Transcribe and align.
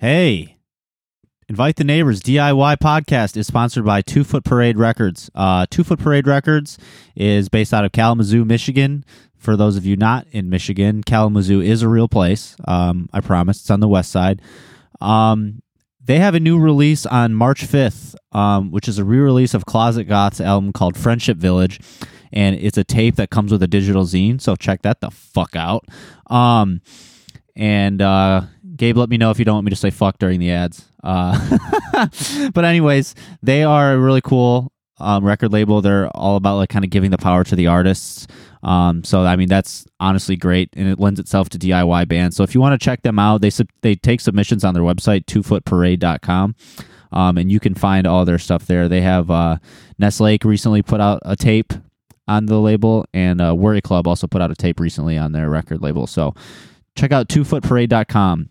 Hey, 0.00 0.56
invite 1.46 1.76
the 1.76 1.84
neighbors. 1.84 2.22
DIY 2.22 2.78
podcast 2.78 3.36
is 3.36 3.46
sponsored 3.46 3.84
by 3.84 4.00
Two 4.00 4.24
Foot 4.24 4.44
Parade 4.44 4.78
Records. 4.78 5.30
Uh, 5.34 5.66
Two 5.68 5.84
Foot 5.84 5.98
Parade 5.98 6.26
Records 6.26 6.78
is 7.14 7.50
based 7.50 7.74
out 7.74 7.84
of 7.84 7.92
Kalamazoo, 7.92 8.46
Michigan. 8.46 9.04
For 9.36 9.58
those 9.58 9.76
of 9.76 9.84
you 9.84 9.96
not 9.96 10.26
in 10.30 10.48
Michigan, 10.48 11.02
Kalamazoo 11.02 11.60
is 11.60 11.82
a 11.82 11.88
real 11.90 12.08
place. 12.08 12.56
Um, 12.66 13.10
I 13.12 13.20
promise. 13.20 13.60
It's 13.60 13.70
on 13.70 13.80
the 13.80 13.88
west 13.88 14.10
side. 14.10 14.40
Um, 15.02 15.60
they 16.02 16.18
have 16.18 16.34
a 16.34 16.40
new 16.40 16.58
release 16.58 17.04
on 17.04 17.34
March 17.34 17.66
5th, 17.66 18.14
um, 18.32 18.70
which 18.70 18.88
is 18.88 18.98
a 18.98 19.04
re 19.04 19.18
release 19.18 19.52
of 19.52 19.66
Closet 19.66 20.04
Goth's 20.04 20.40
album 20.40 20.72
called 20.72 20.96
Friendship 20.96 21.36
Village. 21.36 21.78
And 22.32 22.56
it's 22.56 22.78
a 22.78 22.84
tape 22.84 23.16
that 23.16 23.28
comes 23.28 23.52
with 23.52 23.62
a 23.62 23.68
digital 23.68 24.04
zine. 24.04 24.40
So 24.40 24.56
check 24.56 24.80
that 24.80 25.02
the 25.02 25.10
fuck 25.10 25.54
out. 25.54 25.84
Um, 26.28 26.80
and 27.54 28.00
uh, 28.00 28.42
Gabe, 28.80 28.96
let 28.96 29.10
me 29.10 29.18
know 29.18 29.30
if 29.30 29.38
you 29.38 29.44
don't 29.44 29.56
want 29.56 29.66
me 29.66 29.70
to 29.70 29.76
say 29.76 29.90
fuck 29.90 30.18
during 30.18 30.40
the 30.40 30.50
ads. 30.52 30.86
Uh, 31.04 31.58
but, 32.54 32.64
anyways, 32.64 33.14
they 33.42 33.62
are 33.62 33.92
a 33.92 33.98
really 33.98 34.22
cool 34.22 34.72
um, 34.96 35.22
record 35.22 35.52
label. 35.52 35.82
They're 35.82 36.08
all 36.16 36.36
about 36.36 36.56
like 36.56 36.70
kind 36.70 36.82
of 36.82 36.90
giving 36.90 37.10
the 37.10 37.18
power 37.18 37.44
to 37.44 37.54
the 37.54 37.66
artists. 37.66 38.26
Um, 38.62 39.04
so 39.04 39.24
I 39.24 39.36
mean 39.36 39.48
that's 39.48 39.86
honestly 40.00 40.36
great, 40.36 40.70
and 40.74 40.88
it 40.88 40.98
lends 40.98 41.20
itself 41.20 41.50
to 41.50 41.58
DIY 41.58 42.08
bands. 42.08 42.36
So 42.36 42.42
if 42.42 42.54
you 42.54 42.60
want 42.60 42.78
to 42.78 42.82
check 42.82 43.02
them 43.02 43.18
out, 43.18 43.42
they 43.42 43.50
sub- 43.50 43.70
they 43.82 43.94
take 43.96 44.20
submissions 44.20 44.64
on 44.64 44.72
their 44.72 44.82
website 44.82 45.24
twofootparade.com. 45.26 46.54
Um, 47.12 47.38
and 47.38 47.50
you 47.52 47.60
can 47.60 47.74
find 47.74 48.06
all 48.06 48.24
their 48.24 48.38
stuff 48.38 48.66
there. 48.66 48.88
They 48.88 49.00
have 49.02 49.30
uh, 49.30 49.58
Nest 49.98 50.20
Lake 50.20 50.44
recently 50.44 50.82
put 50.82 51.00
out 51.00 51.20
a 51.24 51.36
tape 51.36 51.72
on 52.28 52.46
the 52.46 52.60
label, 52.60 53.04
and 53.12 53.42
uh, 53.42 53.54
Worry 53.54 53.80
Club 53.80 54.06
also 54.06 54.26
put 54.26 54.40
out 54.40 54.50
a 54.50 54.54
tape 54.54 54.80
recently 54.80 55.18
on 55.18 55.32
their 55.32 55.50
record 55.50 55.82
label. 55.82 56.06
So 56.06 56.34
check 56.94 57.12
out 57.12 57.28
twofootparade.com. 57.28 58.48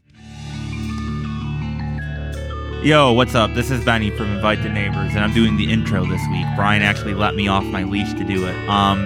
Yo, 2.81 3.11
what's 3.11 3.35
up? 3.35 3.53
This 3.53 3.71
is 3.71 3.83
Benny 3.83 4.09
from 4.09 4.27
Invite 4.31 4.63
the 4.63 4.69
Neighbors, 4.69 5.13
and 5.13 5.19
I'm 5.19 5.33
doing 5.33 5.57
the 5.57 5.69
intro 5.69 6.05
this 6.05 6.21
week. 6.31 6.45
Brian 6.55 6.81
actually 6.81 7.13
let 7.13 7.35
me 7.35 7.49
off 7.49 7.65
my 7.65 7.83
leash 7.83 8.13
to 8.13 8.23
do 8.23 8.47
it. 8.47 8.55
Um, 8.69 9.05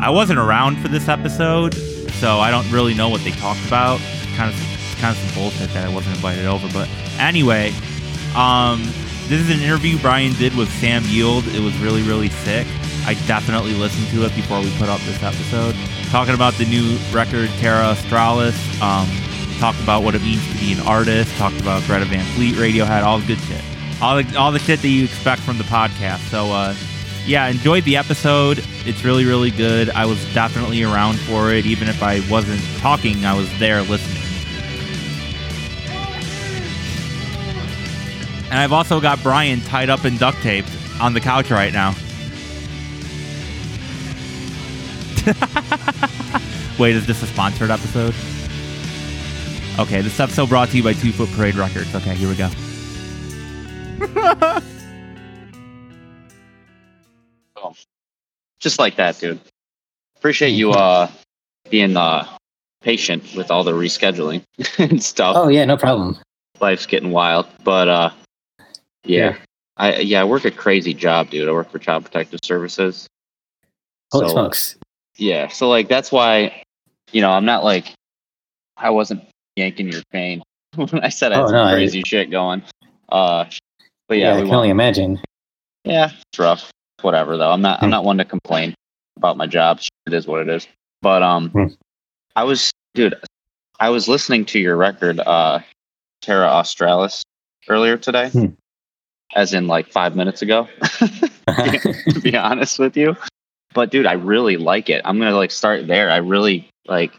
I 0.00 0.08
wasn't 0.10 0.38
around 0.38 0.78
for 0.78 0.86
this 0.86 1.08
episode, 1.08 1.74
so 1.74 2.38
I 2.38 2.52
don't 2.52 2.70
really 2.70 2.94
know 2.94 3.08
what 3.08 3.24
they 3.24 3.32
talked 3.32 3.66
about. 3.66 3.98
Kind 4.36 4.54
of, 4.54 4.96
kind 5.00 5.10
of 5.10 5.20
some 5.20 5.34
bullshit 5.34 5.70
that 5.70 5.84
I 5.84 5.92
wasn't 5.92 6.14
invited 6.14 6.46
over. 6.46 6.68
But 6.72 6.88
anyway, 7.18 7.74
um, 8.36 8.84
this 9.26 9.40
is 9.40 9.50
an 9.50 9.58
interview 9.58 9.98
Brian 9.98 10.32
did 10.34 10.56
with 10.56 10.70
Sam 10.74 11.02
Yield. 11.06 11.48
It 11.48 11.60
was 11.60 11.76
really, 11.78 12.02
really 12.02 12.28
sick. 12.28 12.68
I 13.06 13.14
definitely 13.26 13.74
listened 13.74 14.06
to 14.10 14.24
it 14.24 14.32
before 14.36 14.60
we 14.60 14.70
put 14.78 14.88
up 14.88 15.00
this 15.00 15.20
episode. 15.24 15.74
Talking 16.10 16.34
about 16.34 16.54
the 16.54 16.66
new 16.66 16.96
record 17.10 17.50
Terra 17.58 17.86
Australis. 17.86 18.54
Um, 18.80 19.08
talked 19.58 19.80
about 19.82 20.02
what 20.02 20.14
it 20.14 20.22
means 20.22 20.46
to 20.52 20.58
be 20.58 20.72
an 20.72 20.80
artist. 20.80 21.34
Talked 21.36 21.60
about 21.60 21.82
Greta 21.84 22.04
Van 22.04 22.24
Fleet, 22.34 22.54
Radiohead, 22.54 23.02
all 23.02 23.18
the 23.18 23.26
good 23.26 23.40
shit. 23.40 23.62
All 24.00 24.22
the 24.22 24.36
all 24.36 24.52
the 24.52 24.58
shit 24.58 24.80
that 24.80 24.88
you 24.88 25.04
expect 25.04 25.42
from 25.42 25.58
the 25.58 25.64
podcast. 25.64 26.20
So 26.30 26.52
uh, 26.52 26.74
yeah, 27.26 27.46
enjoyed 27.48 27.84
the 27.84 27.96
episode. 27.96 28.64
It's 28.86 29.04
really 29.04 29.24
really 29.24 29.50
good. 29.50 29.90
I 29.90 30.06
was 30.06 30.22
definitely 30.32 30.82
around 30.82 31.18
for 31.18 31.52
it, 31.52 31.66
even 31.66 31.88
if 31.88 32.02
I 32.02 32.20
wasn't 32.30 32.62
talking. 32.78 33.24
I 33.24 33.36
was 33.36 33.48
there 33.58 33.82
listening. 33.82 34.22
And 38.50 38.58
I've 38.58 38.72
also 38.72 38.98
got 39.00 39.22
Brian 39.22 39.60
tied 39.60 39.90
up 39.90 40.06
in 40.06 40.16
duct 40.16 40.40
tape 40.42 40.64
on 41.00 41.12
the 41.12 41.20
couch 41.20 41.50
right 41.50 41.72
now. 41.72 41.94
Wait, 46.78 46.96
is 46.96 47.06
this 47.06 47.22
a 47.22 47.26
sponsored 47.26 47.70
episode? 47.70 48.14
Okay, 49.78 50.00
this 50.00 50.18
episode 50.18 50.48
brought 50.48 50.70
to 50.70 50.76
you 50.76 50.82
by 50.82 50.92
Two 50.92 51.12
Foot 51.12 51.28
Parade 51.30 51.54
Records. 51.54 51.94
Okay, 51.94 52.14
here 52.14 52.28
we 52.28 52.34
go. 52.34 52.50
just 58.60 58.78
like 58.78 58.96
that, 58.96 59.18
dude. 59.18 59.40
Appreciate 60.16 60.50
you 60.50 60.72
uh 60.72 61.08
being 61.70 61.96
uh 61.96 62.26
patient 62.82 63.34
with 63.36 63.50
all 63.50 63.64
the 63.64 63.72
rescheduling 63.72 64.42
and 64.78 65.02
stuff. 65.02 65.36
Oh 65.36 65.48
yeah, 65.48 65.64
no 65.64 65.76
problem. 65.76 66.18
Life's 66.60 66.86
getting 66.86 67.10
wild, 67.10 67.46
but 67.62 67.88
uh 67.88 68.10
yeah. 69.04 69.30
Yeah. 69.30 69.36
I 69.76 69.96
yeah, 69.98 70.20
I 70.22 70.24
work 70.24 70.44
a 70.44 70.50
crazy 70.50 70.92
job, 70.92 71.30
dude. 71.30 71.48
I 71.48 71.52
work 71.52 71.70
for 71.70 71.78
Child 71.78 72.04
Protective 72.04 72.40
Services. 72.42 73.06
Holy 74.10 74.26
So- 74.26 74.32
smokes! 74.32 74.76
Yeah, 75.16 75.48
so 75.48 75.68
like 75.68 75.88
that's 75.88 76.10
why 76.10 76.64
you 77.12 77.20
know, 77.22 77.30
I'm 77.30 77.44
not 77.44 77.62
like 77.62 77.92
I 78.76 78.90
wasn't 78.90 79.22
yanking 79.58 79.88
your 79.92 80.02
chain 80.12 80.42
when 80.76 81.00
I 81.04 81.08
said 81.10 81.32
I 81.32 81.36
had 81.36 81.44
Oh, 81.44 81.46
some 81.48 81.54
no, 81.56 81.64
I- 81.64 81.74
crazy 81.74 82.02
shit 82.06 82.30
going. 82.30 82.62
Uh 83.10 83.44
but 84.08 84.18
Yeah, 84.18 84.28
yeah, 84.28 84.34
I 84.38 84.40
we 84.40 84.46
can 84.46 84.54
only 84.54 84.70
imagine. 84.70 85.20
Yeah, 85.84 86.10
it's 86.30 86.38
rough. 86.38 86.70
Whatever 87.02 87.36
though. 87.36 87.50
I'm 87.50 87.60
not 87.62 87.82
I'm 87.82 87.88
Hmm. 87.88 87.90
not 87.90 88.04
one 88.04 88.18
to 88.18 88.24
complain 88.24 88.74
about 89.16 89.36
my 89.36 89.46
job. 89.46 89.80
It 90.06 90.14
is 90.14 90.26
what 90.26 90.40
it 90.40 90.48
is. 90.48 90.66
But 91.02 91.22
um 91.22 91.50
Hmm. 91.50 91.66
I 92.36 92.44
was 92.44 92.70
dude, 92.94 93.14
I 93.80 93.90
was 93.90 94.08
listening 94.08 94.44
to 94.46 94.58
your 94.58 94.76
record, 94.76 95.20
uh 95.20 95.60
Terra 96.22 96.46
Australis 96.48 97.22
earlier 97.68 97.96
today. 97.96 98.30
Hmm. 98.30 98.46
As 99.34 99.52
in 99.52 99.66
like 99.66 99.88
five 99.92 100.16
minutes 100.16 100.40
ago, 100.40 100.66
to 101.08 102.20
be 102.22 102.34
honest 102.48 102.78
with 102.78 102.96
you. 102.96 103.14
But 103.74 103.90
dude, 103.90 104.06
I 104.06 104.14
really 104.14 104.56
like 104.56 104.88
it. 104.88 105.02
I'm 105.04 105.18
gonna 105.18 105.36
like 105.36 105.50
start 105.50 105.86
there. 105.86 106.10
I 106.10 106.16
really 106.16 106.66
like 106.86 107.12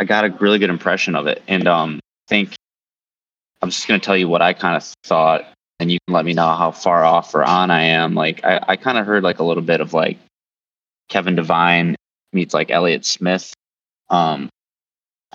I 0.00 0.04
got 0.04 0.24
a 0.24 0.30
really 0.40 0.58
good 0.58 0.70
impression 0.70 1.14
of 1.14 1.26
it. 1.28 1.42
And 1.46 1.68
um 1.68 2.00
think 2.26 2.54
I'm 3.62 3.70
just 3.70 3.86
gonna 3.86 4.00
tell 4.00 4.16
you 4.16 4.28
what 4.28 4.42
I 4.42 4.52
kind 4.54 4.76
of 4.76 4.82
thought 5.04 5.44
and 5.78 5.90
you 5.90 5.98
can 6.06 6.14
let 6.14 6.24
me 6.24 6.34
know 6.34 6.48
how 6.48 6.70
far 6.72 7.04
off 7.04 7.34
or 7.34 7.44
on 7.44 7.70
I 7.70 7.82
am. 7.82 8.14
Like 8.14 8.44
I, 8.44 8.60
I 8.68 8.76
kind 8.76 8.98
of 8.98 9.06
heard 9.06 9.22
like 9.22 9.38
a 9.38 9.44
little 9.44 9.62
bit 9.62 9.80
of 9.80 9.94
like 9.94 10.18
Kevin 11.08 11.34
Devine 11.34 11.96
meets 12.32 12.54
like 12.54 12.70
Elliott 12.70 13.04
Smith. 13.04 13.52
Um, 14.08 14.48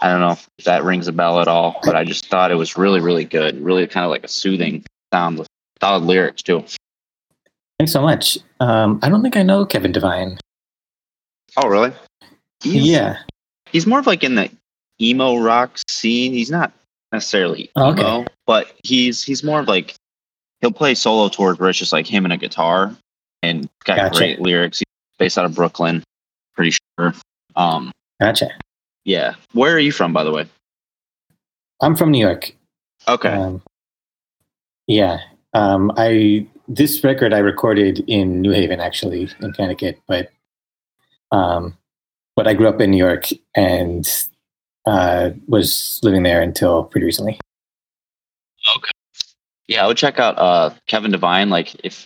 I 0.01 0.09
don't 0.09 0.19
know 0.19 0.31
if 0.31 0.47
that 0.65 0.83
rings 0.83 1.07
a 1.07 1.13
bell 1.13 1.39
at 1.39 1.47
all, 1.47 1.79
but 1.83 1.95
I 1.95 2.03
just 2.03 2.27
thought 2.27 2.51
it 2.51 2.55
was 2.55 2.77
really, 2.77 2.99
really 2.99 3.23
good. 3.23 3.59
Really 3.61 3.87
kind 3.87 4.03
of 4.03 4.11
like 4.11 4.23
a 4.23 4.27
soothing 4.27 4.83
sound 5.13 5.39
with 5.39 5.47
solid 5.81 6.03
lyrics 6.03 6.41
too. 6.41 6.65
Thanks 7.79 7.91
so 7.91 8.01
much. 8.01 8.37
Um, 8.59 8.99
I 9.03 9.09
don't 9.09 9.21
think 9.21 9.37
I 9.37 9.43
know 9.43 9.65
Kevin 9.65 9.91
Devine. 9.91 10.37
Oh, 11.57 11.67
really? 11.67 11.93
He's, 12.61 12.87
Yeah. 12.87 13.17
He's 13.75 13.85
more 13.85 13.99
of 13.99 14.07
like 14.07 14.23
in 14.23 14.35
the 14.35 14.49
emo 15.01 15.35
rock 15.35 15.77
scene. 15.89 16.31
He's 16.31 16.49
not 16.49 16.71
necessarily 17.11 17.69
Oh, 17.75 17.91
emo, 17.91 18.19
okay. 18.21 18.27
but 18.47 18.73
he's 18.85 19.21
he's 19.21 19.43
more 19.43 19.59
of 19.59 19.67
like 19.67 19.95
he'll 20.61 20.71
play 20.71 20.95
solo 20.95 21.27
tours 21.27 21.59
where 21.59 21.69
it's 21.69 21.77
just 21.77 21.91
like 21.91 22.07
him 22.07 22.23
and 22.23 22.31
a 22.31 22.37
guitar 22.37 22.95
and 23.43 23.67
got 23.83 23.97
Gotcha. 23.97 24.17
great 24.17 24.39
lyrics. 24.39 24.79
He's 24.79 24.85
based 25.19 25.37
out 25.37 25.43
of 25.43 25.53
Brooklyn, 25.55 26.03
pretty 26.55 26.71
sure. 26.97 27.13
Um, 27.57 27.91
Gotcha. 28.21 28.47
yeah. 29.03 29.33
Where 29.51 29.75
are 29.75 29.79
you 29.79 29.91
from, 29.91 30.13
by 30.13 30.23
the 30.23 30.31
way? 30.31 30.45
I'm 31.81 31.97
from 31.97 32.11
New 32.11 32.25
York. 32.25 32.55
Okay. 33.09 33.27
Um, 33.33 33.61
yeah. 34.87 35.17
Um, 35.53 35.91
I 35.97 36.47
this 36.69 37.03
record 37.03 37.33
I 37.33 37.39
recorded 37.39 38.05
in 38.07 38.39
New 38.39 38.51
Haven, 38.51 38.79
actually, 38.79 39.29
in 39.41 39.51
Connecticut, 39.51 39.99
but 40.07 40.29
um, 41.33 41.75
but 42.35 42.47
I 42.47 42.53
grew 42.53 42.67
up 42.67 42.81
in 42.81 42.91
New 42.91 42.97
York 42.97 43.29
and 43.55 44.07
uh, 44.85 45.31
was 45.47 45.99
living 46.03 46.23
there 46.23 46.41
until 46.41 46.83
pretty 46.83 47.05
recently. 47.05 47.39
Okay. 48.77 48.91
Yeah, 49.67 49.83
I 49.83 49.87
would 49.87 49.97
check 49.97 50.19
out 50.19 50.37
uh, 50.37 50.73
Kevin 50.87 51.11
Devine. 51.11 51.49
Like 51.49 51.75
if 51.83 52.05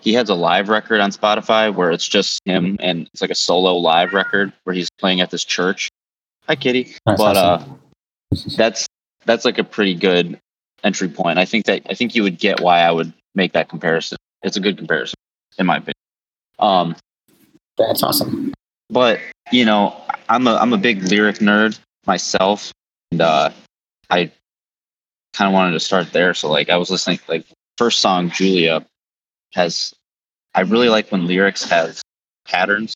he 0.00 0.12
has 0.14 0.28
a 0.28 0.34
live 0.34 0.68
record 0.68 1.00
on 1.00 1.10
Spotify 1.10 1.74
where 1.74 1.90
it's 1.90 2.06
just 2.06 2.40
him 2.44 2.76
and 2.80 3.08
it's 3.12 3.20
like 3.20 3.30
a 3.30 3.34
solo 3.34 3.76
live 3.76 4.12
record 4.12 4.52
where 4.64 4.74
he's 4.74 4.88
playing 4.98 5.20
at 5.20 5.30
this 5.30 5.44
church. 5.44 5.88
Hi, 6.46 6.56
Kitty. 6.56 6.94
That's 7.04 7.20
but 7.20 7.36
awesome. 7.36 7.80
uh, 8.32 8.36
that's 8.56 8.86
that's 9.24 9.44
like 9.44 9.58
a 9.58 9.64
pretty 9.64 9.94
good 9.94 10.38
entry 10.84 11.08
point. 11.08 11.38
I 11.38 11.44
think 11.44 11.66
that 11.66 11.82
I 11.90 11.94
think 11.94 12.14
you 12.14 12.22
would 12.22 12.38
get 12.38 12.60
why 12.60 12.80
I 12.80 12.90
would 12.90 13.12
make 13.34 13.52
that 13.52 13.68
comparison. 13.68 14.16
It's 14.42 14.56
a 14.56 14.60
good 14.60 14.78
comparison, 14.78 15.16
in 15.58 15.66
my 15.66 15.78
opinion. 15.78 15.94
Um, 16.58 16.96
That's 17.76 18.02
awesome. 18.02 18.52
But 18.90 19.20
you 19.52 19.64
know, 19.64 20.00
I'm 20.28 20.46
a 20.46 20.54
I'm 20.56 20.72
a 20.72 20.78
big 20.78 21.02
lyric 21.02 21.36
nerd 21.36 21.78
myself, 22.06 22.72
and 23.12 23.20
uh, 23.20 23.50
I 24.10 24.30
kind 25.32 25.48
of 25.48 25.54
wanted 25.54 25.72
to 25.72 25.80
start 25.80 26.12
there. 26.12 26.34
So 26.34 26.50
like, 26.50 26.70
I 26.70 26.76
was 26.76 26.90
listening 26.90 27.20
like 27.28 27.44
first 27.78 28.00
song 28.00 28.30
Julia 28.30 28.84
has. 29.54 29.92
I 30.54 30.62
really 30.62 30.88
like 30.88 31.12
when 31.12 31.26
lyrics 31.26 31.62
have 31.64 32.00
patterns. 32.46 32.94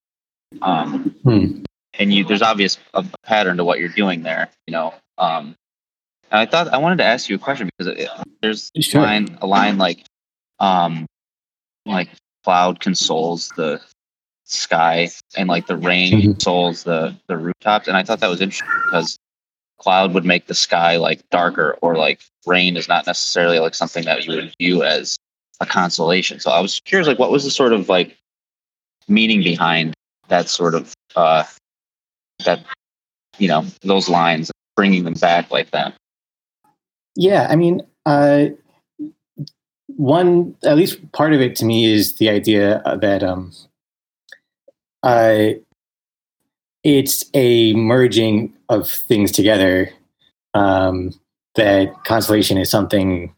Um, 0.63 1.15
Hmm. 1.23 1.63
and 1.99 2.13
you 2.13 2.25
there's 2.25 2.43
obvious 2.43 2.79
a, 2.95 3.05
pattern 3.25 3.59
to 3.59 3.65
what 3.65 3.79
you're 3.79 3.89
doing 3.89 4.23
there. 4.23 4.51
You 4.67 4.73
know. 4.73 4.95
Um, 5.19 5.55
and 6.31 6.41
I 6.41 6.47
thought 6.47 6.69
I 6.69 6.79
wanted 6.79 6.99
to 6.99 7.05
ask 7.05 7.29
you 7.29 7.37
a 7.37 7.39
question 7.39 7.69
because 7.77 7.95
it, 7.99 8.09
there's 8.41 8.71
a 8.75 8.99
line 8.99 9.39
a 9.43 9.47
line 9.47 9.79
like, 9.79 10.05
um, 10.59 11.07
like 11.85 12.09
cloud 12.45 12.81
consoles 12.81 13.51
the 13.57 13.81
sky 14.53 15.09
and 15.37 15.49
like 15.49 15.67
the 15.67 15.77
rain 15.77 16.13
Mhm. 16.13 16.23
consoles 16.23 16.85
the 16.85 17.15
the 17.29 17.37
rooftops 17.37 17.87
and 17.89 17.97
i 17.97 18.03
thought 18.03 18.21
that 18.21 18.29
was 18.31 18.41
interesting 18.41 18.69
because 18.87 19.19
cloud 19.79 20.13
would 20.13 20.25
make 20.25 20.47
the 20.47 20.55
sky 20.55 20.97
like 20.97 21.29
darker 21.31 21.79
or 21.81 21.97
like 21.97 22.21
rain 22.47 22.77
is 22.77 22.89
not 22.89 23.07
necessarily 23.07 23.59
like 23.59 23.75
something 23.75 24.05
that 24.05 24.27
you 24.27 24.35
would 24.35 24.55
view 24.61 24.83
as 24.83 25.17
a 25.61 25.67
consolation. 25.67 26.41
So 26.41 26.51
I 26.51 26.61
was 26.61 26.81
curious, 26.81 27.07
like, 27.07 27.19
what 27.19 27.31
was 27.31 27.45
the 27.45 27.51
sort 27.51 27.73
of 27.73 27.89
like 27.89 28.17
meaning 29.09 29.43
behind 29.43 29.95
that 30.29 30.49
sort 30.49 30.75
of 30.75 30.93
uh, 31.17 31.45
that 32.45 32.65
you 33.39 33.49
know 33.49 33.65
those 33.83 34.09
lines, 34.09 34.51
bringing 34.77 35.05
them 35.05 35.15
back 35.15 35.51
like 35.51 35.71
that? 35.71 35.95
Yeah, 37.17 37.47
I 37.51 37.57
mean, 37.57 37.83
uh, 38.07 38.47
one 39.87 40.55
at 40.65 40.77
least 40.77 41.13
part 41.13 41.33
of 41.33 41.41
it 41.41 41.57
to 41.57 41.65
me 41.65 41.93
is 41.93 42.17
the 42.17 42.31
idea 42.31 42.83
that 43.01 43.23
um, 43.23 43.53
uh, 45.03 45.51
it's 46.83 47.25
a 47.35 47.75
merging 47.75 48.55
of 48.69 48.89
things 48.89 49.33
together. 49.33 49.91
Um, 50.55 51.13
that 51.55 51.93
constellation 52.05 52.59
is 52.59 52.71
something 52.71 53.35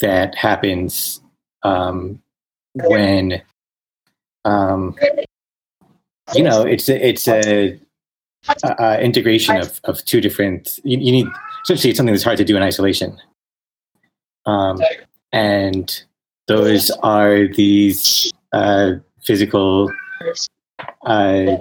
that 0.00 0.34
happens 0.34 1.20
um, 1.62 2.20
when 2.74 3.42
um, 4.44 4.94
you 6.34 6.42
know 6.42 6.62
it's 6.62 6.88
a, 6.88 7.08
it's 7.08 7.26
a, 7.28 7.78
a, 8.78 9.00
integration 9.02 9.56
of, 9.56 9.80
of 9.84 10.04
two 10.04 10.20
different 10.20 10.78
you, 10.84 10.98
you, 10.98 11.12
need 11.12 11.26
essentially 11.62 11.90
it's 11.90 11.96
something 11.96 12.12
that's 12.12 12.24
hard 12.24 12.36
to 12.36 12.44
do 12.44 12.56
in 12.56 12.62
isolation 12.62 13.16
um, 14.46 14.80
and 15.32 16.04
those 16.46 16.90
are 17.02 17.48
these 17.48 18.32
uh, 18.52 18.92
physical 19.22 19.90
uh, 21.06 21.56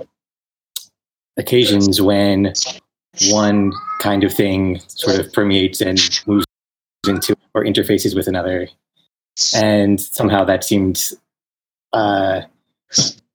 occasions 1.37 2.01
when 2.01 2.53
one 3.29 3.71
kind 3.99 4.23
of 4.23 4.33
thing 4.33 4.79
sort 4.87 5.19
of 5.19 5.31
permeates 5.33 5.81
and 5.81 5.99
moves 6.25 6.45
into 7.07 7.35
or 7.53 7.63
interfaces 7.63 8.15
with 8.15 8.27
another 8.27 8.67
and 9.55 9.99
somehow 9.99 10.43
that 10.43 10.63
seemed 10.63 11.11
uh, 11.93 12.41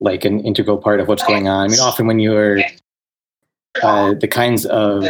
like 0.01 0.25
an 0.25 0.41
integral 0.41 0.79
part 0.79 1.01
of 1.01 1.09
what's 1.09 1.25
going 1.25 1.49
on. 1.49 1.67
I 1.67 1.69
mean, 1.69 1.81
often 1.81 2.07
when 2.07 2.19
you're 2.19 2.61
uh, 3.83 4.15
the 4.15 4.29
kinds 4.29 4.67
of 4.67 5.05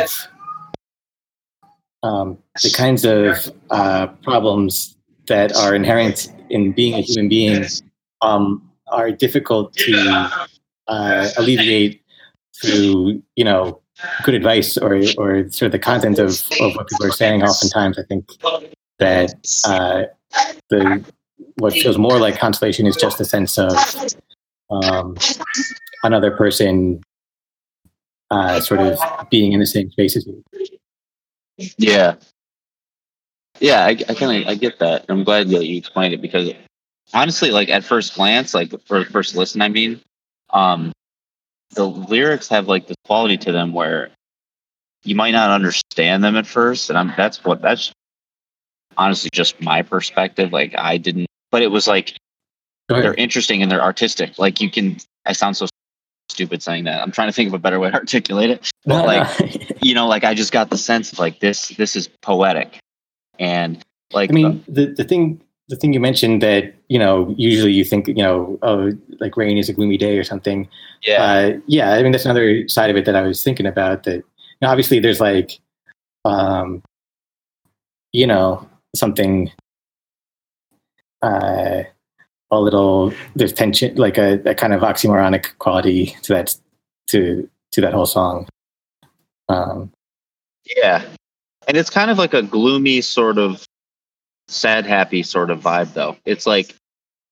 um, 2.02 2.38
the 2.62 2.70
kinds 2.70 3.04
of 3.04 3.52
uh, 3.70 4.06
problems 4.22 4.96
that 5.26 5.54
are 5.56 5.74
inherent 5.74 6.32
in 6.48 6.72
being 6.72 6.94
a 6.94 7.00
human 7.00 7.28
being 7.28 7.64
um, 8.22 8.70
are 8.88 9.10
difficult 9.10 9.74
to 9.74 10.30
uh, 10.88 11.28
alleviate 11.36 12.02
through, 12.60 13.22
you 13.36 13.44
know, 13.44 13.80
good 14.24 14.34
advice 14.34 14.76
or 14.76 14.96
or 15.16 15.48
sort 15.50 15.62
of 15.66 15.72
the 15.72 15.78
content 15.78 16.18
of, 16.18 16.30
of 16.60 16.74
what 16.74 16.88
people 16.88 17.06
are 17.06 17.12
saying. 17.12 17.42
Oftentimes, 17.42 17.98
I 17.98 18.02
think 18.02 18.30
that 18.98 19.34
uh, 19.66 20.04
the 20.70 21.04
what 21.56 21.72
feels 21.72 21.98
more 21.98 22.18
like 22.18 22.38
consolation 22.38 22.86
is 22.86 22.96
just 22.96 23.20
a 23.20 23.24
sense 23.24 23.58
of 23.58 23.72
um, 24.70 25.16
another 26.02 26.30
person 26.30 27.00
uh, 28.30 28.60
sort 28.60 28.80
of 28.80 28.98
being 29.30 29.52
in 29.52 29.60
the 29.60 29.66
same 29.66 29.90
space 29.90 30.16
as 30.16 30.26
you. 30.26 30.44
Yeah, 31.76 32.14
yeah, 33.60 33.84
I, 33.84 33.90
I 33.90 34.14
kind 34.14 34.42
of 34.42 34.48
I 34.48 34.54
get 34.54 34.78
that. 34.78 35.04
I'm 35.08 35.24
glad 35.24 35.48
that 35.48 35.66
you 35.66 35.76
explained 35.76 36.14
it 36.14 36.22
because 36.22 36.52
honestly, 37.12 37.50
like 37.50 37.68
at 37.68 37.84
first 37.84 38.14
glance, 38.14 38.54
like 38.54 38.72
for 38.86 39.04
first 39.06 39.34
listen, 39.34 39.62
I 39.62 39.68
mean, 39.68 40.00
um, 40.50 40.92
the 41.74 41.86
lyrics 41.86 42.48
have 42.48 42.68
like 42.68 42.86
this 42.86 42.96
quality 43.04 43.36
to 43.38 43.52
them 43.52 43.72
where 43.72 44.10
you 45.04 45.14
might 45.14 45.32
not 45.32 45.50
understand 45.50 46.24
them 46.24 46.36
at 46.36 46.46
first, 46.46 46.90
and 46.90 46.98
I'm 46.98 47.12
that's 47.16 47.44
what 47.44 47.62
that's 47.62 47.92
honestly 48.96 49.30
just 49.32 49.60
my 49.60 49.82
perspective. 49.82 50.52
Like 50.52 50.74
I 50.76 50.98
didn't, 50.98 51.26
but 51.50 51.62
it 51.62 51.68
was 51.68 51.86
like 51.86 52.16
they're 52.88 53.14
interesting 53.14 53.62
and 53.62 53.70
they're 53.70 53.82
artistic. 53.82 54.38
Like 54.38 54.60
you 54.60 54.70
can, 54.70 54.96
I 55.26 55.32
sound 55.32 55.56
so 55.56 55.66
stupid 56.30 56.62
saying 56.62 56.84
that. 56.84 57.02
I'm 57.02 57.12
trying 57.12 57.28
to 57.28 57.32
think 57.32 57.48
of 57.48 57.54
a 57.54 57.58
better 57.58 57.78
way 57.78 57.90
to 57.90 57.96
articulate 57.96 58.50
it. 58.50 58.70
But 58.86 59.06
like, 59.06 59.82
you 59.82 59.94
know, 59.94 60.06
like 60.06 60.24
I 60.24 60.34
just 60.34 60.52
got 60.52 60.70
the 60.70 60.78
sense 60.78 61.12
of 61.12 61.18
like 61.18 61.40
this, 61.40 61.68
this 61.68 61.96
is 61.96 62.08
poetic. 62.22 62.78
And 63.38 63.82
like, 64.12 64.30
I 64.30 64.32
mean, 64.32 64.64
the, 64.68 64.86
the 64.86 65.04
thing, 65.04 65.40
the 65.68 65.76
thing 65.76 65.92
you 65.92 66.00
mentioned 66.00 66.42
that, 66.42 66.74
you 66.88 66.98
know, 66.98 67.34
usually 67.36 67.72
you 67.72 67.84
think, 67.84 68.08
you 68.08 68.14
know, 68.14 68.58
oh, 68.62 68.92
like 69.20 69.36
rain 69.36 69.58
is 69.58 69.68
a 69.68 69.72
gloomy 69.72 69.98
day 69.98 70.18
or 70.18 70.24
something. 70.24 70.68
yeah, 71.02 71.22
Uh, 71.22 71.60
yeah. 71.66 71.92
I 71.92 72.02
mean, 72.02 72.12
that's 72.12 72.24
another 72.24 72.66
side 72.66 72.90
of 72.90 72.96
it 72.96 73.04
that 73.04 73.14
I 73.14 73.22
was 73.22 73.42
thinking 73.42 73.66
about 73.66 74.04
that 74.04 74.16
you 74.16 74.22
know, 74.62 74.68
obviously 74.68 74.98
there's 74.98 75.20
like, 75.20 75.60
um, 76.24 76.82
you 78.12 78.26
know, 78.26 78.66
something, 78.96 79.52
uh, 81.22 81.82
a 82.50 82.60
little, 82.60 83.12
there's 83.36 83.52
tension, 83.52 83.94
like 83.96 84.16
a, 84.16 84.40
a 84.46 84.54
kind 84.54 84.72
of 84.72 84.80
oxymoronic 84.80 85.58
quality 85.58 86.16
to 86.22 86.32
that, 86.32 86.56
to, 87.08 87.48
to 87.72 87.80
that 87.82 87.92
whole 87.92 88.06
song. 88.06 88.48
Um, 89.50 89.92
yeah. 90.76 91.04
And 91.66 91.76
it's 91.76 91.90
kind 91.90 92.10
of 92.10 92.16
like 92.16 92.32
a 92.32 92.42
gloomy 92.42 93.02
sort 93.02 93.36
of 93.36 93.66
sad, 94.48 94.86
happy 94.86 95.22
sort 95.22 95.50
of 95.50 95.60
vibe 95.60 95.92
though. 95.92 96.16
It's 96.24 96.46
like, 96.46 96.74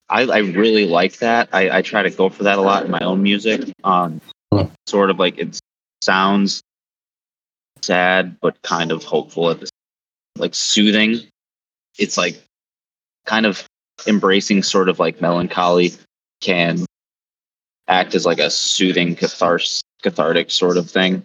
I, 0.09 0.23
I 0.23 0.39
really 0.39 0.87
like 0.87 1.19
that. 1.19 1.49
I, 1.53 1.79
I 1.79 1.83
try 1.83 2.03
to 2.03 2.11
go 2.11 2.29
for 2.29 2.45
that 2.45 2.59
a 2.59 2.63
lot 2.63 2.85
in 2.85 2.91
my 2.91 3.01
own 3.01 3.23
music. 3.23 3.73
Um, 3.83 4.21
sort 4.87 5.11
of 5.11 5.19
like 5.19 5.39
it 5.39 5.59
sounds 6.03 6.63
sad, 7.83 8.37
but 8.41 8.61
kind 8.63 8.93
of 8.93 9.03
hopeful 9.03 9.51
at 9.51 9.61
the 9.61 9.69
like 10.37 10.55
soothing. 10.55 11.21
It's 11.99 12.17
like 12.17 12.41
kind 13.25 13.47
of 13.47 13.65
embracing 14.07 14.63
sort 14.63 14.89
of 14.89 14.99
like 14.99 15.21
melancholy 15.21 15.93
can 16.41 16.85
act 17.89 18.15
as 18.15 18.27
like 18.27 18.39
a 18.39 18.51
soothing 18.51 19.17
catharsis, 19.17 19.83
cathartic 20.03 20.51
sort 20.51 20.77
of 20.77 20.91
thing. 20.91 21.25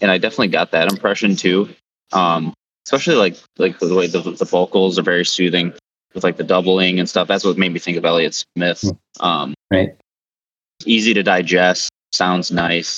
And 0.00 0.10
I 0.10 0.18
definitely 0.18 0.48
got 0.48 0.70
that 0.70 0.90
impression 0.90 1.36
too. 1.36 1.68
Um, 2.12 2.54
especially 2.88 3.16
like 3.16 3.36
like 3.58 3.78
the 3.80 3.94
way 3.94 4.06
the, 4.06 4.22
the 4.22 4.46
vocals 4.46 4.98
are 4.98 5.02
very 5.02 5.24
soothing 5.24 5.74
with 6.14 6.24
like 6.24 6.38
the 6.38 6.44
doubling 6.44 6.98
and 6.98 7.06
stuff. 7.08 7.28
That's 7.28 7.44
what 7.44 7.58
made 7.58 7.70
me 7.72 7.78
think 7.78 7.98
of 7.98 8.04
Elliott 8.06 8.34
Smith. 8.56 8.82
Um, 9.20 9.52
right. 9.70 9.94
easy 10.86 11.12
to 11.12 11.22
digest, 11.22 11.90
sounds 12.12 12.50
nice. 12.50 12.96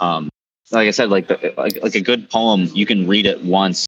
Um, 0.00 0.28
like 0.72 0.88
I 0.88 0.90
said, 0.90 1.08
like 1.10 1.28
the, 1.28 1.54
like 1.56 1.80
like 1.82 1.94
a 1.94 2.00
good 2.00 2.28
poem, 2.30 2.68
you 2.74 2.84
can 2.84 3.06
read 3.06 3.26
it 3.26 3.44
once 3.44 3.86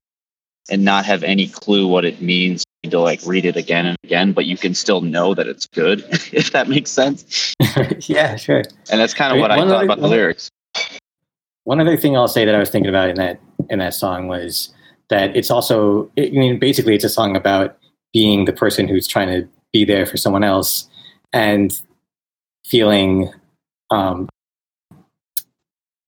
and 0.71 0.85
not 0.85 1.05
have 1.05 1.25
any 1.25 1.49
clue 1.49 1.89
what 1.89 2.05
it 2.05 2.21
means 2.23 2.63
to 2.85 3.01
like 3.01 3.21
read 3.27 3.45
it 3.45 3.57
again 3.57 3.87
and 3.87 3.97
again, 4.05 4.33
but 4.33 4.45
you 4.45 4.57
can 4.57 4.73
still 4.75 5.01
know 5.01 5.35
that 5.35 5.49
it's 5.49 5.67
good, 5.67 6.05
if 6.33 6.53
that 6.53 6.69
makes 6.69 6.91
sense. 6.93 7.55
yeah, 8.09 8.37
sure. 8.37 8.63
And 8.91 9.01
that's 9.01 9.15
kind 9.15 9.33
of 9.35 9.41
what 9.41 9.51
I 9.51 9.57
One 9.57 9.67
thought 9.69 9.77
other- 9.79 9.85
about 9.87 10.01
the 10.01 10.07
lyrics. 10.09 10.49
One 11.65 11.81
other 11.81 11.97
thing 11.97 12.17
I'll 12.17 12.29
say 12.29 12.45
that 12.45 12.55
I 12.55 12.59
was 12.59 12.71
thinking 12.71 12.91
about 12.91 13.09
in 13.09 13.17
that 13.17 13.41
in 13.71 13.79
that 13.81 13.95
song 13.95 14.29
was 14.29 14.74
that 15.09 15.37
it's 15.37 15.51
also 15.51 16.11
I 16.19 16.31
mean 16.31 16.59
basically 16.59 16.95
it's 16.95 17.05
a 17.05 17.09
song 17.09 17.37
about 17.37 17.77
being 18.13 18.45
the 18.45 18.53
person 18.53 18.89
who's 18.89 19.07
trying 19.07 19.29
to 19.29 19.49
be 19.73 19.85
there 19.85 20.07
for 20.07 20.17
someone 20.17 20.45
else 20.45 20.89
and 21.33 21.79
feeling 22.65 23.31
um, 23.91 24.29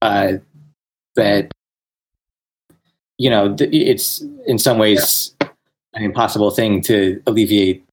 uh, 0.02 0.34
that 1.16 1.52
you 3.18 3.30
know 3.30 3.54
th- 3.54 3.70
it's 3.72 4.22
in 4.46 4.58
some 4.58 4.78
ways 4.78 5.34
an 5.94 6.02
impossible 6.02 6.50
thing 6.50 6.80
to 6.82 7.20
alleviate 7.26 7.84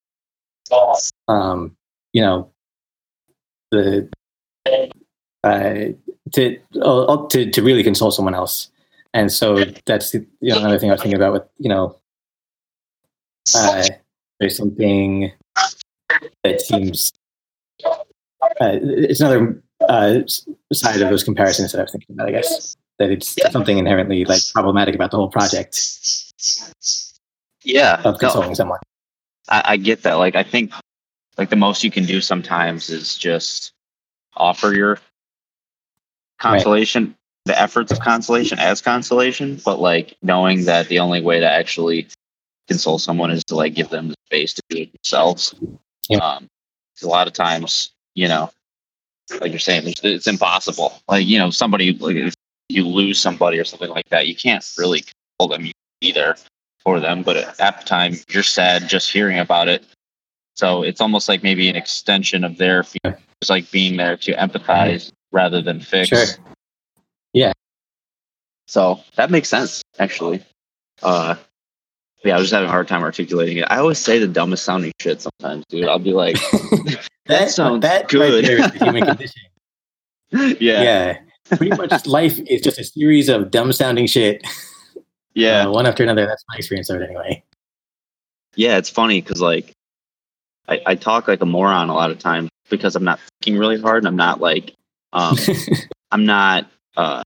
um, 1.27 1.75
you 2.13 2.22
know 2.22 2.50
the 3.72 4.07
uh, 5.43 5.91
to, 6.31 6.57
uh, 6.81 7.27
to 7.27 7.50
to 7.50 7.62
really 7.62 7.83
console 7.83 8.12
someone 8.12 8.36
else. 8.36 8.69
And 9.13 9.32
so 9.32 9.63
that's 9.86 10.12
the, 10.12 10.25
you 10.41 10.50
know, 10.53 10.60
another 10.60 10.79
thing 10.79 10.89
I 10.89 10.93
was 10.93 11.01
thinking 11.01 11.20
about 11.20 11.34
with 11.34 11.43
you 11.60 11.70
know 11.70 11.96
uh, 13.55 13.88
there's 14.39 14.58
something 14.58 15.32
that 16.43 16.62
seems 16.62 17.13
uh, 17.86 18.00
it's 18.82 19.20
another 19.20 19.62
uh, 19.88 20.20
side 20.72 21.01
of 21.01 21.10
those 21.10 21.24
comparisons 21.24 21.72
that 21.72 21.79
I 21.79 21.84
was 21.84 21.91
thinking 21.91 22.15
about. 22.15 22.29
I 22.29 22.32
guess 22.32 22.75
that 23.00 23.10
it's 23.10 23.36
something 23.51 23.77
inherently 23.77 24.25
like 24.25 24.41
problematic 24.53 24.96
about 24.96 25.12
the 25.12 25.17
whole 25.17 25.29
project 25.29 25.79
Yeah, 27.63 28.01
of 28.03 28.22
no, 28.22 28.53
someone. 28.53 28.79
I, 29.50 29.62
I 29.65 29.77
get 29.77 30.03
that. 30.03 30.15
Like 30.15 30.36
I 30.36 30.43
think 30.43 30.72
like 31.38 31.50
the 31.50 31.55
most 31.55 31.84
you 31.84 31.91
can 31.91 32.05
do 32.05 32.22
sometimes 32.22 32.89
is 32.89 33.17
just 33.17 33.74
offer 34.36 34.74
your 34.74 35.00
consolation, 36.39 37.15
the 37.46 37.60
efforts 37.60 37.92
of 37.92 38.00
consolation 38.00 38.58
as 38.60 38.82
consolation, 38.82 39.60
but 39.66 39.80
like 39.80 40.16
knowing 40.22 40.66
that 40.66 40.88
the 40.88 41.00
only 41.00 41.22
way 41.22 41.40
to 41.40 41.50
actually 41.50 42.08
console 42.68 42.98
someone 42.98 43.32
is 43.32 43.44
to 43.46 43.56
like 43.56 43.74
give 43.74 43.90
them 43.90 44.10
the 44.10 44.16
space 44.28 44.54
to 44.54 44.62
do 44.70 44.82
it 44.84 44.92
themselves. 44.94 45.54
Yeah. 46.10 46.20
Um, 46.20 46.48
a 47.02 47.08
lot 47.08 47.28
of 47.28 47.34
times, 47.34 47.92
you 48.16 48.28
know, 48.28 48.50
like 49.42 49.52
you're 49.52 49.60
saying, 49.60 49.88
it's, 49.88 50.02
it's 50.04 50.28
impossible. 50.28 50.94
Like 51.10 51.26
you 51.26 51.38
know, 51.38 51.50
somebody 51.50 51.94
like 51.94 52.16
if 52.16 52.34
you 52.70 52.88
lose 52.88 53.20
somebody 53.20 53.60
or 53.60 53.66
something 53.66 53.90
like 53.90 54.08
that, 54.10 54.28
you 54.28 54.36
can't 54.36 54.66
really 54.78 55.02
control 55.02 55.50
them. 55.50 55.66
You 55.66 55.74
can 55.74 55.98
be 56.00 56.12
there 56.14 56.38
for 56.80 57.00
them, 57.00 57.24
but 57.24 57.38
at 57.60 57.80
the 57.80 57.86
time 57.86 58.16
you're 58.30 58.44
sad 58.44 58.88
just 58.88 59.12
hearing 59.12 59.40
about 59.40 59.68
it. 59.68 59.84
So 60.56 60.84
it's 60.84 61.02
almost 61.02 61.28
like 61.28 61.44
maybe 61.44 61.68
an 61.68 61.76
extension 61.76 62.44
of 62.44 62.58
their 62.58 62.84
feelings, 62.84 63.20
like 63.50 63.70
being 63.72 63.98
there 63.98 64.16
to 64.18 64.34
empathize 64.34 65.12
rather 65.32 65.62
than 65.62 65.80
fix. 65.80 66.10
Sure. 66.10 66.52
Yeah. 67.34 67.54
So 68.68 69.00
that 69.16 69.32
makes 69.32 69.50
sense, 69.50 69.82
actually. 70.00 70.44
Uh, 71.02 71.36
yeah, 72.24 72.36
I 72.36 72.40
was 72.40 72.46
just 72.46 72.54
having 72.54 72.70
a 72.70 72.72
hard 72.72 72.88
time 72.88 73.04
articulating 73.04 73.58
it. 73.58 73.66
I 73.70 73.78
always 73.78 73.98
say 74.00 74.20
the 74.20 74.28
dumbest 74.28 74.63
sounding 74.63 74.94
shit 75.02 75.22
sometimes, 75.22 75.66
dude. 75.70 75.88
I'll 75.88 76.00
be 76.00 76.13
like, 76.13 76.36
that 77.25 77.50
sounds 77.50 77.82
that 77.82 78.08
good. 78.08 78.34
Right 78.34 78.46
there 78.46 78.60
is 78.60 78.72
the 78.72 78.86
human 78.86 79.06
condition. 79.08 79.42
yeah, 80.32 80.82
yeah. 80.84 81.18
Pretty 81.58 81.75
much 81.75 82.06
life 82.08 82.40
is 82.48 82.62
just 82.62 82.80
a 82.80 82.84
series 82.84 83.28
of 83.28 83.52
dumb 83.52 83.74
sounding 83.74 84.08
shit. 84.08 84.46
yeah, 85.34 85.66
uh, 85.66 85.72
one 85.72 85.86
after 85.86 86.04
another. 86.04 86.25
That's 86.25 86.44
my 86.48 86.56
experience 86.56 86.90
of 86.90 87.02
it 87.02 87.06
anyway. 87.10 87.44
yeah. 88.56 88.78
It's 88.78 88.90
funny 88.90 89.22
because 89.22 89.42
like 89.42 89.74
I, 90.70 90.82
I 90.86 90.96
talk 90.96 91.28
like 91.28 91.42
a 91.42 91.46
moron 91.46 91.90
a 91.90 91.94
lot 91.94 92.10
of 92.12 92.20
times 92.20 92.50
because 92.70 92.96
I'm 92.96 93.04
not 93.04 93.20
thinking 93.42 93.60
really 93.60 93.80
hard 93.80 93.98
and 93.98 94.08
I'm 94.08 94.16
not 94.16 94.40
like 94.40 94.74
um 95.12 95.36
I'm 96.12 96.25
not 96.25 96.70
uh 96.98 97.24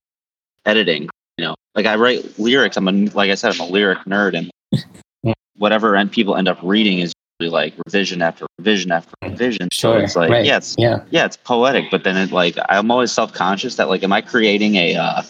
editing. 0.65 1.09
You 1.37 1.45
know, 1.45 1.55
like 1.75 1.85
I 1.85 1.95
write 1.95 2.37
lyrics. 2.39 2.77
I'm 2.77 2.87
a 2.87 2.91
like 2.91 3.31
I 3.31 3.35
said, 3.35 3.53
I'm 3.53 3.61
a 3.61 3.65
lyric 3.67 3.99
nerd, 3.99 4.37
and 4.37 4.51
Yeah. 5.23 5.33
whatever 5.57 5.95
end 5.95 6.11
people 6.11 6.35
end 6.35 6.47
up 6.47 6.59
reading 6.63 6.99
is 6.99 7.11
usually 7.39 7.51
like 7.51 7.73
revision 7.85 8.21
after 8.21 8.45
revision 8.59 8.91
after 8.91 9.13
revision. 9.23 9.67
So 9.73 9.97
it's 9.97 10.15
like 10.15 10.29
right. 10.29 10.45
yeah, 10.45 10.57
it's 10.57 10.75
yeah. 10.77 11.03
yeah, 11.09 11.25
it's 11.25 11.37
poetic, 11.37 11.85
but 11.91 12.03
then 12.03 12.15
it 12.17 12.31
like 12.31 12.55
I'm 12.69 12.91
always 12.91 13.11
self 13.11 13.33
conscious 13.33 13.75
that 13.75 13.89
like 13.89 14.03
am 14.03 14.13
I 14.13 14.21
creating 14.21 14.75
a 14.75 14.95
uh 14.95 15.23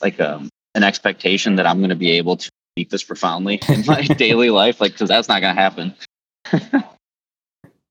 like 0.00 0.20
um 0.20 0.48
an 0.74 0.82
expectation 0.82 1.56
that 1.56 1.66
I'm 1.66 1.80
gonna 1.80 1.96
be 1.96 2.12
able 2.12 2.36
to 2.36 2.50
speak 2.74 2.90
this 2.90 3.02
profoundly 3.02 3.60
in 3.68 3.84
my 3.86 4.02
daily 4.16 4.50
life? 4.50 4.80
Like 4.80 4.92
because 4.92 5.08
that's 5.08 5.28
not 5.28 5.40
gonna 5.40 5.60
happen. 5.60 5.94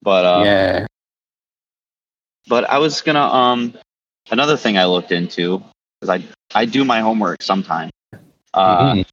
but 0.02 0.26
uh 0.26 0.44
yeah. 0.44 0.88
but 2.48 2.68
I 2.70 2.80
was 2.80 3.02
gonna 3.02 3.20
um 3.22 3.74
another 4.32 4.58
thing 4.58 4.78
I 4.78 4.86
looked 4.86 5.12
into 5.12 5.62
because 6.00 6.22
I 6.22 6.58
I 6.58 6.66
do 6.66 6.84
my 6.86 7.00
homework 7.02 7.42
sometimes. 7.42 7.92
Uh 8.54 8.94
Mhm. 8.94 9.06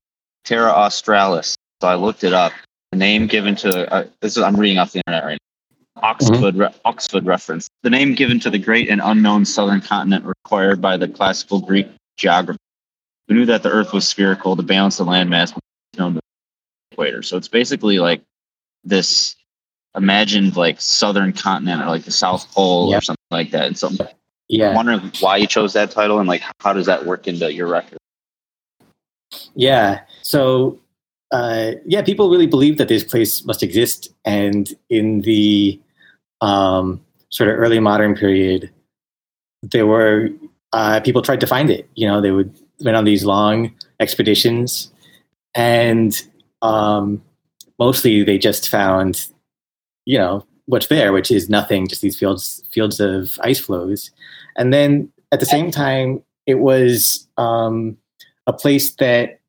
Terra 0.45 0.71
Australis. 0.73 1.57
So 1.81 1.89
I 1.89 1.95
looked 1.95 2.25
it 2.25 2.33
up. 2.33 2.53
The 2.93 2.99
name 2.99 3.27
given 3.27 3.57
to 3.57 3.93
uh, 3.93 4.07
this 4.21 4.37
is 4.37 4.43
I'm 4.43 4.57
reading 4.57 4.79
off 4.79 4.93
the 4.93 5.01
internet 5.07 5.25
right 5.25 5.39
now. 5.97 6.03
Oxford 6.03 6.55
re- 6.57 6.75
Oxford 6.85 7.25
reference. 7.27 7.69
The 7.83 7.91
name 7.91 8.15
given 8.15 8.39
to 8.41 8.51
the 8.51 8.59
great 8.59 8.89
and 8.91 9.01
unknown 9.03 9.45
southern 9.45 9.81
continent 9.81 10.25
required 10.25 10.81
by 10.81 10.97
the 10.97 11.09
classical 11.09 11.61
Greek 11.61 11.89
geography. 12.17 12.59
Who 13.29 13.35
knew 13.35 13.47
that 13.47 13.63
the 13.63 13.71
Earth 13.71 13.93
was 13.93 14.07
spherical? 14.07 14.55
The 14.55 14.63
balance 14.63 15.01
of 15.01 15.07
landmass 15.07 15.55
was 15.55 15.63
known 15.99 16.15
to 16.15 16.21
the 16.21 16.93
equator. 16.95 17.23
So 17.23 17.37
it's 17.37 17.49
basically 17.49 17.99
like 17.99 18.21
this 18.85 19.35
imagined 19.97 20.57
like 20.57 20.81
southern 20.81 21.33
continent 21.33 21.81
or 21.83 21.87
like 21.87 22.05
the 22.05 22.11
South 22.11 22.53
Pole 22.53 22.91
Yeah. 22.91 22.99
or 22.99 23.01
something 23.01 23.25
like 23.31 23.51
that. 23.53 23.67
And 23.67 23.79
so 24.51 24.55
I'm 24.57 24.61
Yeah. 24.61 24.75
wondering 24.77 25.13
why 25.21 25.37
you 25.39 25.47
chose 25.47 25.73
that 25.73 25.91
title 25.91 26.19
and 26.19 26.29
like 26.29 26.43
how 26.61 26.73
does 26.73 26.87
that 26.87 27.07
work 27.07 27.27
into 27.27 27.53
your 27.53 27.67
record? 27.67 27.99
Yeah. 29.55 30.01
So, 30.23 30.79
uh, 31.33 31.73
yeah, 31.87 32.03
people 32.03 32.31
really 32.31 32.47
believe 32.47 32.79
that 32.79 32.89
this 32.89 33.05
place 33.05 33.45
must 33.45 33.63
exist. 33.63 34.09
And 34.25 34.73
in 34.91 35.23
the 35.23 35.81
um, 36.41 37.01
sort 37.31 37.49
of 37.51 37.59
early 37.59 37.81
modern 37.81 38.15
period, 38.15 38.71
there 39.63 39.87
were 39.87 40.29
uh, 40.73 41.01
people 41.01 41.23
tried 41.23 41.41
to 41.41 41.47
find 41.47 41.71
it. 41.71 41.89
You 41.95 42.07
know, 42.07 42.21
they 42.21 42.31
would 42.31 42.55
went 42.81 42.97
on 42.97 43.05
these 43.05 43.25
long 43.25 43.73
expeditions, 44.01 44.93
and 45.55 46.21
um, 46.63 47.23
mostly 47.79 48.25
they 48.25 48.37
just 48.37 48.69
found, 48.69 49.29
you 50.05 50.19
know, 50.19 50.45
what's 50.67 50.87
there, 50.89 51.13
which 51.13 51.31
is 51.31 51.49
nothing, 51.49 51.87
just 51.89 52.03
these 52.03 52.19
fields 52.19 52.63
fields 52.71 53.01
of 53.01 53.39
ice 53.43 53.61
floes. 53.61 54.11
And 54.57 54.73
then 54.73 55.13
at 55.33 55.41
the 55.41 55.47
same 55.47 55.71
time, 55.71 56.23
it 56.47 56.57
was 56.57 57.27
um, 57.37 57.97
a 58.47 58.53
place 58.53 58.95
that 58.97 59.41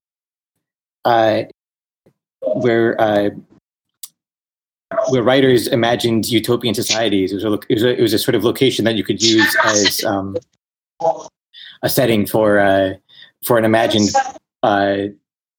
uh, 1.06 1.44
where 2.42 3.00
uh, 3.00 3.30
where 5.10 5.24
writers 5.24 5.68
imagined 5.68 6.30
utopian 6.30 6.74
societies. 6.74 7.32
It 7.32 7.36
was, 7.36 7.44
a, 7.44 7.54
it, 7.54 7.74
was 7.76 7.84
a, 7.84 8.00
it 8.00 8.02
was 8.02 8.14
a 8.14 8.20
sort 8.20 8.36
of 8.36 8.44
location 8.44 8.86
that 8.86 8.96
you 8.96 9.04
could 9.04 9.22
use 9.22 9.56
as 9.64 10.04
um, 10.04 10.38
a 11.82 11.90
setting 11.90 12.26
for 12.26 12.60
uh, 12.60 12.94
for 13.44 13.58
an 13.58 13.66
imagined 13.66 14.10
uh, 14.64 14.98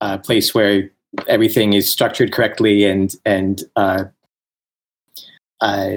uh, 0.00 0.18
place 0.18 0.54
where 0.54 0.90
everything 1.28 1.72
is 1.72 1.88
structured 1.88 2.32
correctly 2.32 2.84
and 2.84 3.16
and 3.24 3.64
uh, 5.60 5.90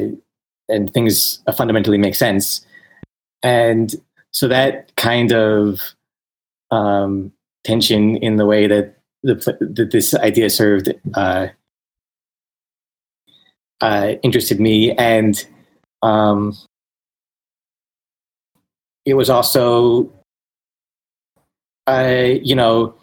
and 0.67 0.93
things 0.93 1.41
fundamentally 1.55 1.97
make 1.97 2.15
sense. 2.15 2.65
And 3.43 3.95
so 4.31 4.47
that 4.47 4.95
kind 4.95 5.31
of 5.31 5.79
um, 6.71 7.31
tension 7.63 8.17
in 8.17 8.37
the 8.37 8.45
way 8.45 8.67
that 8.67 8.95
the 9.23 9.35
that 9.59 9.91
this 9.91 10.13
idea 10.15 10.49
served 10.49 10.93
uh, 11.13 11.47
uh, 13.81 14.13
interested 14.23 14.59
me, 14.59 14.91
and 14.93 15.45
um, 16.01 16.55
it 19.05 19.15
was 19.15 19.29
also, 19.29 20.11
uh, 21.87 22.27
you 22.41 22.55
know, 22.55 22.93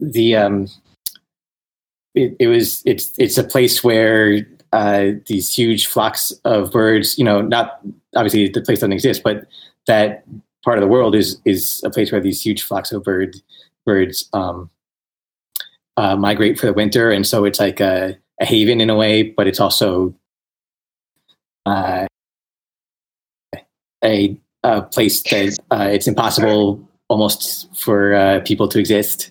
the 0.00 0.36
um, 0.36 0.68
it, 2.14 2.36
it 2.38 2.46
was 2.46 2.82
it's 2.86 3.12
it's 3.18 3.38
a 3.38 3.44
place 3.44 3.82
where 3.82 4.46
uh, 4.72 5.12
these 5.26 5.54
huge 5.54 5.86
flocks 5.86 6.32
of 6.44 6.72
birds, 6.72 7.18
you 7.18 7.24
know, 7.24 7.40
not 7.40 7.80
obviously 8.16 8.48
the 8.48 8.60
place 8.60 8.80
doesn't 8.80 8.92
exist, 8.92 9.22
but 9.22 9.46
that 9.86 10.24
part 10.64 10.78
of 10.78 10.82
the 10.82 10.88
world 10.88 11.14
is 11.14 11.40
is 11.44 11.82
a 11.84 11.90
place 11.90 12.10
where 12.12 12.20
these 12.20 12.40
huge 12.40 12.62
flocks 12.62 12.92
of 12.92 13.02
bird 13.02 13.36
birds 13.84 14.28
um, 14.32 14.70
uh, 15.96 16.16
migrate 16.16 16.58
for 16.58 16.66
the 16.66 16.72
winter, 16.72 17.10
and 17.10 17.26
so 17.26 17.44
it's 17.44 17.60
like 17.60 17.80
a, 17.80 18.16
a 18.40 18.44
haven 18.44 18.80
in 18.80 18.88
a 18.88 18.96
way, 18.96 19.22
but 19.22 19.46
it's 19.46 19.60
also 19.60 20.14
uh, 21.66 22.06
a, 24.02 24.38
a 24.62 24.82
place 24.82 25.22
that 25.24 25.58
uh, 25.70 25.88
it's 25.90 26.08
impossible 26.08 26.88
almost 27.08 27.68
for 27.76 28.14
uh, 28.14 28.40
people 28.40 28.68
to 28.68 28.78
exist. 28.78 29.30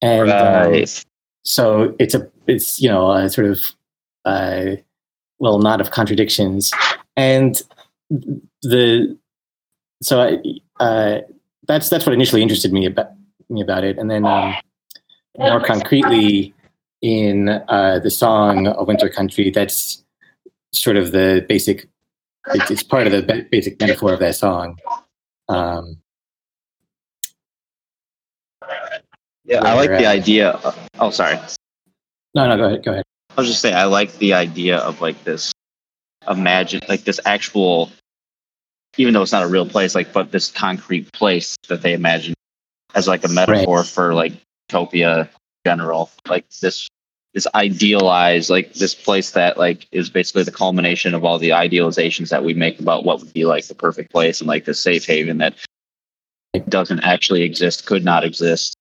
And 0.00 0.30
um, 0.30 0.84
so 1.44 1.94
it's 1.98 2.14
a 2.14 2.30
it's 2.46 2.80
you 2.80 2.88
know 2.88 3.10
a 3.10 3.28
sort 3.28 3.46
of 3.48 3.74
uh, 4.24 4.76
well 5.38 5.58
not 5.58 5.80
of 5.80 5.90
contradictions, 5.90 6.72
and 7.16 7.62
the 8.62 9.16
so 10.02 10.20
I, 10.20 10.38
uh, 10.82 11.20
that's 11.66 11.88
that's 11.88 12.06
what 12.06 12.12
initially 12.12 12.42
interested 12.42 12.72
me 12.72 12.86
about 12.86 13.10
me 13.48 13.60
about 13.60 13.84
it, 13.84 13.98
and 13.98 14.10
then 14.10 14.24
um, 14.24 14.54
more 15.38 15.64
concretely 15.64 16.54
in 17.02 17.48
uh, 17.48 18.00
the 18.02 18.10
song 18.10 18.66
"A 18.66 18.84
Winter 18.84 19.08
Country," 19.08 19.50
that's 19.50 20.04
sort 20.72 20.96
of 20.96 21.12
the 21.12 21.44
basic. 21.48 21.88
It's, 22.48 22.70
it's 22.70 22.82
part 22.82 23.06
of 23.06 23.12
the 23.12 23.46
basic 23.50 23.80
metaphor 23.80 24.12
of 24.12 24.20
that 24.20 24.34
song. 24.34 24.78
Um, 25.48 25.96
Yeah, 29.44 29.62
I 29.62 29.74
like 29.74 29.90
the 29.90 30.06
uh, 30.06 30.10
idea. 30.10 30.50
Of, 30.50 30.78
oh, 30.98 31.10
sorry. 31.10 31.38
no, 32.34 32.48
no, 32.48 32.56
go 32.56 32.64
ahead, 32.64 32.84
go 32.84 32.92
ahead. 32.92 33.04
I 33.36 33.40
was 33.40 33.48
just 33.48 33.60
say 33.60 33.72
I 33.72 33.84
like 33.84 34.16
the 34.18 34.34
idea 34.34 34.78
of 34.78 35.00
like 35.00 35.22
this 35.24 35.52
imagine, 36.28 36.80
like 36.88 37.04
this 37.04 37.20
actual, 37.24 37.90
even 38.96 39.14
though 39.14 39.22
it's 39.22 39.32
not 39.32 39.42
a 39.42 39.48
real 39.48 39.68
place, 39.68 39.94
like, 39.94 40.12
but 40.12 40.30
this 40.30 40.50
concrete 40.50 41.12
place 41.12 41.56
that 41.68 41.82
they 41.82 41.94
imagine 41.94 42.34
as 42.94 43.08
like 43.08 43.24
a 43.24 43.28
metaphor 43.28 43.82
for 43.82 44.14
like 44.14 44.32
utopia 44.68 45.28
general, 45.66 46.10
like 46.28 46.48
this, 46.60 46.88
this 47.32 47.46
idealized, 47.54 48.50
like 48.50 48.72
this 48.74 48.94
place 48.94 49.32
that 49.32 49.58
like 49.58 49.86
is 49.90 50.10
basically 50.10 50.44
the 50.44 50.52
culmination 50.52 51.14
of 51.14 51.24
all 51.24 51.38
the 51.38 51.50
idealizations 51.50 52.28
that 52.28 52.44
we 52.44 52.54
make 52.54 52.78
about 52.78 53.04
what 53.04 53.20
would 53.20 53.32
be 53.32 53.44
like 53.44 53.66
the 53.66 53.74
perfect 53.74 54.12
place 54.12 54.40
and 54.40 54.48
like 54.48 54.64
the 54.64 54.74
safe 54.74 55.04
haven 55.06 55.38
that 55.38 55.54
it 56.52 56.68
doesn't 56.70 57.00
actually 57.00 57.42
exist, 57.42 57.84
could 57.84 58.04
not 58.04 58.22
exist, 58.22 58.76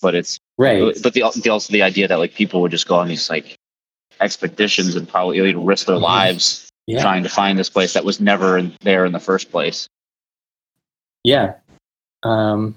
but 0.00 0.14
it's 0.14 0.38
Right. 0.58 0.94
but 1.02 1.14
the, 1.14 1.40
the 1.42 1.50
also 1.50 1.72
the 1.72 1.82
idea 1.82 2.06
that 2.06 2.18
like 2.18 2.34
people 2.34 2.60
would 2.60 2.70
just 2.70 2.86
go 2.86 2.96
on 2.96 3.08
these 3.08 3.28
like 3.28 3.56
expeditions 4.20 4.96
and 4.96 5.08
probably 5.08 5.38
you 5.38 5.52
know, 5.52 5.62
risk 5.62 5.86
their 5.86 5.98
lives 5.98 6.68
Yeah. 6.86 7.02
trying 7.02 7.22
to 7.22 7.28
find 7.28 7.58
this 7.58 7.70
place 7.70 7.92
that 7.94 8.04
was 8.04 8.20
never 8.20 8.58
in, 8.58 8.74
there 8.82 9.04
in 9.04 9.12
the 9.12 9.20
first 9.20 9.50
place. 9.50 9.86
Yeah. 11.24 11.54
Um, 12.22 12.76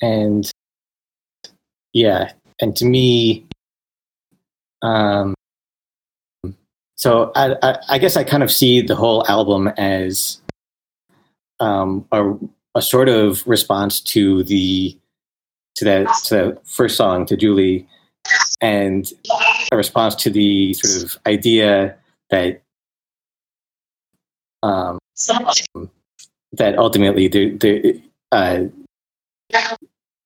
and 0.00 0.50
yeah, 1.92 2.32
and 2.60 2.74
to 2.76 2.84
me, 2.84 3.46
um, 4.82 5.34
so 6.96 7.32
I, 7.34 7.56
I, 7.62 7.78
I 7.90 7.98
guess 7.98 8.16
I 8.16 8.24
kind 8.24 8.42
of 8.42 8.50
see 8.50 8.80
the 8.82 8.94
whole 8.96 9.26
album 9.28 9.68
as 9.76 10.40
um, 11.60 12.06
a 12.12 12.34
a 12.74 12.82
sort 12.82 13.08
of 13.08 13.46
response 13.46 14.00
to 14.00 14.42
the 14.44 14.96
to 15.76 15.84
that 15.84 16.06
to 16.24 16.34
the 16.34 16.60
first 16.64 16.96
song 16.96 17.26
to 17.26 17.36
Julie, 17.36 17.86
and 18.60 19.06
a 19.72 19.76
response 19.76 20.14
to 20.16 20.30
the 20.30 20.74
sort 20.74 21.04
of 21.04 21.18
idea 21.26 21.96
that 22.30 22.62
um, 24.62 24.98
that 26.52 26.78
ultimately 26.78 27.28
the 27.28 27.50
the 27.56 28.02
uh, 28.30 28.64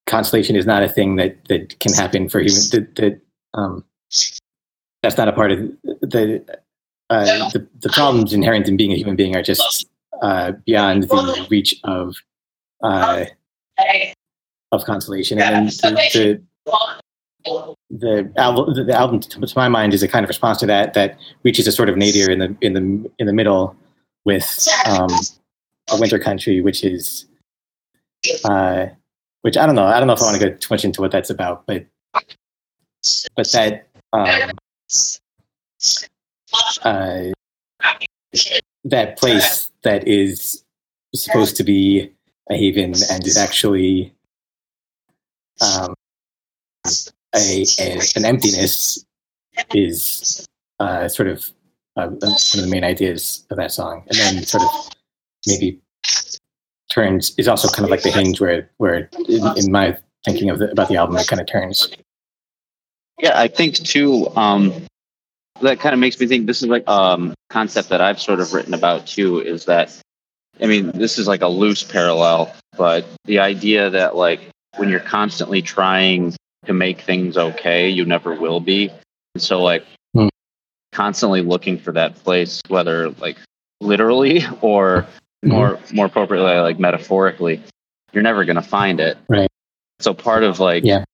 constellation 0.06 0.56
is 0.56 0.66
not 0.66 0.82
a 0.82 0.88
thing 0.88 1.16
that 1.16 1.36
that 1.48 1.78
can 1.80 1.92
happen 1.92 2.28
for 2.28 2.40
humans. 2.40 2.70
That, 2.70 2.94
that 2.96 3.20
um, 3.54 3.84
that's 5.02 5.16
not 5.16 5.28
a 5.28 5.32
part 5.32 5.52
of 5.52 5.58
the 6.00 6.44
uh, 7.10 7.48
the, 7.50 7.66
the 7.80 7.88
problems 7.90 8.32
inherent 8.32 8.68
in 8.68 8.76
being 8.76 8.92
a 8.92 8.96
human 8.96 9.16
being 9.16 9.36
are 9.36 9.42
just 9.42 9.86
uh, 10.22 10.52
beyond 10.64 11.04
the 11.04 11.46
reach 11.50 11.74
of 11.84 12.16
uh, 12.82 13.24
of 14.72 14.84
constellation. 14.84 15.40
And 15.40 15.68
the, 15.68 16.42
the, 17.44 17.75
the 17.98 18.32
album, 18.36 18.86
the, 18.86 18.92
album, 18.94 19.20
to, 19.20 19.40
to 19.40 19.52
my 19.56 19.68
mind, 19.68 19.94
is 19.94 20.02
a 20.02 20.08
kind 20.08 20.24
of 20.24 20.28
response 20.28 20.58
to 20.58 20.66
that 20.66 20.94
that 20.94 21.18
reaches 21.42 21.66
a 21.66 21.72
sort 21.72 21.88
of 21.88 21.96
nadir 21.96 22.30
in 22.30 22.38
the 22.38 22.56
in 22.60 22.72
the 22.74 23.10
in 23.18 23.26
the 23.26 23.32
middle 23.32 23.76
with 24.24 24.68
um, 24.86 25.08
a 25.90 25.98
winter 25.98 26.18
country, 26.18 26.60
which 26.60 26.84
is, 26.84 27.26
uh, 28.44 28.86
which 29.42 29.56
I 29.56 29.66
don't 29.66 29.74
know. 29.74 29.86
I 29.86 29.98
don't 29.98 30.06
know 30.06 30.14
if 30.14 30.20
I 30.20 30.26
want 30.26 30.40
to 30.40 30.50
go 30.50 30.56
too 30.56 30.68
much 30.70 30.84
into 30.84 31.00
what 31.00 31.10
that's 31.10 31.30
about, 31.30 31.64
but 31.66 31.86
but 33.36 33.50
that 33.52 33.88
um, 34.12 34.50
uh, 36.82 37.22
that 38.84 39.18
place 39.18 39.70
that 39.82 40.06
is 40.06 40.64
supposed 41.14 41.56
to 41.56 41.64
be 41.64 42.12
a 42.50 42.56
haven 42.56 42.94
and 43.10 43.26
is 43.26 43.36
actually 43.36 44.14
um, 45.60 45.94
a, 47.35 47.64
a, 47.80 48.00
an 48.16 48.25
emptiness 48.25 49.04
is 49.75 50.47
uh, 50.80 51.09
sort 51.09 51.28
of 51.28 51.50
uh, 51.97 52.09
one 52.09 52.33
of 52.33 52.61
the 52.62 52.68
main 52.68 52.85
ideas 52.85 53.47
of 53.50 53.56
that 53.56 53.73
song, 53.73 54.04
and 54.09 54.18
then 54.18 54.42
sort 54.45 54.62
of 54.62 54.71
maybe 55.47 55.80
turns 56.90 57.35
is 57.38 57.49
also 57.49 57.68
kind 57.68 57.85
of 57.85 57.90
like 57.90 58.02
the 58.02 58.11
hinge 58.11 58.40
where 58.40 58.71
where 58.76 59.09
in, 59.28 59.42
in 59.56 59.73
my 59.73 59.97
thinking 60.25 60.50
of 60.50 60.59
the, 60.59 60.71
about 60.71 60.88
the 60.88 60.97
album 60.97 61.16
it 61.16 61.26
kind 61.26 61.40
of 61.40 61.47
turns. 61.47 61.88
Yeah, 63.21 63.38
I 63.38 63.49
think 63.49 63.76
too. 63.76 64.28
Um, 64.37 64.73
that 65.62 65.80
kind 65.80 65.95
of 65.95 65.99
makes 65.99 66.21
me 66.21 66.26
think 66.26 66.47
this 66.47 66.62
is 66.62 66.68
like 66.68 66.87
um 66.87 67.35
concept 67.49 67.88
that 67.88 68.00
I've 68.00 68.21
sort 68.21 68.40
of 68.40 68.52
written 68.52 68.75
about 68.75 69.06
too. 69.06 69.40
Is 69.40 69.64
that 69.64 69.99
I 70.61 70.66
mean, 70.66 70.90
this 70.92 71.18
is 71.18 71.26
like 71.26 71.42
a 71.42 71.49
loose 71.49 71.83
parallel, 71.83 72.54
but 72.76 73.06
the 73.25 73.38
idea 73.38 73.90
that 73.90 74.16
like 74.16 74.40
when 74.76 74.88
you're 74.88 75.00
constantly 75.00 75.62
trying 75.62 76.35
to 76.66 76.73
make 76.73 77.00
things 77.00 77.37
okay, 77.37 77.88
you 77.88 78.04
never 78.04 78.35
will 78.35 78.61
be. 78.61 78.90
And 79.35 79.42
so 79.42 79.62
like 79.62 79.85
Hmm. 80.14 80.28
constantly 80.92 81.42
looking 81.42 81.78
for 81.78 81.92
that 81.92 82.14
place, 82.16 82.61
whether 82.68 83.11
like 83.11 83.37
literally 83.80 84.44
or 84.61 85.06
more 85.44 85.78
more 85.92 86.06
appropriately 86.06 86.56
like 86.58 86.78
metaphorically, 86.78 87.62
you're 88.12 88.23
never 88.23 88.44
gonna 88.44 88.62
find 88.62 89.00
it. 89.00 89.18
Right. 89.28 89.49
So 90.00 90.14
part 90.14 90.42
of 90.42 90.61
like 90.61 90.85
Yeah. 90.85 91.04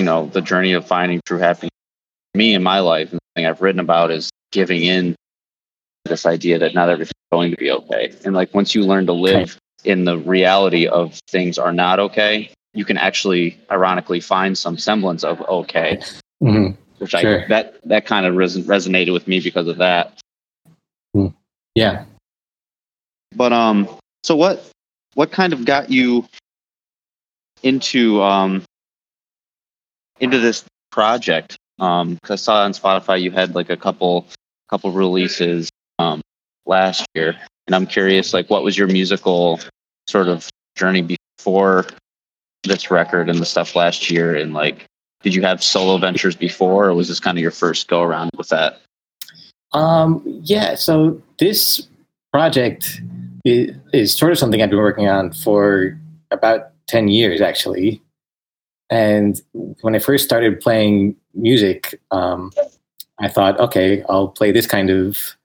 you 0.00 0.06
know, 0.06 0.26
the 0.26 0.40
journey 0.40 0.72
of 0.72 0.86
finding 0.86 1.20
true 1.26 1.38
happiness 1.38 1.70
me 2.34 2.54
in 2.54 2.62
my 2.62 2.80
life 2.80 3.10
and 3.10 3.18
the 3.18 3.40
thing 3.40 3.46
I've 3.46 3.60
written 3.60 3.80
about 3.80 4.10
is 4.10 4.30
giving 4.52 4.82
in 4.82 5.12
to 5.12 5.16
this 6.08 6.24
idea 6.26 6.58
that 6.60 6.74
not 6.74 6.88
everything's 6.88 7.12
going 7.30 7.50
to 7.50 7.56
be 7.56 7.70
okay. 7.70 8.14
And 8.24 8.34
like 8.34 8.54
once 8.54 8.74
you 8.74 8.84
learn 8.84 9.06
to 9.06 9.12
live 9.12 9.58
in 9.84 10.04
the 10.04 10.16
reality 10.18 10.86
of 10.86 11.18
things 11.28 11.58
are 11.58 11.72
not 11.72 12.00
okay, 12.00 12.50
you 12.74 12.84
can 12.84 12.96
actually 12.98 13.58
ironically 13.70 14.20
find 14.20 14.56
some 14.56 14.78
semblance 14.78 15.24
of 15.24 15.40
okay, 15.42 16.00
Mhm. 16.42 16.76
which 16.98 17.10
Sure. 17.10 17.44
I 17.44 17.46
that 17.48 17.80
that 17.88 18.06
kind 18.06 18.26
of 18.26 18.34
res- 18.36 18.58
resonated 18.58 19.12
with 19.12 19.28
me 19.28 19.40
because 19.40 19.68
of 19.68 19.78
that. 19.78 20.18
Yeah. 21.74 22.04
But 23.34 23.52
um, 23.52 23.88
so 24.22 24.36
what 24.36 24.64
what 25.14 25.30
kind 25.30 25.52
of 25.52 25.64
got 25.64 25.90
you 25.90 26.26
into 27.62 28.22
um 28.22 28.62
into 30.20 30.38
this 30.38 30.64
project? 30.90 31.56
Um, 31.78 32.14
because 32.14 32.30
I 32.30 32.36
saw 32.36 32.62
on 32.64 32.72
Spotify 32.72 33.20
you 33.20 33.30
had 33.30 33.54
like 33.54 33.70
a 33.70 33.76
couple 33.76 34.26
couple 34.68 34.92
releases 34.92 35.70
um 35.98 36.20
last 36.66 37.06
year, 37.14 37.36
and 37.66 37.74
I'm 37.74 37.86
curious, 37.86 38.32
like, 38.34 38.48
what 38.50 38.62
was 38.62 38.76
your 38.76 38.86
musical 38.88 39.60
sort 40.06 40.28
of 40.28 40.48
journey 40.76 41.16
before 41.38 41.86
this 42.64 42.90
record 42.90 43.28
and 43.28 43.38
the 43.38 43.46
stuff 43.46 43.74
last 43.74 44.10
year, 44.10 44.34
and 44.34 44.54
like, 44.54 44.86
did 45.22 45.34
you 45.34 45.42
have 45.42 45.62
solo 45.62 45.98
ventures 45.98 46.36
before, 46.36 46.88
or 46.88 46.94
was 46.94 47.08
this 47.08 47.20
kind 47.20 47.38
of 47.38 47.42
your 47.42 47.50
first 47.50 47.88
go 47.88 48.02
around 48.02 48.30
with 48.36 48.48
that? 48.48 48.80
Um, 49.72 50.22
yeah, 50.42 50.74
so 50.74 51.20
this 51.38 51.86
project 52.32 53.00
is, 53.44 53.74
is 53.92 54.12
sort 54.12 54.32
of 54.32 54.38
something 54.38 54.62
I've 54.62 54.70
been 54.70 54.78
working 54.78 55.08
on 55.08 55.32
for 55.32 55.98
about 56.30 56.72
10 56.88 57.08
years, 57.08 57.40
actually. 57.40 58.02
And 58.90 59.40
when 59.80 59.94
I 59.94 59.98
first 59.98 60.24
started 60.24 60.60
playing 60.60 61.16
music, 61.34 61.98
um, 62.10 62.52
I 63.18 63.28
thought, 63.28 63.58
okay, 63.58 64.04
I'll 64.08 64.28
play 64.28 64.52
this 64.52 64.66
kind 64.66 64.90
of 64.90 65.36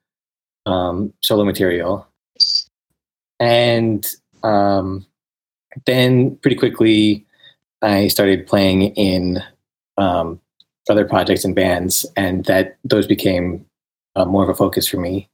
um, 0.66 1.14
solo 1.22 1.44
material. 1.44 2.06
And 3.40 4.06
um, 4.42 5.06
then 5.86 6.36
pretty 6.36 6.56
quickly, 6.56 7.24
I 7.82 8.08
started 8.08 8.46
playing 8.46 8.94
in 8.94 9.42
um, 9.96 10.40
other 10.88 11.04
projects 11.04 11.44
and 11.44 11.54
bands, 11.54 12.06
and 12.16 12.44
that 12.46 12.76
those 12.84 13.06
became 13.06 13.64
uh, 14.16 14.24
more 14.24 14.42
of 14.42 14.48
a 14.48 14.54
focus 14.54 14.88
for 14.88 14.98
me. 14.98 15.28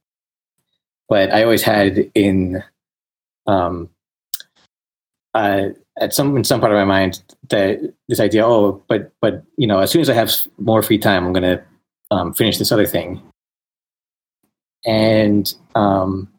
But 1.07 1.31
I 1.31 1.43
always 1.43 1.63
had 1.63 2.11
in 2.15 2.63
um, 3.47 3.89
uh, 5.33 5.69
at 5.99 6.13
some 6.13 6.35
in 6.35 6.43
some 6.43 6.59
part 6.59 6.71
of 6.71 6.77
my 6.77 6.85
mind 6.85 7.21
that 7.49 7.93
this 8.07 8.19
idea, 8.19 8.45
oh, 8.45 8.83
but 8.87 9.11
but 9.21 9.43
you 9.57 9.67
know, 9.67 9.79
as 9.79 9.91
soon 9.91 10.01
as 10.01 10.09
I 10.09 10.13
have 10.13 10.31
more 10.57 10.81
free 10.81 10.97
time, 10.97 11.25
I'm 11.25 11.33
going 11.33 11.57
to 11.57 11.63
um, 12.11 12.33
finish 12.33 12.57
this 12.57 12.71
other 12.71 12.85
thing. 12.85 13.21
And 14.85 15.53
um, 15.75 16.29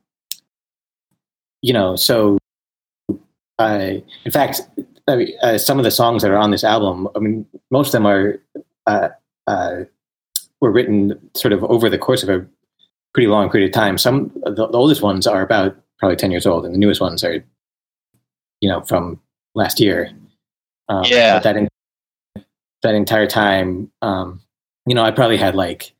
you 1.62 1.72
know, 1.72 1.96
so 1.96 2.38
I, 3.58 4.02
in 4.24 4.32
fact, 4.32 4.62
I 5.08 5.16
mean, 5.16 5.28
uh, 5.42 5.58
some 5.58 5.78
of 5.78 5.84
the 5.84 5.90
songs 5.90 6.22
that 6.22 6.30
are 6.30 6.36
on 6.36 6.50
this 6.50 6.64
album, 6.64 7.08
I 7.16 7.20
mean, 7.20 7.46
most 7.70 7.88
of 7.88 7.92
them 7.92 8.06
are 8.06 8.40
uh, 8.86 9.08
uh, 9.46 9.84
were 10.60 10.70
written 10.70 11.18
sort 11.34 11.52
of 11.52 11.64
over 11.64 11.88
the 11.88 11.98
course 11.98 12.22
of 12.22 12.28
a 12.28 12.46
pretty 13.14 13.28
long 13.28 13.50
period 13.50 13.68
of 13.68 13.74
time. 13.74 13.98
Some 13.98 14.30
the, 14.44 14.68
the 14.68 14.78
oldest 14.78 15.02
ones 15.02 15.26
are 15.26 15.42
about 15.42 15.76
probably 15.98 16.16
ten 16.16 16.30
years 16.30 16.46
old, 16.46 16.64
and 16.64 16.74
the 16.74 16.78
newest 16.78 17.00
ones 17.00 17.24
are, 17.24 17.44
you 18.60 18.68
know, 18.68 18.82
from 18.82 19.20
last 19.54 19.80
year. 19.80 20.10
Um, 20.88 21.04
Yeah. 21.06 21.34
But 21.36 21.42
that 21.44 21.56
in, 21.56 21.68
that 22.82 22.94
entire 22.94 23.26
time, 23.26 23.90
um, 24.02 24.40
you 24.86 24.94
know, 24.94 25.02
I 25.02 25.10
probably 25.10 25.38
had 25.38 25.54
like 25.54 25.92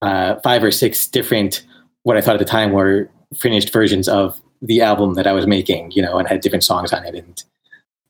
uh, 0.00 0.36
five 0.40 0.64
or 0.64 0.70
six 0.70 1.06
different 1.06 1.64
what 2.02 2.16
I 2.16 2.20
thought 2.20 2.34
at 2.34 2.40
the 2.40 2.44
time 2.44 2.72
were 2.72 3.08
finished 3.34 3.72
versions 3.72 4.08
of 4.08 4.41
the 4.62 4.80
album 4.80 5.14
that 5.14 5.26
I 5.26 5.32
was 5.32 5.46
making. 5.46 5.90
You 5.92 6.02
know, 6.02 6.18
and 6.18 6.26
had 6.26 6.40
different 6.40 6.64
songs 6.64 6.92
on 6.92 7.04
it 7.04 7.14
and 7.14 7.44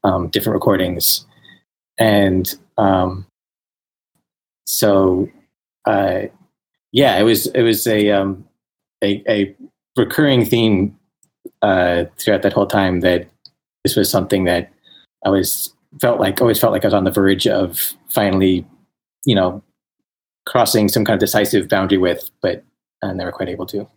um, 0.04 0.28
different 0.28 0.54
recordings, 0.54 1.26
and 1.98 2.54
um, 2.78 3.26
so 4.66 5.28
uh, 5.86 6.22
yeah, 6.92 7.18
it 7.18 7.24
was 7.24 7.46
it 7.46 7.62
was 7.62 7.86
a 7.86 8.10
um, 8.10 8.44
a, 9.02 9.22
a 9.28 9.56
recurring 9.96 10.44
theme 10.44 10.98
uh, 11.62 12.04
throughout 12.18 12.42
that 12.42 12.52
whole 12.52 12.66
time 12.66 13.00
that 13.00 13.28
this 13.84 13.96
was 13.96 14.10
something 14.10 14.44
that 14.44 14.70
I 15.24 15.30
was 15.30 15.74
felt 16.00 16.20
like 16.20 16.40
always 16.40 16.58
felt 16.58 16.72
like 16.72 16.84
I 16.84 16.88
was 16.88 16.94
on 16.94 17.04
the 17.04 17.10
verge 17.10 17.46
of 17.46 17.94
finally, 18.08 18.66
you 19.24 19.34
know, 19.34 19.62
crossing 20.46 20.88
some 20.88 21.04
kind 21.04 21.14
of 21.14 21.20
decisive 21.20 21.68
boundary 21.68 21.98
with, 21.98 22.30
but 22.40 22.64
uh, 23.02 23.12
never 23.12 23.32
quite 23.32 23.48
able 23.48 23.66
to. 23.66 23.88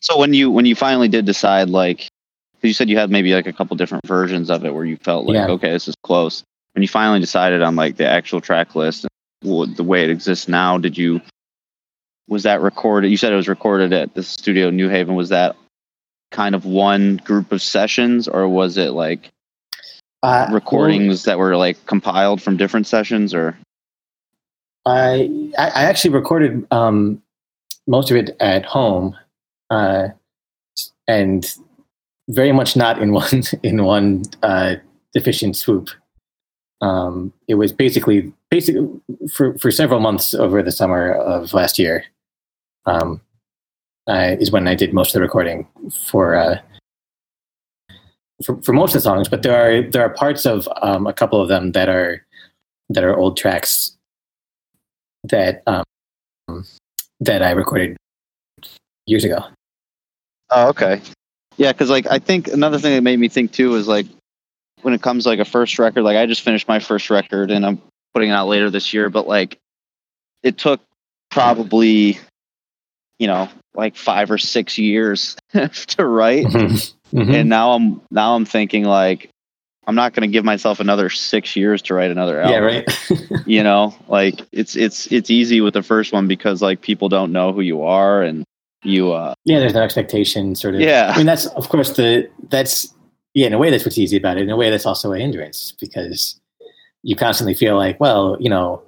So 0.00 0.18
when 0.18 0.32
you 0.34 0.50
when 0.50 0.64
you 0.66 0.74
finally 0.74 1.08
did 1.08 1.24
decide, 1.26 1.68
like, 1.68 2.08
you 2.62 2.72
said 2.72 2.88
you 2.88 2.98
had 2.98 3.10
maybe 3.10 3.34
like 3.34 3.46
a 3.46 3.52
couple 3.52 3.76
different 3.76 4.06
versions 4.06 4.50
of 4.50 4.64
it 4.64 4.74
where 4.74 4.84
you 4.84 4.96
felt 4.96 5.26
like, 5.26 5.34
Yeah. 5.34 5.46
okay, 5.48 5.70
this 5.70 5.88
is 5.88 5.94
close. 6.02 6.42
When 6.74 6.82
you 6.82 6.88
finally 6.88 7.20
decided 7.20 7.62
on 7.62 7.76
like 7.76 7.96
the 7.96 8.06
actual 8.08 8.40
track 8.40 8.74
list, 8.74 9.06
well, 9.44 9.66
the 9.66 9.82
way 9.84 10.04
it 10.04 10.10
exists 10.10 10.48
now, 10.48 10.78
did 10.78 10.96
you 10.96 11.20
was 12.28 12.44
that 12.44 12.60
recorded? 12.60 13.10
You 13.10 13.16
said 13.16 13.32
it 13.32 13.36
was 13.36 13.48
recorded 13.48 13.92
at 13.92 14.14
the 14.14 14.22
studio 14.22 14.68
in 14.68 14.76
New 14.76 14.88
Haven. 14.88 15.16
Was 15.16 15.30
that 15.30 15.56
kind 16.30 16.54
of 16.54 16.64
one 16.64 17.16
group 17.24 17.50
of 17.50 17.60
sessions, 17.60 18.28
or 18.28 18.48
was 18.48 18.76
it 18.76 18.92
like 18.92 19.30
Uh, 20.22 20.46
recordings 20.52 21.24
that 21.24 21.38
were 21.38 21.56
like 21.56 21.84
compiled 21.86 22.40
from 22.40 22.56
different 22.56 22.86
sessions? 22.86 23.34
Or 23.34 23.58
I 24.86 25.28
I 25.58 25.66
I 25.68 25.82
actually 25.84 26.14
recorded 26.14 26.66
um, 26.70 27.20
most 27.88 28.10
of 28.10 28.16
it 28.16 28.36
at 28.38 28.64
home, 28.64 29.16
uh, 29.70 30.08
and 31.06 31.56
very 32.28 32.52
much 32.52 32.76
not 32.76 33.00
in 33.00 33.12
one 33.22 33.42
in 33.62 33.84
one 33.84 34.22
uh, 34.42 34.76
efficient 35.14 35.56
swoop. 35.56 35.90
Um, 36.82 37.32
it 37.46 37.54
was 37.54 37.72
basically 37.72 38.32
basically 38.50 38.88
for 39.32 39.56
for 39.58 39.70
several 39.70 40.00
months 40.00 40.34
over 40.34 40.62
the 40.62 40.72
summer 40.72 41.12
of 41.12 41.52
last 41.52 41.78
year. 41.78 42.04
Um, 42.86 43.20
is 44.08 44.50
when 44.50 44.66
I 44.66 44.74
did 44.74 44.92
most 44.92 45.10
of 45.10 45.14
the 45.14 45.20
recording 45.20 45.68
for, 46.10 46.34
uh, 46.34 46.58
for 48.44 48.60
for 48.62 48.72
most 48.72 48.90
of 48.90 48.94
the 48.94 49.00
songs. 49.02 49.28
But 49.28 49.42
there 49.42 49.54
are 49.54 49.82
there 49.90 50.02
are 50.02 50.10
parts 50.10 50.46
of 50.46 50.68
um, 50.82 51.06
a 51.06 51.12
couple 51.12 51.40
of 51.40 51.48
them 51.48 51.72
that 51.72 51.88
are 51.88 52.24
that 52.88 53.04
are 53.04 53.16
old 53.16 53.36
tracks 53.36 53.96
that 55.24 55.62
um, 55.66 55.84
that 57.20 57.42
I 57.42 57.50
recorded 57.50 57.96
years 59.06 59.24
ago. 59.24 59.44
Oh, 60.50 60.68
okay. 60.70 61.00
Yeah, 61.56 61.72
because 61.72 61.90
like 61.90 62.06
I 62.10 62.18
think 62.18 62.48
another 62.48 62.78
thing 62.78 62.94
that 62.94 63.02
made 63.02 63.18
me 63.18 63.28
think 63.28 63.52
too 63.52 63.74
is 63.76 63.86
like 63.86 64.06
when 64.82 64.94
it 64.94 65.02
comes 65.02 65.24
to, 65.24 65.30
like 65.30 65.38
a 65.40 65.44
first 65.44 65.78
record, 65.78 66.02
like 66.02 66.16
I 66.16 66.26
just 66.26 66.40
finished 66.42 66.66
my 66.68 66.78
first 66.78 67.10
record 67.10 67.50
and 67.50 67.66
I'm 67.66 67.80
putting 68.14 68.30
it 68.30 68.32
out 68.32 68.48
later 68.48 68.70
this 68.70 68.92
year, 68.94 69.10
but 69.10 69.28
like 69.28 69.58
it 70.42 70.56
took 70.58 70.80
probably 71.30 72.18
you 73.18 73.26
know 73.26 73.48
like 73.74 73.94
five 73.96 74.30
or 74.30 74.38
six 74.38 74.78
years 74.78 75.36
to 75.52 76.06
write, 76.06 76.46
Mhm. 76.46 76.94
and 77.34 77.48
now 77.48 77.72
I'm 77.72 78.00
now 78.10 78.34
I'm 78.36 78.44
thinking 78.46 78.84
like 78.84 79.28
I'm 79.86 79.94
not 79.94 80.12
going 80.14 80.28
to 80.28 80.32
give 80.32 80.44
myself 80.44 80.80
another 80.80 81.10
six 81.10 81.56
years 81.56 81.82
to 81.82 81.94
write 81.94 82.10
another 82.10 82.40
album. 82.40 82.52
yeah, 82.52 82.58
right. 82.58 83.46
you 83.46 83.62
know 83.62 83.94
like 84.08 84.40
it's 84.52 84.76
it's 84.76 85.06
it's 85.12 85.30
easy 85.30 85.60
with 85.60 85.74
the 85.74 85.82
first 85.82 86.12
one 86.12 86.26
because 86.26 86.62
like 86.62 86.80
people 86.80 87.08
don't 87.08 87.32
know 87.32 87.52
who 87.52 87.60
you 87.60 87.82
are 87.82 88.22
and 88.22 88.44
you 88.82 89.12
uh 89.12 89.34
yeah, 89.44 89.58
there's 89.58 89.74
no 89.74 89.82
expectation, 89.82 90.54
sort 90.54 90.74
of. 90.74 90.80
Yeah. 90.80 91.12
I 91.14 91.16
mean, 91.18 91.26
that's 91.26 91.46
of 91.46 91.68
course 91.68 91.96
the 91.96 92.28
that's 92.48 92.94
yeah. 93.34 93.46
In 93.46 93.52
a 93.52 93.58
way, 93.58 93.70
that's 93.70 93.84
what's 93.84 93.98
easy 93.98 94.16
about 94.16 94.36
it. 94.38 94.42
In 94.42 94.50
a 94.50 94.56
way, 94.56 94.70
that's 94.70 94.86
also 94.86 95.12
a 95.12 95.18
hindrance 95.18 95.74
because 95.80 96.40
you 97.02 97.16
constantly 97.16 97.54
feel 97.54 97.76
like, 97.76 97.98
well, 98.00 98.36
you 98.40 98.50
know, 98.50 98.82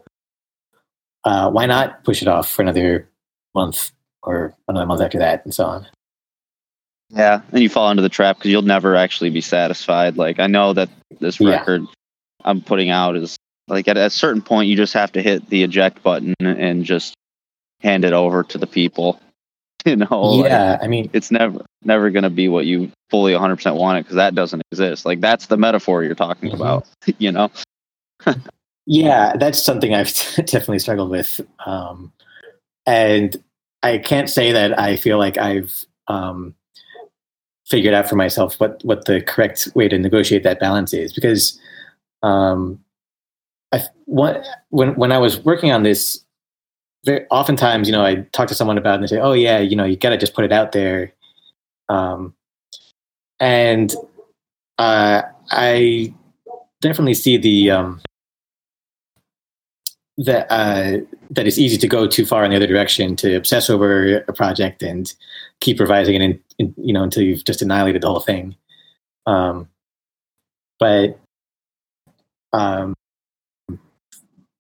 uh, 1.25 1.51
why 1.51 1.67
not 1.67 2.05
push 2.05 2.23
it 2.23 2.29
off 2.29 2.51
for 2.51 2.63
another 2.63 3.09
month 3.55 3.93
or 4.23 4.55
another 4.69 4.87
month 4.87 5.01
after 5.01 5.19
that, 5.19 5.45
and 5.45 5.55
so 5.55 5.65
on. 5.65 5.87
yeah 7.11 7.41
and 7.53 7.63
you 7.63 7.69
fall 7.69 7.91
into 7.91 8.03
the 8.03 8.09
trap 8.09 8.37
because 8.39 8.51
you'll 8.51 8.63
never 8.63 8.97
actually 8.97 9.29
be 9.31 9.41
satisfied 9.43 10.17
like 10.17 10.41
i 10.41 10.47
know 10.47 10.73
that 10.73 10.89
this 11.21 11.39
Yeah. 11.39 11.51
record 11.51 11.83
i'm 12.45 12.61
putting 12.63 12.89
out 12.91 13.17
is 13.17 13.37
like 13.69 13.87
at 13.89 13.97
a 13.99 14.09
certain 14.09 14.41
point 14.43 14.69
you 14.69 14.77
just 14.77 14.95
have 14.95 15.13
to 15.13 15.21
hit 15.23 15.49
the 15.51 15.63
eject 15.63 16.03
button 16.03 16.35
and 16.41 16.85
just 16.85 17.15
hand 17.81 18.05
it 18.07 18.13
over 18.15 18.43
to 18.45 18.57
the 18.59 18.67
people 18.67 19.21
you 19.87 19.97
know 19.97 20.21
like, 20.21 20.51
yeah, 20.51 20.79
I 20.81 20.87
mean, 20.87 21.11
it's 21.13 21.31
never 21.31 21.65
never 21.83 22.11
going 22.11 22.23
to 22.23 22.31
be 22.31 22.49
what 22.49 22.67
you 22.67 22.91
fully 23.11 23.33
100% 23.33 23.77
want 23.77 23.99
it 23.99 24.03
because 24.03 24.17
that 24.17 24.35
doesn't 24.35 24.63
exist 24.71 25.05
like 25.05 25.21
that's 25.21 25.47
the 25.47 25.57
metaphor 25.57 26.03
you're 26.03 26.15
talking 26.15 26.51
Mhm. 26.51 26.55
about 26.55 26.87
you 27.19 27.31
know 27.33 27.51
Yeah, 28.87 29.37
that's 29.37 29.63
something 29.63 29.95
I've 29.95 30.13
definitely 30.37 30.81
struggled 30.81 31.11
with. 31.11 31.41
Um, 31.67 32.13
and 32.87 33.37
I 33.83 33.99
can't 33.99 34.29
say 34.29 34.51
that 34.53 34.79
I 34.79 34.97
feel 34.97 35.19
like 35.19 35.39
I've 35.39 35.85
um, 36.09 36.55
figured 37.67 37.95
out 37.95 38.09
for 38.09 38.17
myself 38.17 38.59
what, 38.59 38.81
what 38.85 39.05
the 39.05 39.21
correct 39.21 39.69
way 39.75 39.89
to 39.89 39.99
negotiate 39.99 40.43
that 40.43 40.59
balance 40.61 40.93
is 40.93 41.13
because 41.13 41.61
um, 42.23 42.81
I, 43.73 43.83
when, 44.07 44.95
when 44.97 45.13
I 45.13 45.19
was 45.19 45.39
working 45.45 45.71
on 45.71 45.85
this, 45.85 46.25
very, 47.05 47.27
oftentimes, 47.31 47.89
you 47.89 47.93
know, 47.93 48.05
I 48.05 48.17
talk 48.33 48.49
to 48.49 48.55
someone 48.55 48.79
about 48.79 48.93
it 48.93 48.95
and 48.95 49.03
they 49.05 49.09
say, 49.09 49.21
oh, 49.21 49.33
yeah, 49.33 49.59
you 49.59 49.77
know, 49.77 49.85
you 49.85 49.97
got 49.97 50.11
to 50.11 50.19
just 50.19 50.35
put 50.35 50.45
it 50.45 50.53
out 50.53 50.73
there. 50.73 51.13
Um, 51.89 52.35
and 53.41 53.95
uh, 54.79 55.23
I 55.51 56.15
definitely 56.81 57.15
see 57.15 57.37
the. 57.37 57.71
Um, 57.71 58.01
that 60.19 60.47
uh, 60.51 60.99
that 61.31 61.47
it's 61.47 61.59
easy 61.59 61.79
to 61.79 61.89
go 61.89 62.07
too 62.07 62.27
far 62.27 62.45
in 62.45 62.51
the 62.51 62.57
other 62.57 62.67
direction 62.67 63.17
to 63.17 63.35
obsess 63.35 63.71
over 63.71 64.19
a 64.29 64.33
project 64.33 64.83
and 64.83 65.15
keep 65.61 65.81
revising 65.81 66.15
it, 66.15 66.23
in, 66.23 66.41
in, 66.59 66.75
you 66.77 66.93
know, 66.93 67.03
until 67.03 67.23
you've 67.23 67.45
just 67.45 67.63
annihilated 67.63 68.03
the 68.03 68.09
whole 68.09 68.21
thing. 68.21 68.55
Um, 69.27 69.69
but 70.79 71.19
um, 72.53 72.95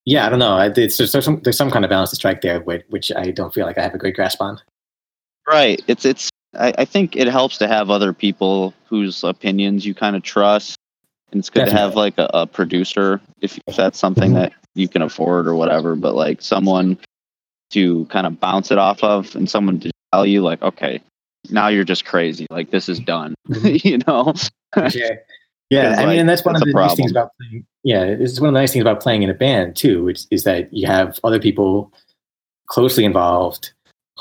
yeah, 0.04 0.26
I 0.26 0.30
don't 0.30 0.38
know. 0.38 0.58
It's, 0.58 0.96
there's, 0.96 1.12
some, 1.24 1.40
there's 1.44 1.56
some 1.56 1.70
kind 1.70 1.84
of 1.84 1.88
balance 1.88 2.10
to 2.10 2.16
strike 2.16 2.40
there, 2.40 2.60
which, 2.60 2.84
which 2.88 3.12
I 3.12 3.30
don't 3.30 3.54
feel 3.54 3.66
like 3.66 3.78
I 3.78 3.82
have 3.82 3.94
a 3.94 3.98
great 3.98 4.16
grasp 4.16 4.40
on. 4.40 4.60
Right. 5.46 5.82
It's 5.86 6.04
it's. 6.04 6.30
I, 6.54 6.74
I 6.78 6.84
think 6.84 7.16
it 7.16 7.28
helps 7.28 7.58
to 7.58 7.68
have 7.68 7.90
other 7.90 8.12
people 8.12 8.74
whose 8.86 9.24
opinions 9.24 9.86
you 9.86 9.94
kind 9.94 10.14
of 10.14 10.22
trust, 10.22 10.76
and 11.30 11.38
it's 11.38 11.50
good 11.50 11.64
to 11.64 11.72
have 11.72 11.94
like 11.96 12.18
a, 12.18 12.28
a 12.34 12.46
producer 12.46 13.20
if, 13.40 13.58
if 13.66 13.74
that's 13.74 13.98
something 13.98 14.34
that 14.34 14.52
you 14.74 14.86
can 14.86 15.02
afford 15.02 15.48
or 15.48 15.54
whatever. 15.54 15.96
But 15.96 16.14
like 16.14 16.42
someone 16.42 16.98
to 17.70 18.04
kind 18.06 18.26
of 18.26 18.38
bounce 18.38 18.70
it 18.70 18.78
off 18.78 19.02
of, 19.02 19.34
and 19.34 19.48
someone 19.48 19.80
to 19.80 19.90
tell 20.12 20.26
you 20.26 20.42
like, 20.42 20.62
okay, 20.62 21.00
now 21.50 21.68
you're 21.68 21.84
just 21.84 22.04
crazy. 22.04 22.46
Like 22.50 22.70
this 22.70 22.88
is 22.88 23.00
done. 23.00 23.34
Mm-hmm. 23.48 23.76
you 23.88 23.98
know. 24.06 24.34
yeah, 24.94 25.16
yeah. 25.72 25.90
Because, 25.90 25.98
I 25.98 26.06
mean, 26.06 26.20
and 26.20 26.28
that's 26.28 26.44
one 26.44 26.56
of 26.56 26.62
the 26.62 26.72
nice 26.72 26.94
things 26.94 27.11
about 27.11 27.30
playing. 27.40 27.66
Yeah, 27.85 28.04
it's 28.04 28.40
one 28.40 28.48
of 28.48 28.54
the 28.54 28.61
nice 28.61 28.72
things 28.72 28.82
about 28.82 29.00
playing 29.00 29.22
in 29.22 29.30
a 29.30 29.35
band 29.35 29.76
too, 29.76 30.04
which 30.04 30.24
is 30.30 30.44
that 30.44 30.72
you 30.72 30.87
have 30.87 31.18
other 31.24 31.40
people 31.40 31.92
closely 32.66 33.04
involved 33.04 33.72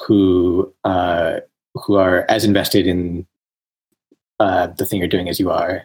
who 0.08 0.74
uh, 0.84 1.40
who 1.76 1.96
are 1.96 2.26
as 2.30 2.44
invested 2.44 2.88
in 2.88 3.26
uh, 4.40 4.68
the 4.68 4.86
thing 4.86 5.00
you're 5.00 5.08
doing 5.08 5.30
as 5.30 5.40
you 5.40 5.52
are, 5.52 5.84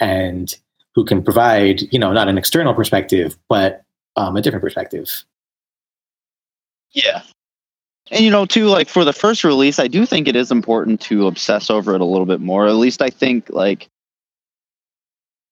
and 0.00 0.54
who 0.94 1.04
can 1.04 1.22
provide, 1.22 1.82
you 1.92 1.98
know, 1.98 2.12
not 2.12 2.28
an 2.28 2.36
external 2.36 2.74
perspective, 2.74 3.38
but 3.48 3.84
um, 4.16 4.36
a 4.36 4.42
different 4.42 4.64
perspective. 4.64 5.24
Yeah. 6.90 7.22
And 8.10 8.24
you 8.24 8.30
know, 8.30 8.46
too, 8.46 8.66
like 8.66 8.88
for 8.88 9.04
the 9.04 9.12
first 9.12 9.44
release, 9.44 9.78
I 9.78 9.86
do 9.86 10.06
think 10.06 10.26
it 10.26 10.34
is 10.34 10.50
important 10.50 11.00
to 11.02 11.26
obsess 11.26 11.70
over 11.70 11.94
it 11.94 12.00
a 12.00 12.06
little 12.06 12.26
bit 12.26 12.40
more. 12.40 12.66
At 12.66 12.76
least 12.76 13.02
I 13.02 13.10
think 13.10 13.50
like 13.50 13.88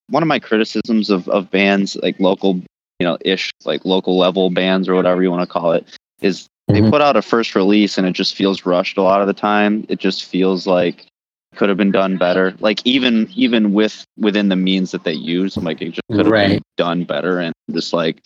one 0.08 0.22
of 0.22 0.26
my 0.28 0.38
criticisms 0.38 1.10
of, 1.10 1.28
of 1.28 1.50
bands 1.50 1.96
like 2.02 2.18
local, 2.20 2.54
you 3.00 3.06
know, 3.06 3.18
ish 3.22 3.50
like 3.64 3.84
local 3.84 4.16
level 4.18 4.50
bands 4.50 4.88
or 4.88 4.94
whatever 4.94 5.22
you 5.22 5.30
want 5.30 5.42
to 5.42 5.52
call 5.52 5.72
it 5.72 5.86
is 6.20 6.46
they 6.68 6.80
Mhm. 6.80 6.90
put 6.90 7.00
out 7.02 7.16
a 7.16 7.22
first 7.22 7.54
release 7.54 7.98
and 7.98 8.06
it 8.06 8.12
just 8.12 8.34
feels 8.34 8.66
rushed 8.66 8.96
a 8.98 9.02
lot 9.02 9.20
of 9.20 9.26
the 9.26 9.34
time. 9.34 9.84
It 9.88 9.98
just 9.98 10.24
feels 10.24 10.66
like 10.66 11.06
could 11.54 11.68
have 11.68 11.78
been 11.78 11.90
done 11.92 12.16
better. 12.18 12.54
Like 12.60 12.80
even 12.84 13.30
even 13.34 13.72
with 13.72 14.04
within 14.18 14.48
the 14.48 14.56
means 14.56 14.90
that 14.90 15.04
they 15.04 15.12
use, 15.12 15.56
i'm 15.56 15.64
like 15.64 15.80
it 15.80 15.90
just 15.90 16.02
could 16.10 16.26
have 16.26 16.32
been 16.50 16.62
done 16.76 17.04
better. 17.04 17.38
And 17.38 17.52
just 17.70 17.92
like, 17.92 18.20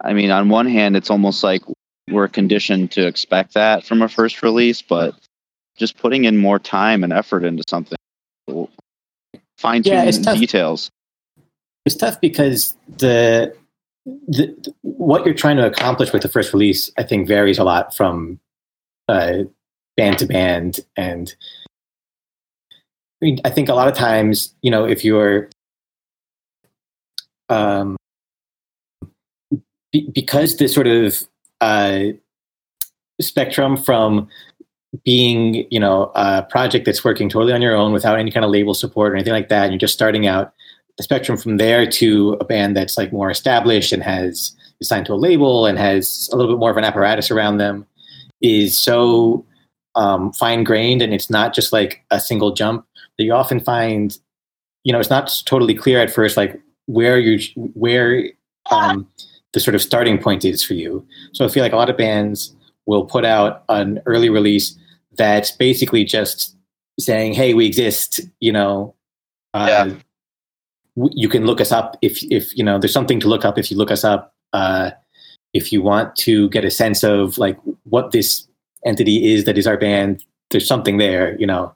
I 0.00 0.12
mean, 0.12 0.30
on 0.30 0.48
one 0.48 0.66
hand, 0.66 0.96
it's 0.96 1.10
almost 1.10 1.42
like 1.44 1.62
we're 2.08 2.28
conditioned 2.28 2.92
to 2.92 3.06
expect 3.06 3.54
that 3.54 3.84
from 3.84 4.00
a 4.02 4.08
first 4.08 4.42
release, 4.42 4.80
but 4.80 5.14
just 5.76 5.98
putting 5.98 6.24
in 6.24 6.36
more 6.36 6.58
time 6.58 7.04
and 7.04 7.12
effort 7.12 7.44
into 7.44 7.62
something, 7.68 7.98
fine 9.58 9.82
tune 9.82 9.92
Yeah, 9.92 10.34
details. 10.34 10.88
It's 11.86 11.94
tough 11.94 12.20
because 12.20 12.74
the, 12.98 13.54
the 14.04 14.74
what 14.82 15.24
you're 15.24 15.34
trying 15.34 15.56
to 15.56 15.66
accomplish 15.66 16.12
with 16.12 16.22
the 16.22 16.28
first 16.28 16.52
release, 16.52 16.90
I 16.98 17.04
think, 17.04 17.28
varies 17.28 17.58
a 17.58 17.64
lot 17.64 17.94
from 17.94 18.40
uh, 19.08 19.44
band 19.96 20.18
to 20.18 20.26
band, 20.26 20.80
and 20.96 21.34
I 23.22 23.24
mean, 23.24 23.38
I 23.44 23.50
think 23.50 23.68
a 23.68 23.74
lot 23.74 23.88
of 23.88 23.94
times, 23.94 24.54
you 24.62 24.70
know, 24.70 24.84
if 24.84 25.04
you're 25.04 25.48
um, 27.48 27.96
be, 29.92 30.10
because 30.12 30.56
this 30.56 30.74
sort 30.74 30.88
of 30.88 31.22
uh, 31.60 32.00
spectrum 33.20 33.76
from 33.76 34.28
being, 35.04 35.66
you 35.70 35.78
know, 35.78 36.10
a 36.16 36.42
project 36.42 36.84
that's 36.84 37.04
working 37.04 37.28
totally 37.28 37.52
on 37.52 37.62
your 37.62 37.76
own 37.76 37.92
without 37.92 38.18
any 38.18 38.32
kind 38.32 38.44
of 38.44 38.50
label 38.50 38.74
support 38.74 39.12
or 39.12 39.14
anything 39.14 39.32
like 39.32 39.48
that, 39.50 39.64
and 39.64 39.72
you're 39.72 39.78
just 39.78 39.94
starting 39.94 40.26
out 40.26 40.52
the 40.96 41.02
spectrum 41.02 41.36
from 41.36 41.58
there 41.58 41.86
to 41.86 42.36
a 42.40 42.44
band 42.44 42.76
that's 42.76 42.96
like 42.96 43.12
more 43.12 43.30
established 43.30 43.92
and 43.92 44.02
has 44.02 44.52
is 44.80 44.88
signed 44.88 45.06
to 45.06 45.12
a 45.12 45.14
label 45.14 45.66
and 45.66 45.78
has 45.78 46.28
a 46.32 46.36
little 46.36 46.52
bit 46.54 46.58
more 46.58 46.70
of 46.70 46.76
an 46.76 46.84
apparatus 46.84 47.30
around 47.30 47.58
them 47.58 47.86
is 48.40 48.76
so 48.76 49.44
um, 49.94 50.32
fine 50.32 50.62
grained 50.64 51.00
and 51.00 51.14
it's 51.14 51.30
not 51.30 51.54
just 51.54 51.72
like 51.72 52.04
a 52.10 52.20
single 52.20 52.52
jump 52.52 52.86
that 53.16 53.24
you 53.24 53.32
often 53.32 53.60
find 53.60 54.18
you 54.84 54.92
know 54.92 55.00
it's 55.00 55.10
not 55.10 55.32
totally 55.46 55.74
clear 55.74 56.00
at 56.00 56.10
first 56.10 56.36
like 56.36 56.60
where 56.86 57.18
you 57.18 57.38
where 57.74 58.24
um, 58.70 59.06
the 59.52 59.60
sort 59.60 59.74
of 59.74 59.82
starting 59.82 60.18
point 60.18 60.44
is 60.44 60.62
for 60.62 60.74
you 60.74 61.06
so 61.32 61.44
i 61.44 61.48
feel 61.48 61.62
like 61.62 61.72
a 61.72 61.76
lot 61.76 61.88
of 61.88 61.96
bands 61.96 62.54
will 62.84 63.06
put 63.06 63.24
out 63.24 63.64
an 63.70 64.00
early 64.06 64.28
release 64.28 64.76
that's 65.16 65.50
basically 65.50 66.04
just 66.04 66.54
saying 67.00 67.32
hey 67.32 67.54
we 67.54 67.64
exist 67.66 68.20
you 68.40 68.52
know 68.52 68.94
uh, 69.54 69.66
Yeah. 69.68 69.94
You 71.12 71.28
can 71.28 71.44
look 71.44 71.60
us 71.60 71.72
up 71.72 71.96
if 72.02 72.22
if 72.30 72.56
you 72.56 72.64
know 72.64 72.78
there's 72.78 72.92
something 72.92 73.20
to 73.20 73.28
look 73.28 73.44
up 73.44 73.58
if 73.58 73.70
you 73.70 73.76
look 73.76 73.90
us 73.90 74.04
up 74.04 74.34
uh, 74.52 74.90
if 75.52 75.72
you 75.72 75.82
want 75.82 76.16
to 76.16 76.48
get 76.50 76.64
a 76.64 76.70
sense 76.70 77.02
of 77.04 77.38
like 77.38 77.58
what 77.84 78.12
this 78.12 78.46
entity 78.84 79.32
is 79.32 79.44
that 79.44 79.58
is 79.58 79.66
our 79.66 79.76
band 79.76 80.24
there's 80.50 80.66
something 80.66 80.98
there 80.98 81.38
you 81.38 81.46
know 81.46 81.74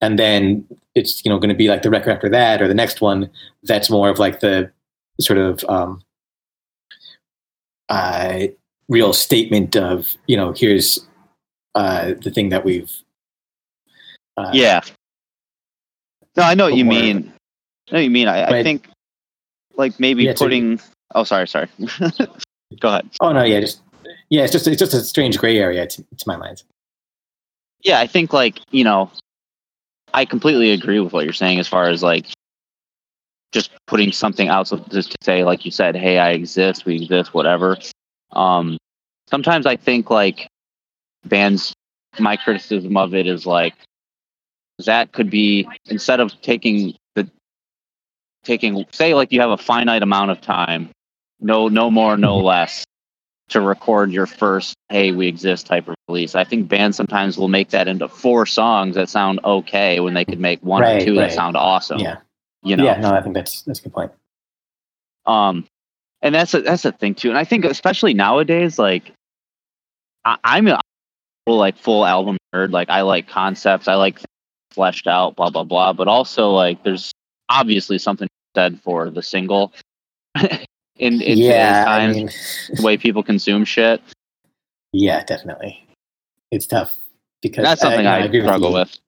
and 0.00 0.18
then 0.18 0.64
it's 0.94 1.24
you 1.24 1.30
know 1.30 1.38
going 1.38 1.48
to 1.48 1.54
be 1.54 1.68
like 1.68 1.82
the 1.82 1.90
record 1.90 2.10
after 2.12 2.28
that 2.28 2.60
or 2.62 2.68
the 2.68 2.74
next 2.74 3.00
one 3.00 3.30
that's 3.64 3.90
more 3.90 4.08
of 4.08 4.18
like 4.18 4.40
the 4.40 4.70
sort 5.20 5.38
of 5.38 5.64
um, 5.68 6.02
uh, 7.88 8.46
real 8.88 9.12
statement 9.12 9.76
of 9.76 10.16
you 10.26 10.36
know 10.36 10.52
here's 10.52 11.06
uh, 11.74 12.14
the 12.22 12.30
thing 12.30 12.50
that 12.50 12.64
we've 12.64 13.02
uh, 14.40 14.50
yeah. 14.52 14.80
No, 16.36 16.44
I 16.44 16.54
know 16.54 16.64
what 16.64 16.76
you 16.76 16.84
mean. 16.84 17.32
What 17.90 18.02
you 18.02 18.10
mean. 18.10 18.28
I, 18.28 18.44
I 18.44 18.62
think 18.62 18.88
like 19.76 19.98
maybe 20.00 20.24
Yeah, 20.24 20.34
so- 20.34 20.44
putting. 20.46 20.80
Oh, 21.14 21.24
sorry, 21.24 21.48
sorry. 21.48 21.68
Go 22.80 22.88
ahead. 22.88 23.10
oh 23.20 23.32
no 23.32 23.42
yeah 23.42 23.58
just 23.58 23.80
yeah 24.28 24.42
it's 24.44 24.52
just 24.52 24.68
it's 24.68 24.78
just 24.78 24.94
a 24.94 25.00
strange 25.00 25.36
gray 25.38 25.58
area 25.58 25.88
to, 25.88 26.02
to 26.02 26.24
my 26.24 26.36
mind 26.36 26.62
Yeah, 27.82 27.98
I 27.98 28.06
think 28.06 28.32
like 28.32 28.60
you 28.70 28.84
know, 28.84 29.10
I 30.14 30.24
completely 30.24 30.70
agree 30.70 31.00
with 31.00 31.12
what 31.12 31.24
you're 31.24 31.32
saying 31.32 31.58
as 31.58 31.66
far 31.66 31.88
as 31.88 32.00
like 32.00 32.26
just 33.50 33.72
putting 33.88 34.12
something 34.12 34.46
out 34.48 34.68
so 34.68 34.76
just 34.90 35.10
to 35.10 35.16
say 35.22 35.42
like 35.42 35.64
you 35.64 35.72
said, 35.72 35.96
hey, 35.96 36.18
I 36.18 36.30
exist, 36.30 36.84
we 36.86 37.02
exist, 37.02 37.34
whatever. 37.34 37.76
Um, 38.30 38.78
sometimes 39.28 39.66
I 39.66 39.74
think 39.74 40.10
like 40.10 40.46
bands, 41.24 41.72
my 42.20 42.36
criticism 42.36 42.96
of 42.96 43.14
it 43.16 43.26
is 43.26 43.46
like 43.46 43.74
that 44.86 45.10
could 45.10 45.28
be 45.28 45.68
instead 45.86 46.20
of 46.20 46.40
taking 46.40 46.94
taking 48.44 48.84
say 48.92 49.14
like 49.14 49.32
you 49.32 49.40
have 49.40 49.50
a 49.50 49.56
finite 49.58 50.02
amount 50.02 50.30
of 50.30 50.40
time, 50.40 50.90
no 51.40 51.68
no 51.68 51.90
more, 51.90 52.16
no 52.16 52.38
less 52.38 52.84
to 53.50 53.60
record 53.60 54.12
your 54.12 54.26
first 54.26 54.74
hey 54.90 55.10
we 55.10 55.26
exist 55.26 55.66
type 55.66 55.88
of 55.88 55.94
release. 56.08 56.34
I 56.34 56.44
think 56.44 56.68
bands 56.68 56.96
sometimes 56.96 57.36
will 57.36 57.48
make 57.48 57.70
that 57.70 57.88
into 57.88 58.08
four 58.08 58.46
songs 58.46 58.94
that 58.94 59.08
sound 59.08 59.40
okay 59.44 59.98
when 60.00 60.14
they 60.14 60.24
could 60.24 60.38
make 60.40 60.62
one 60.62 60.82
Right, 60.82 61.02
or 61.02 61.04
two 61.04 61.16
right. 61.18 61.28
that 61.28 61.32
sound 61.32 61.56
awesome 61.56 61.98
yeah. 61.98 62.18
you 62.62 62.76
know? 62.76 62.84
Yeah 62.84 63.00
no 63.00 63.10
i 63.10 63.20
think 63.20 63.34
that's 63.34 63.62
that's 63.62 63.80
a 63.80 63.82
good 63.82 63.92
point. 63.92 64.12
Um 65.26 65.66
and 66.22 66.34
that's 66.34 66.54
a, 66.54 66.60
that's 66.62 66.84
a 66.84 66.92
thing 66.92 67.14
too 67.14 67.28
and 67.28 67.38
i 67.38 67.44
think 67.44 67.64
especially 67.64 68.14
nowadays 68.14 68.78
like 68.78 69.12
I, 70.24 70.36
i'm 70.44 70.68
a 70.68 70.80
like 71.46 71.76
full 71.76 72.06
album 72.06 72.36
nerd 72.54 72.70
like 72.70 72.88
i 72.88 73.00
like 73.02 73.28
concepts 73.28 73.88
i 73.88 73.94
like 73.94 74.20
fleshed 74.70 75.08
out 75.08 75.34
blah 75.34 75.50
blah 75.50 75.64
blah 75.64 75.92
but 75.92 76.06
also 76.06 76.50
like 76.50 76.84
there's 76.84 77.10
obviously 77.50 77.98
something 77.98 78.28
said 78.56 78.80
for 78.80 79.10
the 79.10 79.22
single 79.22 79.72
in, 80.96 81.20
in 81.20 81.38
yeah 81.38 81.84
today's 81.84 81.86
I 81.86 82.12
mean, 82.12 82.30
the 82.76 82.82
way 82.82 82.96
people 82.96 83.22
consume 83.22 83.64
shit 83.64 84.00
yeah 84.92 85.22
definitely 85.24 85.86
it's 86.50 86.66
tough 86.66 86.94
because 87.42 87.64
that's 87.64 87.82
something 87.82 88.04
know, 88.04 88.10
i, 88.10 88.26
struggle 88.26 88.70
you. 88.70 88.74
with 88.74 88.98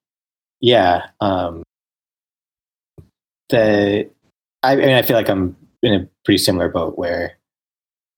Yeah. 0.62 1.08
Um, 1.20 1.64
the 3.50 4.08
I, 4.62 4.72
I 4.72 4.76
mean, 4.76 4.90
I 4.90 5.02
feel 5.02 5.16
like 5.16 5.28
I'm 5.28 5.54
in 5.82 5.92
a 5.92 6.08
pretty 6.24 6.38
similar 6.38 6.68
boat 6.68 6.96
where 6.96 7.36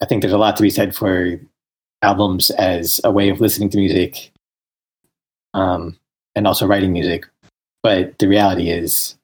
I 0.01 0.07
think 0.07 0.21
there's 0.21 0.35
a 0.35 0.39
lot 0.39 0.55
to 0.57 0.63
be 0.63 0.71
said 0.71 0.95
for 0.95 1.41
albums 2.03 2.51
as 2.51 3.01
a 3.03 3.11
way 3.11 3.31
of 3.31 3.41
listening 3.41 3.71
to 3.71 3.79
music, 3.79 4.31
um, 5.55 5.99
and 6.37 6.47
also 6.47 6.67
writing 6.67 6.93
music. 6.93 7.27
But 7.83 8.19
the 8.19 8.29
reality 8.29 8.69
is, 8.69 9.17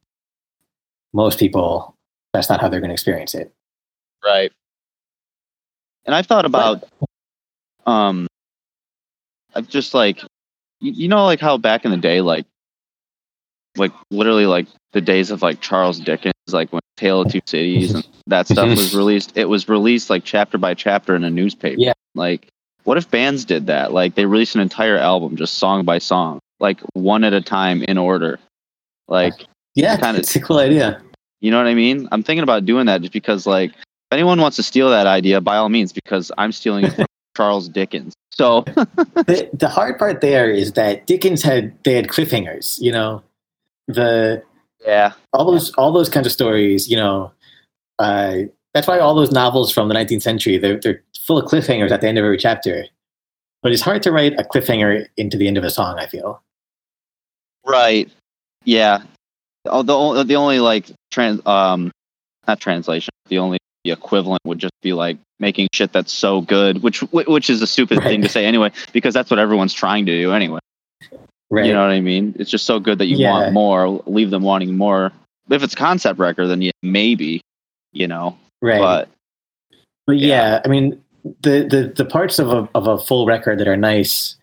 most 1.12 1.38
people 1.38 1.94
that's 2.32 2.48
not 2.48 2.60
how 2.60 2.68
they're 2.68 2.80
going 2.80 2.90
to 2.90 2.94
experience 2.94 3.34
it. 3.34 3.52
Right. 4.24 4.52
And 6.04 6.14
I've 6.14 6.26
thought 6.26 6.44
about, 6.44 6.84
um, 7.86 8.26
I've 9.54 9.68
just 9.68 9.94
like, 9.94 10.22
you, 10.80 10.92
you 10.92 11.08
know, 11.08 11.24
like 11.24 11.40
how 11.40 11.58
back 11.58 11.84
in 11.84 11.90
the 11.90 11.96
day, 11.96 12.20
like, 12.20 12.46
like 13.76 13.92
literally 14.10 14.46
like 14.46 14.66
the 14.92 15.00
days 15.00 15.30
of 15.30 15.42
like 15.42 15.60
Charles 15.60 16.00
Dickens, 16.00 16.34
like 16.48 16.72
when 16.72 16.80
Tale 16.96 17.22
of 17.22 17.32
Two 17.32 17.40
Cities 17.46 17.94
and 17.94 18.06
that 18.26 18.46
stuff 18.46 18.68
was 18.68 18.94
released. 18.96 19.36
It 19.36 19.48
was 19.48 19.68
released 19.68 20.10
like 20.10 20.24
chapter 20.24 20.58
by 20.58 20.74
chapter 20.74 21.14
in 21.14 21.24
a 21.24 21.30
newspaper. 21.30 21.80
Yeah. 21.80 21.92
Like, 22.14 22.48
what 22.84 22.96
if 22.96 23.10
bands 23.10 23.44
did 23.44 23.66
that? 23.66 23.92
Like, 23.92 24.14
they 24.14 24.24
released 24.24 24.54
an 24.54 24.60
entire 24.60 24.96
album 24.96 25.36
just 25.36 25.54
song 25.54 25.84
by 25.84 25.98
song, 25.98 26.40
like 26.58 26.80
one 26.94 27.24
at 27.24 27.32
a 27.32 27.40
time 27.40 27.82
in 27.84 27.98
order. 27.98 28.38
Like, 29.06 29.46
Yeah, 29.74 29.96
Kinda- 29.96 30.20
it's 30.20 30.34
a 30.36 30.40
cool 30.40 30.58
idea. 30.58 31.00
you 31.40 31.50
know 31.50 31.58
what 31.58 31.66
I 31.66 31.74
mean? 31.74 32.08
I'm 32.12 32.22
thinking 32.22 32.42
about 32.42 32.64
doing 32.64 32.86
that 32.86 33.00
just 33.00 33.12
because, 33.12 33.46
like, 33.46 33.70
if 33.70 34.12
anyone 34.12 34.40
wants 34.40 34.56
to 34.56 34.62
steal 34.62 34.90
that 34.90 35.06
idea, 35.06 35.40
by 35.40 35.56
all 35.56 35.68
means, 35.68 35.92
because 35.92 36.32
I'm 36.36 36.52
stealing 36.52 36.84
it 36.84 36.94
from 36.94 37.06
Charles 37.36 37.68
Dickens. 37.68 38.14
So, 38.32 38.62
the, 38.66 39.48
the 39.52 39.68
hard 39.68 39.98
part 39.98 40.20
there 40.20 40.50
is 40.50 40.72
that 40.72 41.06
Dickens 41.06 41.42
had 41.42 41.72
they 41.84 41.94
had 41.94 42.08
cliffhangers. 42.08 42.80
You 42.80 42.92
know, 42.92 43.22
the 43.86 44.42
yeah, 44.84 45.12
all 45.32 45.50
those 45.50 45.72
all 45.74 45.92
those 45.92 46.08
kinds 46.08 46.26
of 46.26 46.32
stories. 46.32 46.88
You 46.88 46.96
know, 46.96 47.32
uh, 47.98 48.36
that's 48.74 48.86
why 48.88 48.98
all 48.98 49.14
those 49.14 49.30
novels 49.32 49.70
from 49.72 49.88
the 49.88 49.94
19th 49.94 50.22
century 50.22 50.58
they're 50.58 50.78
they're 50.80 51.02
full 51.26 51.38
of 51.38 51.44
cliffhangers 51.50 51.90
at 51.90 52.00
the 52.00 52.08
end 52.08 52.18
of 52.18 52.24
every 52.24 52.38
chapter. 52.38 52.84
But 53.62 53.72
it's 53.72 53.82
hard 53.82 54.02
to 54.04 54.12
write 54.12 54.32
a 54.40 54.42
cliffhanger 54.44 55.06
into 55.16 55.36
the 55.36 55.46
end 55.46 55.58
of 55.58 55.64
a 55.64 55.70
song. 55.70 55.98
I 55.98 56.06
feel. 56.06 56.42
right. 57.66 58.10
Yeah. 58.64 59.02
Oh, 59.66 59.82
the 59.82 59.94
only, 59.94 60.24
the 60.24 60.36
only 60.36 60.60
like 60.60 60.86
trans 61.10 61.44
um 61.46 61.90
not 62.48 62.60
translation. 62.60 63.10
The 63.28 63.38
only 63.38 63.58
the 63.84 63.90
equivalent 63.92 64.40
would 64.44 64.58
just 64.58 64.72
be 64.82 64.92
like 64.92 65.18
making 65.38 65.68
shit 65.72 65.92
that's 65.92 66.12
so 66.12 66.40
good, 66.40 66.82
which 66.82 67.00
which 67.12 67.50
is 67.50 67.62
a 67.62 67.66
stupid 67.66 67.98
Right. 67.98 68.08
thing 68.08 68.22
to 68.22 68.28
say 68.28 68.46
anyway, 68.46 68.72
because 68.92 69.14
that's 69.14 69.30
what 69.30 69.38
everyone's 69.38 69.74
trying 69.74 70.06
to 70.06 70.12
do 70.22 70.32
anyway. 70.32 70.60
Right. 71.50 71.66
You 71.66 71.72
know 71.72 71.80
what 71.82 71.90
I 71.90 72.00
mean? 72.00 72.34
It's 72.38 72.50
just 72.50 72.64
so 72.64 72.78
good 72.78 72.98
that 72.98 73.06
you 73.06 73.16
Yeah. 73.18 73.30
want 73.30 73.52
more, 73.52 73.88
leave 74.06 74.30
them 74.30 74.42
wanting 74.42 74.76
more. 74.76 75.12
If 75.50 75.62
it's 75.62 75.74
concept 75.74 76.18
record, 76.18 76.46
then 76.46 76.62
yeah, 76.62 76.70
maybe, 76.82 77.40
you 77.92 78.06
know. 78.06 78.38
right. 78.62 78.78
But 78.78 79.08
But 80.06 80.18
Yeah. 80.18 80.26
yeah, 80.28 80.60
I 80.64 80.68
mean, 80.68 81.02
the, 81.42 81.66
the 81.68 81.92
the 81.96 82.04
parts 82.04 82.38
of 82.38 82.48
a 82.50 82.68
of 82.74 82.86
a 82.86 82.98
full 82.98 83.26
record 83.26 83.58
that 83.58 83.68
are 83.68 83.76
nice, 83.76 84.36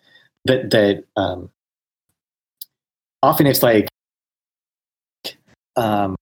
that 0.44 0.70
that 0.70 1.04
um, 1.16 1.50
often 3.22 3.46
it's 3.46 3.62
like, 3.62 3.88
um, 5.78 6.16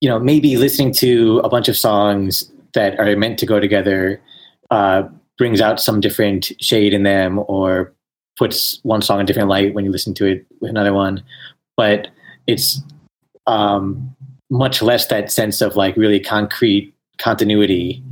you 0.00 0.08
know, 0.08 0.18
maybe 0.18 0.56
listening 0.56 0.92
to 0.94 1.40
a 1.44 1.48
bunch 1.48 1.68
of 1.68 1.76
songs 1.76 2.50
that 2.74 2.98
are 2.98 3.16
meant 3.16 3.38
to 3.38 3.46
go 3.46 3.60
together 3.60 4.20
uh, 4.70 5.02
brings 5.38 5.60
out 5.60 5.80
some 5.80 6.00
different 6.00 6.52
shade 6.60 6.92
in 6.92 7.02
them, 7.02 7.40
or 7.46 7.94
puts 8.36 8.80
one 8.82 9.02
song 9.02 9.20
in 9.20 9.24
a 9.24 9.26
different 9.26 9.48
light 9.48 9.74
when 9.74 9.84
you 9.84 9.90
listen 9.90 10.14
to 10.14 10.26
it 10.26 10.46
with 10.60 10.70
another 10.70 10.92
one. 10.92 11.22
But 11.76 12.08
it's 12.46 12.82
um, 13.46 14.14
much 14.50 14.82
less 14.82 15.06
that 15.06 15.30
sense 15.30 15.60
of 15.60 15.76
like 15.76 15.96
really 15.96 16.20
concrete 16.20 16.94
continuity 17.18 18.02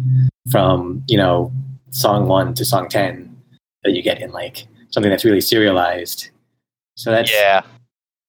from 0.51 1.03
you 1.09 1.17
know 1.17 1.53
song 1.91 2.29
one 2.29 2.55
to 2.55 2.65
song 2.65 2.89
ten 2.89 3.35
that 3.85 3.93
you 3.93 4.03
get 4.03 4.21
in 4.21 4.31
like 4.33 4.67
something 4.91 5.11
that's 5.11 5.25
really 5.25 5.41
serialized. 5.41 6.31
So 6.97 7.11
that's 7.11 7.33
yeah, 7.33 7.63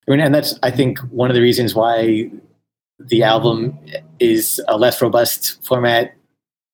I 0.06 0.10
mean, 0.10 0.20
and 0.20 0.34
that's 0.34 0.58
I 0.62 0.70
think 0.70 0.98
one 1.10 1.30
of 1.30 1.34
the 1.34 1.42
reasons 1.42 1.74
why 1.74 2.30
the 2.98 3.22
album 3.22 3.78
is 4.18 4.60
a 4.68 4.76
less 4.76 5.00
robust 5.00 5.64
format 5.64 6.14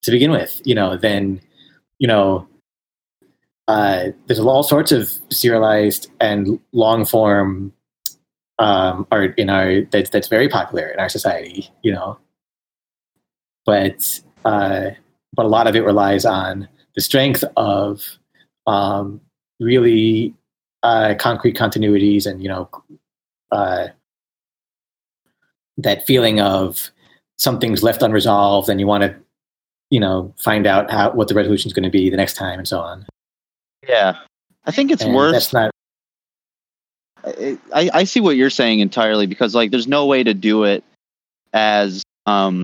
to 0.03 0.11
begin 0.11 0.31
with. 0.31 0.61
You 0.65 0.75
know, 0.75 0.97
than 0.97 1.41
you 1.99 2.09
know. 2.09 2.47
Uh, 3.69 4.11
there's 4.27 4.39
all 4.39 4.63
sorts 4.63 4.93
of 4.93 5.11
serialized 5.29 6.09
and 6.21 6.61
long 6.71 7.05
form 7.05 7.73
um, 8.61 9.05
art 9.11 9.37
in 9.37 9.51
our 9.51 9.83
that's 9.91 10.11
that's 10.11 10.29
very 10.29 10.49
popular 10.49 10.87
in 10.87 11.01
our 11.01 11.09
society. 11.09 11.69
You 11.83 11.93
know, 11.93 12.19
but 13.65 14.21
uh, 14.45 14.91
but 15.35 15.45
a 15.45 15.49
lot 15.49 15.67
of 15.67 15.77
it 15.77 15.85
relies 15.85 16.25
on 16.25 16.69
the 16.95 17.03
strength 17.03 17.45
of 17.57 18.03
um, 18.67 19.21
really 19.61 20.35
uh, 20.83 21.15
concrete 21.19 21.57
continuities 21.57 22.27
and 22.27 22.43
you 22.43 22.49
know 22.49 22.71
uh, 23.53 23.89
that 25.79 26.07
feeling 26.07 26.41
of 26.41 26.91
something's 27.39 27.83
left 27.83 28.03
unresolved 28.03 28.69
and 28.69 28.81
you 28.81 28.87
want 28.87 29.03
to 29.03 29.15
you 29.91 30.01
know 30.01 30.33
find 30.39 30.67
out 30.67 30.91
how 30.91 31.11
what 31.13 31.29
the 31.29 31.35
resolution 31.35 31.69
is 31.69 31.73
going 31.73 31.83
to 31.85 31.91
be 31.91 32.09
the 32.11 32.17
next 32.17 32.35
time 32.35 32.59
and 32.59 32.67
so 32.69 32.81
on. 32.81 33.07
yeah. 33.89 34.17
I 34.65 34.73
think 34.73 34.91
it's 34.91 35.03
And 35.03 35.15
worse. 35.15 35.33
That's 35.33 35.53
not 35.53 35.71
I, 37.25 37.59
I 37.73 37.91
I 37.95 38.05
see 38.05 38.21
what 38.21 38.37
you're 38.37 38.51
saying 38.51 38.81
entirely 38.81 39.27
because 39.27 39.55
like 39.55 39.71
there's 39.71 39.87
no 39.87 40.07
way 40.07 40.25
to 40.25 40.35
do 40.35 40.65
it 40.65 40.83
as 41.53 42.03
um 42.27 42.63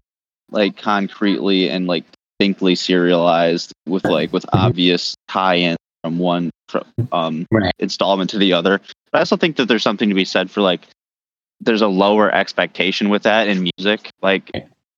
like 0.50 0.76
concretely 0.76 1.68
and 1.70 1.86
like 1.86 2.04
distinctly 2.38 2.74
serialized 2.74 3.72
with 3.86 4.04
like 4.04 4.32
with 4.32 4.44
Mhm. 4.46 4.58
obvious 4.58 5.14
tie-in 5.28 5.76
from 6.02 6.18
one 6.18 6.50
um 7.12 7.46
Right. 7.50 7.72
installment 7.78 8.30
to 8.30 8.38
the 8.38 8.52
other. 8.54 8.80
But 9.10 9.18
I 9.18 9.20
also 9.20 9.36
think 9.36 9.56
that 9.56 9.66
there's 9.66 9.82
something 9.82 10.08
to 10.08 10.14
be 10.14 10.24
said 10.24 10.50
for 10.50 10.60
like 10.60 10.86
there's 11.60 11.82
a 11.82 11.88
lower 11.88 12.32
expectation 12.34 13.08
with 13.08 13.22
that 13.24 13.48
in 13.48 13.68
music. 13.78 14.10
Like 14.22 14.50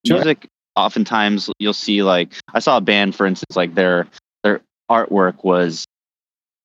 Sure. 0.06 0.16
music 0.18 0.46
oftentimes 0.76 1.50
you'll 1.58 1.72
see 1.72 2.02
like 2.02 2.32
I 2.52 2.58
saw 2.58 2.76
a 2.76 2.80
band 2.80 3.14
for 3.14 3.26
instance 3.26 3.56
like 3.56 3.74
their 3.74 4.06
their 4.42 4.60
artwork 4.90 5.44
was 5.44 5.84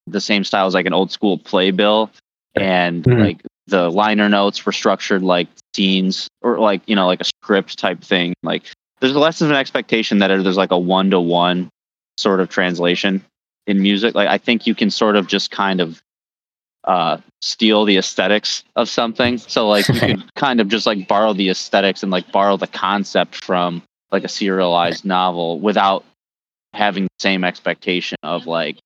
the 0.07 0.21
same 0.21 0.43
style 0.43 0.65
as 0.67 0.73
like 0.73 0.85
an 0.87 0.93
old 0.93 1.11
school 1.11 1.37
playbill 1.37 2.11
and 2.55 3.03
Mhm. 3.03 3.19
like 3.19 3.41
the 3.67 3.89
liner 3.89 4.27
notes 4.29 4.65
were 4.65 4.71
structured 4.71 5.21
like 5.21 5.47
scenes 5.75 6.27
or 6.41 6.59
like 6.59 6.81
you 6.87 6.95
know 6.95 7.05
like 7.07 7.21
a 7.21 7.25
script 7.25 7.77
type 7.77 8.01
thing. 8.01 8.33
Like 8.43 8.63
there's 8.99 9.15
less 9.15 9.41
of 9.41 9.49
an 9.49 9.55
expectation 9.55 10.19
that 10.19 10.27
there's 10.27 10.57
like 10.57 10.71
a 10.71 10.77
one 10.79 11.11
to 11.11 11.19
one 11.19 11.69
sort 12.17 12.39
of 12.41 12.49
translation 12.49 13.23
in 13.69 13.81
music. 13.81 14.15
Like 14.15 14.27
I 14.27 14.37
think 14.37 14.67
you 14.67 14.75
can 14.75 14.89
sort 14.89 15.15
of 15.15 15.27
just 15.27 15.51
kind 15.51 15.79
of 15.79 16.01
uh, 16.83 17.17
steal 17.41 17.85
the 17.85 17.97
aesthetics 17.97 18.63
of 18.75 18.89
something. 18.89 19.37
So 19.37 19.67
like 19.67 19.87
you 19.87 19.99
could 19.99 20.33
kind 20.35 20.59
of 20.59 20.67
just 20.67 20.85
like 20.85 21.07
borrow 21.07 21.33
the 21.33 21.49
aesthetics 21.49 22.03
and 22.03 22.11
like 22.11 22.31
borrow 22.31 22.57
the 22.57 22.67
concept 22.67 23.35
from 23.35 23.83
like 24.11 24.23
a 24.23 24.27
serialized 24.27 25.05
novel 25.05 25.59
without 25.59 26.03
having 26.73 27.03
the 27.03 27.09
same 27.19 27.43
expectation 27.43 28.17
of 28.23 28.47
like 28.47 28.77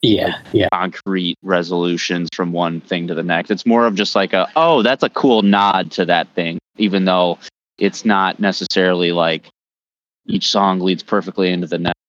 Yeah, 0.00 0.38
yeah, 0.52 0.68
concrete 0.72 1.36
resolutions 1.42 2.30
from 2.34 2.52
one 2.52 2.80
thing 2.80 3.06
to 3.08 3.14
the 3.14 3.22
next. 3.22 3.50
It's 3.50 3.66
more 3.66 3.86
of 3.86 3.94
just 3.94 4.14
like 4.14 4.32
a 4.32 4.50
oh, 4.56 4.82
that's 4.82 5.02
a 5.02 5.10
cool 5.10 5.42
nod 5.42 5.90
to 5.92 6.06
that 6.06 6.28
thing, 6.34 6.58
even 6.78 7.04
though 7.04 7.38
it's 7.78 8.04
not 8.04 8.40
necessarily 8.40 9.12
like 9.12 9.50
each 10.26 10.48
song 10.50 10.80
leads 10.80 11.02
perfectly 11.02 11.50
into 11.50 11.66
the 11.66 11.78
next, 11.78 12.01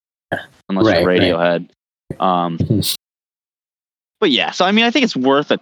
unless 0.70 0.86
Right, 0.86 1.00
you're 1.00 1.38
right. 1.38 1.62
Radiohead. 1.62 2.22
Um, 2.22 2.58
but 4.20 4.32
yeah, 4.32 4.52
so 4.52 4.66
I 4.66 4.72
mean, 4.72 4.86
I 4.86 4.92
think 4.92 5.04
it's 5.04 5.16
worth 5.16 5.52
a 5.52 5.60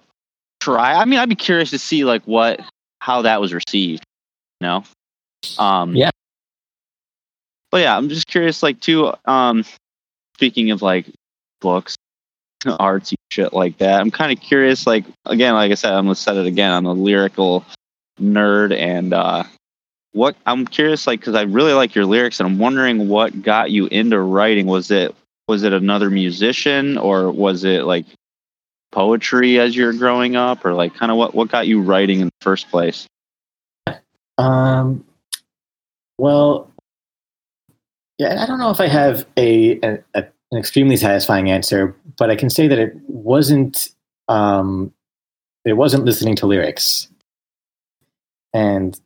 try. 0.59 0.93
I 0.93 1.05
mean, 1.05 1.19
I'd 1.19 1.29
be 1.29 1.35
curious 1.35 1.69
to 1.71 1.79
see 1.79 2.05
like 2.05 2.23
what 2.23 2.61
how 2.99 3.21
that 3.23 3.41
was 3.41 3.53
received. 3.53 4.03
You 4.59 4.67
know, 4.67 4.83
um, 5.57 5.95
Yeah. 5.95 6.09
But 7.71 7.81
yeah, 7.81 7.97
I'm 7.97 8.09
just 8.09 8.27
curious, 8.27 8.61
like 8.61 8.79
too. 8.81 9.13
Um, 9.25 9.63
speaking 10.35 10.71
of 10.71 10.81
like 10.81 11.07
books, 11.61 11.95
artsy 12.65 13.15
shit 13.31 13.53
like 13.53 13.77
that, 13.77 14.01
I'm 14.01 14.11
kind 14.11 14.37
of 14.37 14.43
curious. 14.43 14.85
Like 14.85 15.05
again, 15.25 15.53
like 15.53 15.71
I 15.71 15.75
said, 15.75 15.93
I'm 15.93 16.05
gonna 16.05 16.15
set 16.15 16.35
it 16.37 16.45
again. 16.45 16.73
I'm 16.73 16.85
a 16.85 16.93
lyrical 16.93 17.65
nerd, 18.19 18.75
and 18.77 19.13
uh, 19.13 19.43
what 20.13 20.35
I'm 20.45 20.65
curious, 20.65 21.07
like, 21.07 21.19
because 21.19 21.35
I 21.35 21.43
really 21.43 21.73
like 21.73 21.95
your 21.95 22.05
lyrics, 22.05 22.39
and 22.39 22.47
I'm 22.47 22.57
wondering 22.57 23.07
what 23.07 23.41
got 23.41 23.71
you 23.71 23.87
into 23.87 24.19
writing. 24.19 24.67
Was 24.67 24.91
it 24.91 25.15
was 25.47 25.63
it 25.63 25.73
another 25.73 26.09
musician, 26.09 26.97
or 26.97 27.31
was 27.31 27.63
it 27.63 27.83
like 27.85 28.05
poetry 28.91 29.59
as 29.59 29.75
you're 29.75 29.93
growing 29.93 30.35
up, 30.35 30.65
or 30.65 30.73
like 30.73 30.95
kind 30.95 31.11
of 31.11 31.17
what 31.17 31.33
what 31.33 31.49
got 31.49 31.67
you 31.67 31.81
writing 31.81 32.19
in 32.19 32.27
the 32.27 32.33
first 32.41 32.69
place? 32.69 33.07
Um, 34.37 35.05
well, 36.17 36.71
yeah, 38.17 38.41
I 38.41 38.45
don't 38.45 38.59
know 38.59 38.71
if 38.71 38.79
I 38.79 38.87
have 38.87 39.25
a, 39.37 39.79
a, 39.79 40.03
a 40.13 40.25
an 40.51 40.57
extremely 40.57 40.97
satisfying 40.97 41.49
answer, 41.49 41.95
but 42.17 42.29
I 42.29 42.35
can 42.35 42.49
say 42.49 42.67
that 42.67 42.77
it 42.77 42.93
wasn't 43.07 43.89
um, 44.27 44.93
it 45.63 45.73
wasn't 45.73 46.03
listening 46.03 46.35
to 46.37 46.47
lyrics, 46.47 47.07
and 48.53 48.99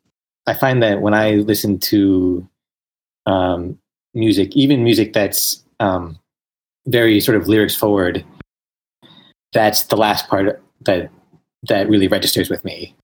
I 0.47 0.53
find 0.53 0.81
that 0.83 1.01
when 1.01 1.13
I 1.13 1.35
listen 1.35 1.79
to 1.79 2.47
um, 3.25 3.79
music, 4.13 4.55
even 4.55 4.83
music 4.83 5.13
that's 5.13 5.63
um, 5.79 6.19
very 6.87 7.19
sort 7.19 7.37
of 7.37 7.47
lyrics 7.47 7.75
forward, 7.75 8.23
that's 9.53 9.83
the 9.83 9.97
last 9.97 10.27
part 10.27 10.61
that 10.81 11.09
that 11.63 11.89
really 11.89 12.07
registers 12.07 12.49
with 12.49 12.63
me, 12.63 12.95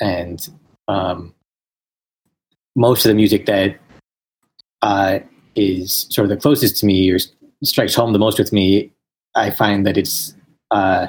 and 0.00 0.48
um, 0.88 1.34
most 2.74 3.04
of 3.04 3.08
the 3.08 3.14
music 3.14 3.46
that 3.46 3.76
uh, 4.82 5.18
is 5.54 6.06
sort 6.10 6.24
of 6.24 6.28
the 6.30 6.36
closest 6.36 6.76
to 6.78 6.86
me 6.86 7.10
or 7.10 7.18
strikes 7.64 7.94
home 7.94 8.12
the 8.12 8.18
most 8.18 8.38
with 8.38 8.52
me, 8.52 8.92
I 9.34 9.50
find 9.50 9.86
that 9.86 9.96
it's 9.96 10.34
uh, 10.70 11.08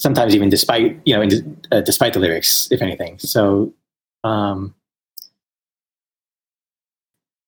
sometimes 0.00 0.34
even 0.34 0.48
despite 0.48 0.98
you 1.04 1.14
know, 1.14 1.22
in, 1.22 1.60
uh, 1.70 1.82
despite 1.82 2.14
the 2.14 2.18
lyrics, 2.18 2.68
if 2.70 2.80
anything. 2.80 3.18
So, 3.18 3.72
um, 4.24 4.74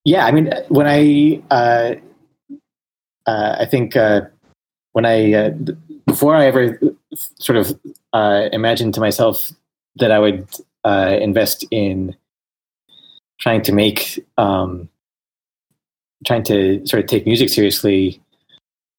yeah, 0.05 0.27
I 0.27 0.33
mean, 0.33 0.53
when 0.69 0.87
I 0.87 1.43
uh, 1.51 1.95
uh, 3.27 3.57
I 3.61 3.67
think 3.67 3.97
uh, 3.97 4.23
when 4.93 5.07
I 5.07 5.33
uh, 5.33 5.51
before 6.07 6.37
I 6.37 6.47
ever 6.47 6.79
sort 7.39 7.57
of 7.57 7.79
uh, 8.13 8.49
imagined 8.53 8.95
to 8.95 9.01
myself 9.01 9.53
that 9.97 10.11
I 10.11 10.19
would 10.19 10.47
uh, 10.85 11.17
invest 11.21 11.65
in 11.71 12.15
trying 13.41 13.63
to 13.63 13.73
make, 13.73 14.25
um, 14.39 14.89
trying 16.27 16.43
to 16.45 16.85
sort 16.87 17.03
of 17.03 17.09
take 17.09 17.27
music 17.27 17.49
seriously. 17.49 18.21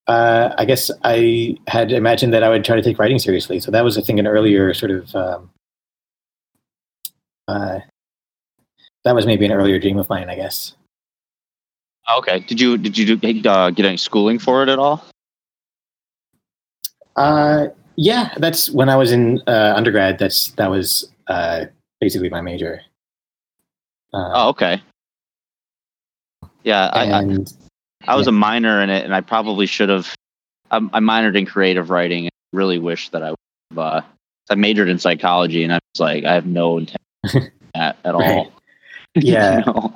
Uh, 0.08 0.54
I 0.58 0.66
guess 0.66 0.92
I 1.04 1.58
had 1.68 1.92
imagined 1.92 2.34
that 2.34 2.44
I 2.44 2.50
would 2.50 2.66
try 2.66 2.76
to 2.76 2.82
take 2.82 3.00
writing 3.00 3.20
seriously. 3.20 3.60
So 3.60 3.72
that 3.72 3.84
was, 3.84 3.98
I 3.98 4.02
think, 4.02 4.20
an 4.20 4.28
earlier 4.28 4.74
sort 4.74 4.92
of. 4.92 5.16
Um, 5.16 5.50
uh, 7.48 7.80
that 9.04 9.16
was 9.16 9.26
maybe 9.26 9.46
an 9.46 9.52
earlier 9.52 9.80
dream 9.80 9.98
of 9.98 10.10
mine, 10.10 10.30
I 10.30 10.36
guess. 10.36 10.76
Okay, 12.18 12.40
did 12.42 12.60
you 12.60 12.78
did 12.78 12.98
you 12.98 13.16
do, 13.16 13.50
uh, 13.50 13.70
get 13.70 13.86
any 13.86 13.98
schooling 13.98 14.40
for 14.40 14.62
it 14.64 14.70
at 14.70 14.78
all? 14.78 15.06
Uh, 17.16 17.68
yeah, 17.96 18.34
that's 18.38 18.70
when 18.72 18.90
I 18.90 18.98
was 18.98 19.12
in 19.12 19.42
uh, 19.48 19.74
undergrad. 19.76 20.20
That's 20.20 20.52
that 20.52 20.70
was 20.70 21.10
uh, 21.28 21.66
basically 22.02 22.30
my 22.30 22.42
major. 22.42 22.82
Uh, 24.14 24.32
Oh, 24.34 24.50
okay. 24.50 24.82
Yeah, 26.64 26.90
I, 26.94 27.06
and 27.06 27.54
I 28.08 28.16
was 28.16 28.28
a 28.28 28.32
minor 28.32 28.82
in 28.82 28.90
it, 28.90 29.04
and 29.06 29.14
I 29.14 29.22
probably 29.22 29.66
should 29.66 29.90
have. 29.90 30.14
I, 30.72 30.78
I 30.78 31.00
minored 31.00 31.38
in 31.38 31.46
creative 31.46 31.90
writing, 31.90 32.26
and 32.26 32.32
really 32.52 32.80
wish 32.80 33.10
that 33.10 33.24
I 33.24 33.30
would 33.32 33.38
have. 33.72 33.80
Uh, 33.80 34.02
I 34.50 34.56
majored 34.56 34.90
in 34.90 35.00
psychology, 35.00 35.64
and 35.64 35.74
I 35.74 35.80
was 35.94 36.00
like, 36.00 36.26
I 36.26 36.34
have 36.34 36.46
no 36.46 36.78
intent 36.78 37.02
at, 37.76 37.98
at 38.04 38.16
all. 38.16 38.52
Yeah. 39.16 39.60
You 39.60 39.66
know? 39.66 39.96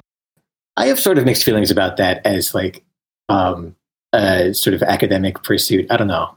I 0.77 0.85
have 0.85 0.99
sort 0.99 1.17
of 1.17 1.25
mixed 1.25 1.43
feelings 1.43 1.71
about 1.71 1.97
that 1.97 2.23
as 2.23 2.53
like 2.53 2.83
um, 3.29 3.75
a 4.13 4.53
sort 4.53 4.75
of 4.75 4.83
academic 4.83 5.41
pursuit. 5.41 5.87
I 5.89 5.97
don't 5.97 6.07
know. 6.07 6.35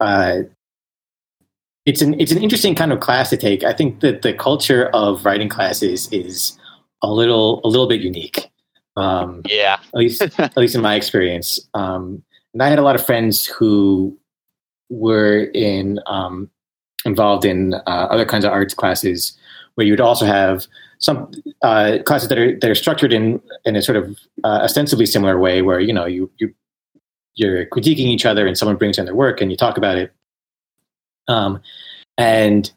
Uh, 0.00 0.38
it's 1.84 2.00
an 2.00 2.18
it's 2.18 2.32
an 2.32 2.42
interesting 2.42 2.74
kind 2.74 2.92
of 2.92 3.00
class 3.00 3.28
to 3.30 3.36
take. 3.36 3.62
I 3.62 3.74
think 3.74 4.00
that 4.00 4.22
the 4.22 4.32
culture 4.32 4.86
of 4.94 5.24
writing 5.26 5.50
classes 5.50 6.10
is 6.12 6.58
a 7.02 7.12
little 7.12 7.60
a 7.64 7.68
little 7.68 7.86
bit 7.88 8.00
unique. 8.00 8.50
Um, 8.96 9.42
Yeah. 9.48 9.78
at 9.82 9.94
least 9.94 10.22
at 10.38 10.56
least 10.56 10.74
in 10.74 10.82
my 10.82 10.94
experience. 10.94 11.58
Um, 11.74 12.22
and 12.52 12.62
I 12.62 12.68
had 12.68 12.78
a 12.78 12.82
lot 12.82 12.94
of 12.94 13.04
friends 13.04 13.46
who 13.46 14.16
were 14.90 15.44
in 15.54 15.98
um, 16.06 16.50
involved 17.04 17.44
in 17.44 17.74
uh, 17.74 18.06
other 18.10 18.26
kinds 18.26 18.44
of 18.44 18.52
arts 18.52 18.74
classes, 18.74 19.36
where 19.74 19.86
you 19.86 19.92
would 19.92 20.00
also 20.00 20.26
have 20.26 20.66
some 20.98 21.30
uh, 21.62 21.98
classes 22.04 22.28
that 22.28 22.38
are 22.38 22.58
that 22.58 22.70
are 22.70 22.74
structured 22.74 23.12
in 23.12 23.40
in 23.64 23.76
a 23.76 23.82
sort 23.82 23.96
of 23.96 24.18
uh, 24.44 24.60
ostensibly 24.62 25.06
similar 25.06 25.38
way, 25.38 25.62
where 25.62 25.80
you 25.80 25.92
know 25.92 26.04
you 26.04 26.30
you 26.38 26.54
you're 27.34 27.64
critiquing 27.66 28.06
each 28.12 28.26
other, 28.26 28.46
and 28.46 28.58
someone 28.58 28.76
brings 28.76 28.98
in 28.98 29.06
their 29.06 29.14
work, 29.14 29.40
and 29.40 29.50
you 29.50 29.56
talk 29.56 29.78
about 29.78 29.96
it. 29.96 30.12
Um, 31.28 31.62
and 32.18 32.70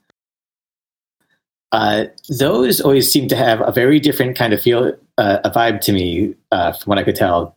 uh, 1.73 2.06
those 2.39 2.80
always 2.80 3.12
seem 3.12 3.28
to 3.28 3.36
have 3.36 3.60
a 3.62 3.71
very 3.71 3.99
different 3.99 4.38
kind 4.38 4.54
of 4.54 4.62
feel, 4.62 4.95
uh, 5.17 5.39
a 5.43 5.49
vibe 5.49 5.82
to 5.82 5.91
me, 5.91 6.36
uh, 6.51 6.71
from 6.73 6.89
what 6.89 6.97
I 6.97 7.04
could 7.04 7.15
tell, 7.15 7.56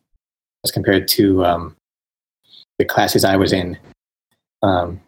as 0.64 0.70
compared 0.70 1.08
to 1.08 1.44
um, 1.44 1.76
the 2.78 2.84
classes 2.84 3.24
I 3.24 3.36
was 3.36 3.52
in. 3.52 3.78
Um, 4.62 5.00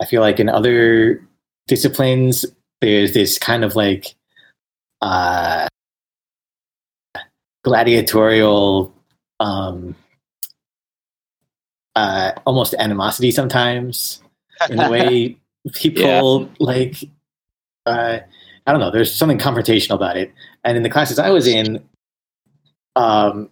I 0.00 0.06
feel 0.06 0.20
like 0.20 0.40
in 0.40 0.48
other 0.48 1.22
disciplines, 1.66 2.46
there's 2.80 3.12
this 3.12 3.38
kind 3.38 3.64
of 3.64 3.74
like 3.76 4.14
uh, 5.00 5.68
gladiatorial, 7.64 8.92
um, 9.40 9.94
uh, 11.96 12.32
almost 12.46 12.74
animosity 12.78 13.30
sometimes 13.30 14.22
in 14.70 14.76
the 14.76 14.88
way 14.88 15.36
people 15.74 16.48
like 16.60 16.96
uh, 17.86 18.20
I 18.68 18.70
don't 18.70 18.80
know. 18.80 18.90
There's 18.90 19.14
something 19.14 19.38
confrontational 19.38 19.94
about 19.94 20.18
it. 20.18 20.30
And 20.62 20.76
in 20.76 20.82
the 20.82 20.90
classes 20.90 21.18
I 21.18 21.30
was 21.30 21.46
in, 21.46 21.82
um, 22.96 23.48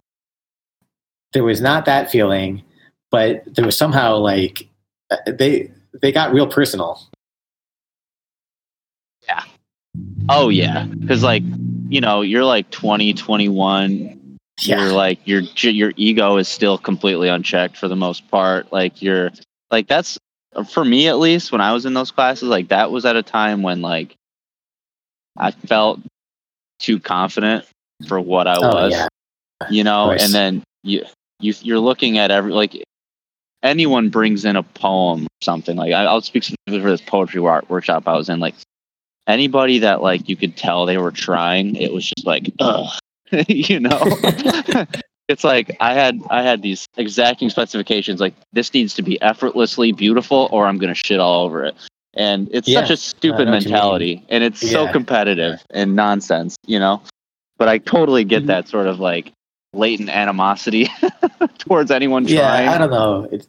there 1.33 1.43
was 1.43 1.59
not 1.59 1.85
that 1.85 2.11
feeling, 2.11 2.61
but 3.09 3.41
there 3.47 3.65
was 3.65 3.75
somehow 3.75 4.17
like 4.17 4.69
uh, 5.09 5.17
they 5.25 5.71
they 6.03 6.11
got 6.11 6.33
real 6.33 6.45
personal. 6.45 7.01
Yeah. 9.23 9.41
Oh 10.29 10.49
yeah, 10.49 10.85
because 10.85 11.23
like 11.23 11.41
you 11.89 11.99
know 11.99 12.21
you're 12.21 12.45
like 12.45 12.69
20, 12.69 13.15
21. 13.15 14.37
You're 14.61 14.91
like 14.91 15.19
your 15.25 15.41
your 15.61 15.93
ego 15.95 16.37
is 16.37 16.47
still 16.47 16.77
completely 16.77 17.27
unchecked 17.27 17.75
for 17.75 17.87
the 17.87 17.95
most 17.95 18.29
part. 18.29 18.71
Like 18.71 19.01
you're 19.01 19.31
like 19.71 19.87
that's 19.87 20.19
for 20.69 20.85
me 20.85 21.07
at 21.07 21.17
least 21.17 21.51
when 21.51 21.61
I 21.61 21.73
was 21.73 21.87
in 21.87 21.95
those 21.95 22.11
classes. 22.11 22.49
Like 22.49 22.67
that 22.67 22.91
was 22.91 23.03
at 23.03 23.15
a 23.15 23.23
time 23.23 23.63
when 23.63 23.81
like 23.81 24.15
I 25.37 25.51
felt 25.51 25.99
too 26.79 26.99
confident 26.99 27.65
for 28.07 28.19
what 28.19 28.47
I 28.47 28.57
oh 28.57 28.73
was. 28.73 28.91
yeah, 28.91 29.07
you 29.69 29.83
know 29.83 30.11
and 30.11 30.33
then 30.33 30.63
you 30.83 31.03
you 31.39 31.53
you're 31.61 31.79
looking 31.79 32.17
at 32.17 32.31
every 32.31 32.51
like 32.51 32.83
anyone 33.63 34.09
brings 34.09 34.45
in 34.45 34.55
a 34.55 34.63
poem 34.63 35.25
or 35.25 35.41
something 35.41 35.75
like 35.75 35.93
I, 35.93 36.05
I'll 36.05 36.21
speak 36.21 36.43
specifically 36.43 36.81
for 36.81 36.89
this 36.89 37.01
poetry 37.01 37.41
art 37.41 37.69
workshop 37.69 38.07
I 38.07 38.15
was 38.15 38.29
in. 38.29 38.39
Like 38.39 38.55
anybody 39.27 39.79
that 39.79 40.01
like 40.01 40.27
you 40.29 40.35
could 40.35 40.55
tell 40.55 40.85
they 40.85 40.97
were 40.97 41.11
trying, 41.11 41.75
it 41.75 41.93
was 41.93 42.05
just 42.05 42.25
like, 42.25 42.51
ugh, 42.59 42.91
you 43.47 43.79
know. 43.79 43.99
it's 45.27 45.43
like 45.43 45.75
I 45.79 45.93
had 45.93 46.19
I 46.29 46.41
had 46.41 46.61
these 46.61 46.87
exacting 46.97 47.49
specifications. 47.49 48.19
Like 48.19 48.33
this 48.53 48.73
needs 48.73 48.93
to 48.95 49.01
be 49.01 49.21
effortlessly 49.21 49.91
beautiful, 49.91 50.49
or 50.51 50.65
I'm 50.65 50.77
gonna 50.77 50.95
shit 50.95 51.19
all 51.19 51.45
over 51.45 51.63
it. 51.63 51.75
And 52.17 52.49
it's 52.51 52.67
Yeah, 52.67 52.81
such 52.81 52.89
a 52.91 52.97
stupid 52.97 53.41
I 53.41 53.43
know 53.45 53.51
what 53.51 53.63
you 53.63 53.69
mentality, 53.69 54.25
and 54.29 54.43
it's 54.43 54.59
so 54.59 54.85
Yeah. 54.85 54.91
competitive 54.91 55.63
and 55.69 55.95
nonsense, 55.95 56.55
you 56.65 56.79
know. 56.79 57.01
But 57.57 57.69
I 57.69 57.77
totally 57.77 58.23
get 58.23 58.43
Mhm. 58.43 58.47
that 58.47 58.67
sort 58.67 58.87
of 58.87 58.99
like 58.99 59.31
latent 59.73 60.09
animosity 60.09 60.89
towards 61.59 61.91
anyone 61.91 62.25
yeah 62.25 62.41
trying. 62.47 62.69
i 62.69 62.77
don't 62.77 62.89
know 62.89 63.27
it's, 63.31 63.47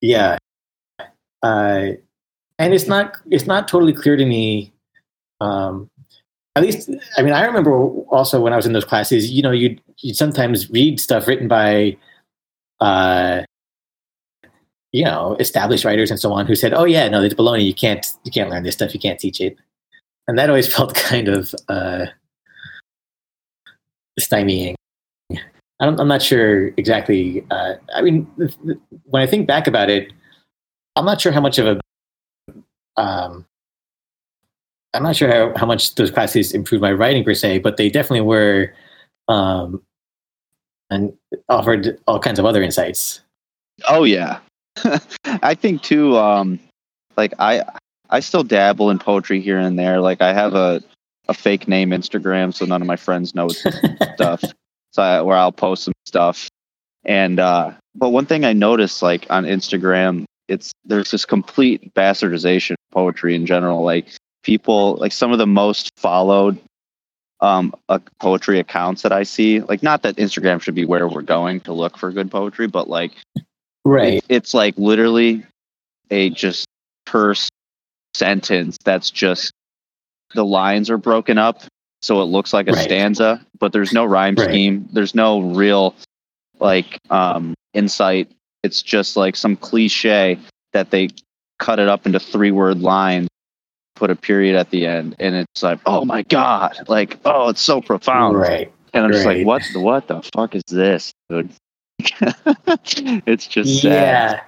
yeah 0.00 0.36
uh 1.42 1.88
and 2.58 2.74
it's 2.74 2.88
not 2.88 3.18
it's 3.30 3.46
not 3.46 3.68
totally 3.68 3.92
clear 3.92 4.16
to 4.16 4.24
me 4.24 4.72
um 5.40 5.88
at 6.56 6.62
least 6.62 6.90
i 7.18 7.22
mean 7.22 7.34
i 7.34 7.44
remember 7.44 7.76
also 8.08 8.40
when 8.40 8.52
i 8.52 8.56
was 8.56 8.66
in 8.66 8.72
those 8.72 8.86
classes 8.86 9.30
you 9.30 9.42
know 9.42 9.50
you'd 9.52 9.80
you'd 9.98 10.16
sometimes 10.16 10.68
read 10.70 10.98
stuff 10.98 11.28
written 11.28 11.46
by 11.46 11.96
uh 12.80 13.42
you 14.92 15.04
know 15.04 15.36
established 15.40 15.84
writers 15.84 16.10
and 16.10 16.20
so 16.20 16.32
on 16.32 16.46
who 16.46 16.54
said 16.54 16.72
oh 16.72 16.84
yeah 16.84 17.08
no 17.08 17.22
it's 17.22 17.34
baloney 17.34 17.64
you 17.64 17.74
can't 17.74 18.06
you 18.24 18.30
can't 18.30 18.50
learn 18.50 18.62
this 18.62 18.74
stuff 18.74 18.94
you 18.94 19.00
can't 19.00 19.18
teach 19.18 19.40
it 19.40 19.56
and 20.28 20.38
that 20.38 20.48
always 20.48 20.72
felt 20.74 20.94
kind 20.94 21.28
of 21.28 21.54
uh 21.68 22.06
stymieing 24.20 24.74
I'm 25.82 26.06
not 26.06 26.22
sure 26.22 26.68
exactly. 26.76 27.44
Uh, 27.50 27.74
I 27.92 28.02
mean, 28.02 28.24
when 29.04 29.20
I 29.20 29.26
think 29.26 29.48
back 29.48 29.66
about 29.66 29.90
it, 29.90 30.12
I'm 30.94 31.04
not 31.04 31.20
sure 31.20 31.32
how 31.32 31.40
much 31.40 31.58
of 31.58 31.66
a. 31.66 32.60
Um, 33.00 33.44
I'm 34.94 35.02
not 35.02 35.16
sure 35.16 35.28
how, 35.28 35.58
how 35.58 35.66
much 35.66 35.96
those 35.96 36.10
classes 36.10 36.52
improved 36.52 36.82
my 36.82 36.92
writing 36.92 37.24
per 37.24 37.34
se, 37.34 37.60
but 37.60 37.78
they 37.78 37.88
definitely 37.88 38.20
were, 38.20 38.72
um, 39.26 39.82
and 40.90 41.12
offered 41.48 41.98
all 42.06 42.20
kinds 42.20 42.38
of 42.38 42.44
other 42.44 42.62
insights. 42.62 43.20
Oh 43.88 44.04
yeah, 44.04 44.38
I 45.24 45.54
think 45.54 45.82
too. 45.82 46.16
Um, 46.16 46.58
like 47.16 47.34
I, 47.38 47.62
I 48.10 48.20
still 48.20 48.42
dabble 48.44 48.90
in 48.90 48.98
poetry 48.98 49.40
here 49.40 49.58
and 49.58 49.78
there. 49.78 50.00
Like 50.00 50.20
I 50.22 50.32
have 50.32 50.54
a 50.54 50.82
a 51.28 51.34
fake 51.34 51.68
name 51.68 51.90
Instagram, 51.90 52.52
so 52.52 52.64
none 52.64 52.82
of 52.82 52.88
my 52.88 52.96
friends 52.96 53.34
know 53.34 53.48
stuff. 54.14 54.42
So 54.90 55.02
I, 55.02 55.20
where 55.22 55.36
I'll 55.36 55.52
post 55.52 55.84
some 55.84 55.94
stuff, 56.04 56.48
and 57.04 57.38
uh, 57.38 57.72
but 57.94 58.10
one 58.10 58.26
thing 58.26 58.44
I 58.44 58.52
noticed, 58.52 59.02
like 59.02 59.26
on 59.30 59.44
Instagram, 59.44 60.24
it's 60.48 60.72
there's 60.84 61.10
this 61.10 61.24
complete 61.24 61.94
bastardization 61.94 62.72
of 62.72 62.90
poetry 62.92 63.34
in 63.34 63.46
general. 63.46 63.82
Like 63.82 64.06
people, 64.42 64.96
like 64.96 65.12
some 65.12 65.32
of 65.32 65.38
the 65.38 65.46
most 65.46 65.90
followed 65.96 66.58
um 67.40 67.74
uh, 67.88 67.98
poetry 68.20 68.60
accounts 68.60 69.02
that 69.02 69.12
I 69.12 69.24
see. 69.24 69.60
Like 69.60 69.82
not 69.82 70.02
that 70.02 70.16
Instagram 70.16 70.60
should 70.60 70.74
be 70.74 70.84
where 70.84 71.08
we're 71.08 71.22
going 71.22 71.60
to 71.60 71.72
look 71.72 71.98
for 71.98 72.10
good 72.12 72.30
poetry, 72.30 72.66
but 72.68 72.88
like 72.88 73.12
right. 73.84 74.14
it- 74.14 74.24
it's 74.28 74.54
like 74.54 74.76
literally 74.78 75.44
a 76.10 76.30
just 76.30 76.66
terse 77.06 77.48
sentence 78.14 78.76
that's 78.84 79.10
just 79.10 79.50
the 80.34 80.44
lines 80.44 80.90
are 80.90 80.98
broken 80.98 81.38
up 81.38 81.62
so 82.02 82.20
it 82.20 82.24
looks 82.24 82.52
like 82.52 82.66
a 82.68 82.72
Right. 82.72 82.84
stanza, 82.84 83.40
but 83.60 83.72
there's 83.72 83.92
no 83.92 84.04
rhyme 84.04 84.34
Right. 84.34 84.48
scheme. 84.48 84.88
There's 84.92 85.14
no 85.14 85.40
real 85.40 85.94
like 86.58 86.98
um 87.10 87.54
insight. 87.74 88.28
It's 88.64 88.82
just 88.82 89.16
like 89.16 89.36
some 89.36 89.56
cliche 89.56 90.38
that 90.72 90.90
they 90.90 91.08
cut 91.60 91.78
it 91.78 91.88
up 91.88 92.04
into 92.06 92.18
three 92.18 92.50
word 92.50 92.80
lines, 92.80 93.28
put 93.94 94.10
a 94.10 94.16
period 94.16 94.56
at 94.56 94.70
the 94.70 94.84
end, 94.86 95.14
and 95.20 95.34
it's 95.36 95.62
like, 95.62 95.78
oh 95.86 96.04
my 96.04 96.22
god, 96.22 96.76
like 96.88 97.18
oh, 97.24 97.48
it's 97.50 97.62
so 97.62 97.80
profound. 97.80 98.36
Right. 98.36 98.72
And 98.92 99.04
I'm 99.04 99.12
just 99.12 99.24
like, 99.24 99.46
what 99.46 99.62
the 99.72 99.78
what 99.80 100.08
the 100.08 100.22
fuck 100.34 100.54
is 100.56 100.62
this, 100.68 101.12
dude? 101.30 101.50
it's 103.26 103.46
just 103.46 103.82
sad. 103.82 103.92
Yeah. 103.92 104.40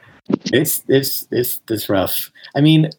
It's 0.53 0.83
it's 0.89 1.27
it's 1.31 1.61
it's 1.69 1.89
rough. 1.89 2.31
I 2.57 2.61
mean, 2.61 2.91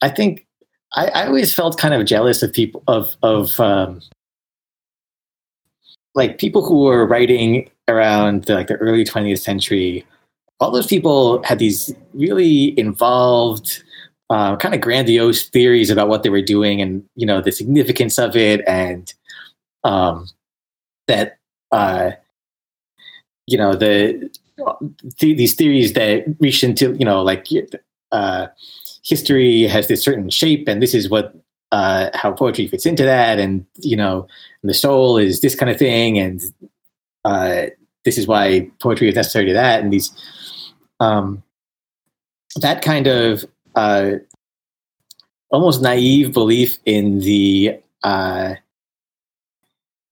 I 0.00 0.08
think 0.08 0.46
I, 0.94 1.06
I 1.08 1.26
always 1.26 1.52
felt 1.52 1.78
kind 1.78 1.94
of 1.94 2.06
jealous 2.06 2.42
of 2.42 2.52
people 2.52 2.82
of 2.88 3.16
of 3.22 3.58
um, 3.60 4.00
like 6.14 6.38
people 6.38 6.64
who 6.64 6.84
were 6.84 7.06
writing 7.06 7.70
around 7.88 8.44
the, 8.44 8.54
like 8.54 8.68
the 8.68 8.76
early 8.76 9.04
20th 9.04 9.40
century. 9.40 10.06
All 10.60 10.70
those 10.70 10.86
people 10.86 11.42
had 11.42 11.58
these 11.58 11.94
really 12.14 12.78
involved, 12.78 13.82
uh, 14.30 14.56
kind 14.56 14.74
of 14.74 14.80
grandiose 14.80 15.48
theories 15.48 15.90
about 15.90 16.08
what 16.08 16.22
they 16.22 16.30
were 16.30 16.42
doing, 16.42 16.80
and 16.80 17.04
you 17.16 17.26
know 17.26 17.40
the 17.40 17.52
significance 17.52 18.18
of 18.18 18.36
it, 18.36 18.62
and 18.66 19.12
um, 19.82 20.28
that 21.08 21.38
uh, 21.72 22.12
you 23.46 23.58
know 23.58 23.74
the 23.74 24.30
th- 25.18 25.36
these 25.36 25.54
theories 25.54 25.92
that 25.94 26.24
reach 26.40 26.62
into 26.64 26.94
you 26.94 27.04
know 27.04 27.22
like 27.22 27.46
uh, 28.12 28.46
history 29.04 29.62
has 29.62 29.88
this 29.88 30.02
certain 30.02 30.30
shape 30.30 30.66
and 30.68 30.82
this 30.82 30.94
is 30.94 31.08
what 31.08 31.34
uh, 31.72 32.10
how 32.14 32.32
poetry 32.32 32.68
fits 32.68 32.86
into 32.86 33.04
that 33.04 33.38
and 33.38 33.66
you 33.80 33.96
know 33.96 34.26
the 34.62 34.74
soul 34.74 35.18
is 35.18 35.40
this 35.40 35.54
kind 35.54 35.70
of 35.70 35.78
thing 35.78 36.18
and 36.18 36.40
uh, 37.24 37.66
this 38.04 38.18
is 38.18 38.26
why 38.26 38.70
poetry 38.80 39.08
is 39.08 39.14
necessary 39.14 39.46
to 39.46 39.52
that 39.52 39.82
and 39.82 39.92
these 39.92 40.12
um, 41.00 41.42
that 42.56 42.82
kind 42.82 43.06
of 43.06 43.44
uh, 43.74 44.12
almost 45.50 45.82
naive 45.82 46.32
belief 46.32 46.78
in 46.84 47.18
the 47.20 47.78
uh, 48.02 48.54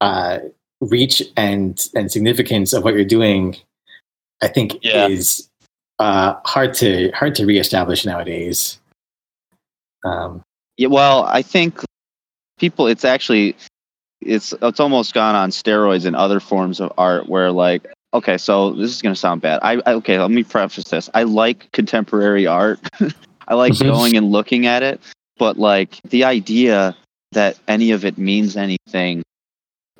uh, 0.00 0.38
reach 0.82 1.22
and 1.36 1.88
and 1.94 2.10
significance 2.10 2.72
of 2.72 2.82
what 2.84 2.94
you're 2.94 3.04
doing 3.04 3.56
I 4.42 4.48
think 4.48 4.78
Yeah. 4.82 5.06
is 5.06 5.48
uh, 6.00 6.34
hard 6.44 6.74
to 6.74 7.10
hard 7.14 7.34
to 7.36 7.46
reestablish 7.46 8.04
nowadays. 8.04 8.80
Um, 10.04 10.42
Yeah, 10.76 10.88
well, 10.88 11.24
I 11.24 11.42
think 11.42 11.80
people 12.58 12.88
it's 12.88 13.04
actually 13.04 13.54
it's 14.20 14.52
it's 14.62 14.80
almost 14.80 15.14
gone 15.14 15.36
on 15.36 15.50
steroids 15.50 16.04
in 16.06 16.14
other 16.16 16.40
forms 16.40 16.80
of 16.80 16.92
art 16.98 17.28
where 17.28 17.52
like 17.52 17.86
okay, 18.14 18.36
so 18.36 18.72
this 18.72 18.90
is 18.90 19.00
going 19.00 19.14
to 19.14 19.18
sound 19.20 19.40
bad. 19.42 19.60
I, 19.62 19.80
I 19.86 19.94
okay, 19.94 20.18
let 20.18 20.30
me 20.32 20.42
preface 20.42 20.84
this. 20.84 21.08
I 21.14 21.22
like 21.22 21.70
contemporary 21.72 22.46
art. 22.48 22.80
I 23.48 23.54
like 23.54 23.74
Mhm. 23.74 23.86
going 23.86 24.16
and 24.16 24.32
looking 24.32 24.66
at 24.66 24.82
it, 24.82 25.00
but 25.38 25.56
like 25.56 26.00
the 26.10 26.24
idea 26.24 26.96
that 27.30 27.58
any 27.68 27.92
of 27.92 28.04
it 28.04 28.18
means 28.18 28.56
anything 28.56 29.22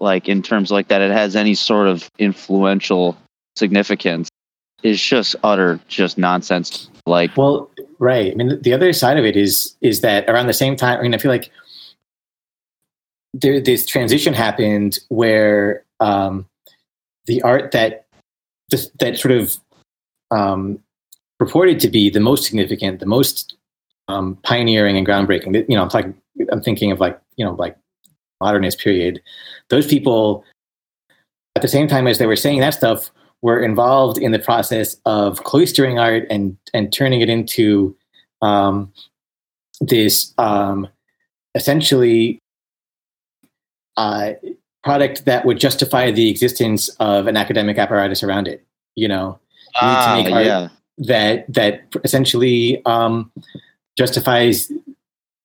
like 0.03 0.29
in 0.29 0.43
terms 0.43 0.71
like 0.71 0.89
that 0.89 1.01
it 1.01 1.13
has 1.13 1.37
any 1.37 1.55
sort 1.55 1.87
of 1.87 2.11
influential 2.19 3.17
significance 3.57 4.29
is 4.83 5.01
just 5.01 5.37
utter 5.45 5.79
just 5.87 6.19
nonsense. 6.19 6.91
Like 7.07 7.37
well, 7.37 7.71
right. 7.99 8.33
I 8.33 8.35
mean, 8.35 8.61
the 8.61 8.75
other 8.75 8.93
side 8.93 9.17
of 9.17 9.25
it 9.25 9.37
is 9.37 9.77
is 9.81 10.01
that 10.01 10.29
around 10.29 10.49
the 10.49 10.55
same 10.55 10.77
time. 10.77 10.99
I 10.99 11.03
mean, 11.03 11.15
I 11.15 11.19
feel 11.19 11.31
like 11.31 11.51
there 13.33 13.61
this 13.61 13.87
transition 13.87 14.35
happened 14.35 14.99
where 15.09 15.85
um, 16.01 16.47
the 17.27 17.41
art 17.43 17.71
that 17.71 18.07
that 18.99 19.19
sort 19.19 19.33
of 19.33 19.57
um, 20.33 20.81
purported 21.39 21.79
to 21.81 21.89
be 21.89 22.11
the 22.11 22.21
most 22.21 22.45
significant, 22.45 22.99
the 22.99 23.07
most 23.07 23.57
um, 24.09 24.37
pioneering 24.43 24.97
and 24.97 25.07
groundbreaking. 25.07 25.55
You 25.69 25.77
know, 25.77 25.83
I'm 25.83 25.89
talking. 25.89 26.15
I'm 26.51 26.63
thinking 26.63 26.91
of 26.91 26.99
like 26.99 27.21
you 27.37 27.45
know 27.45 27.55
like 27.55 27.77
modernist 28.43 28.81
period. 28.81 29.23
Those 29.71 29.87
people, 29.87 30.45
at 31.57 31.63
the 31.63 31.69
same 31.69 31.89
time 31.89 32.07
as 32.07 32.19
they 32.19 32.27
were 32.27 32.37
saying 32.37 32.61
that 32.61 32.75
stuff, 32.75 33.11
were 33.43 33.63
involved 33.63 34.19
in 34.19 34.33
the 34.33 34.39
process 34.39 34.97
of 35.05 35.43
cloistering 35.45 36.01
art 36.01 36.27
and 36.31 36.57
and 36.75 36.93
turning 36.93 37.21
it 37.21 37.29
into 37.29 37.97
um, 38.41 38.93
this 39.81 40.35
um, 40.39 40.89
essentially 41.55 42.39
uh, 43.97 44.33
product 44.83 45.25
that 45.25 45.45
would 45.45 45.59
justify 45.59 46.11
the 46.11 46.29
existence 46.31 46.89
of 47.01 47.27
an 47.27 47.37
academic 47.37 47.79
apparatus 47.79 48.23
around 48.23 48.49
it. 48.49 48.65
You 48.97 49.09
know, 49.09 49.39
You 50.27 50.35
ah, 50.35 50.39
yeah. 50.41 50.69
that 50.99 51.53
that 51.53 51.83
essentially 52.05 52.83
um, 52.87 53.31
justifies 53.97 54.71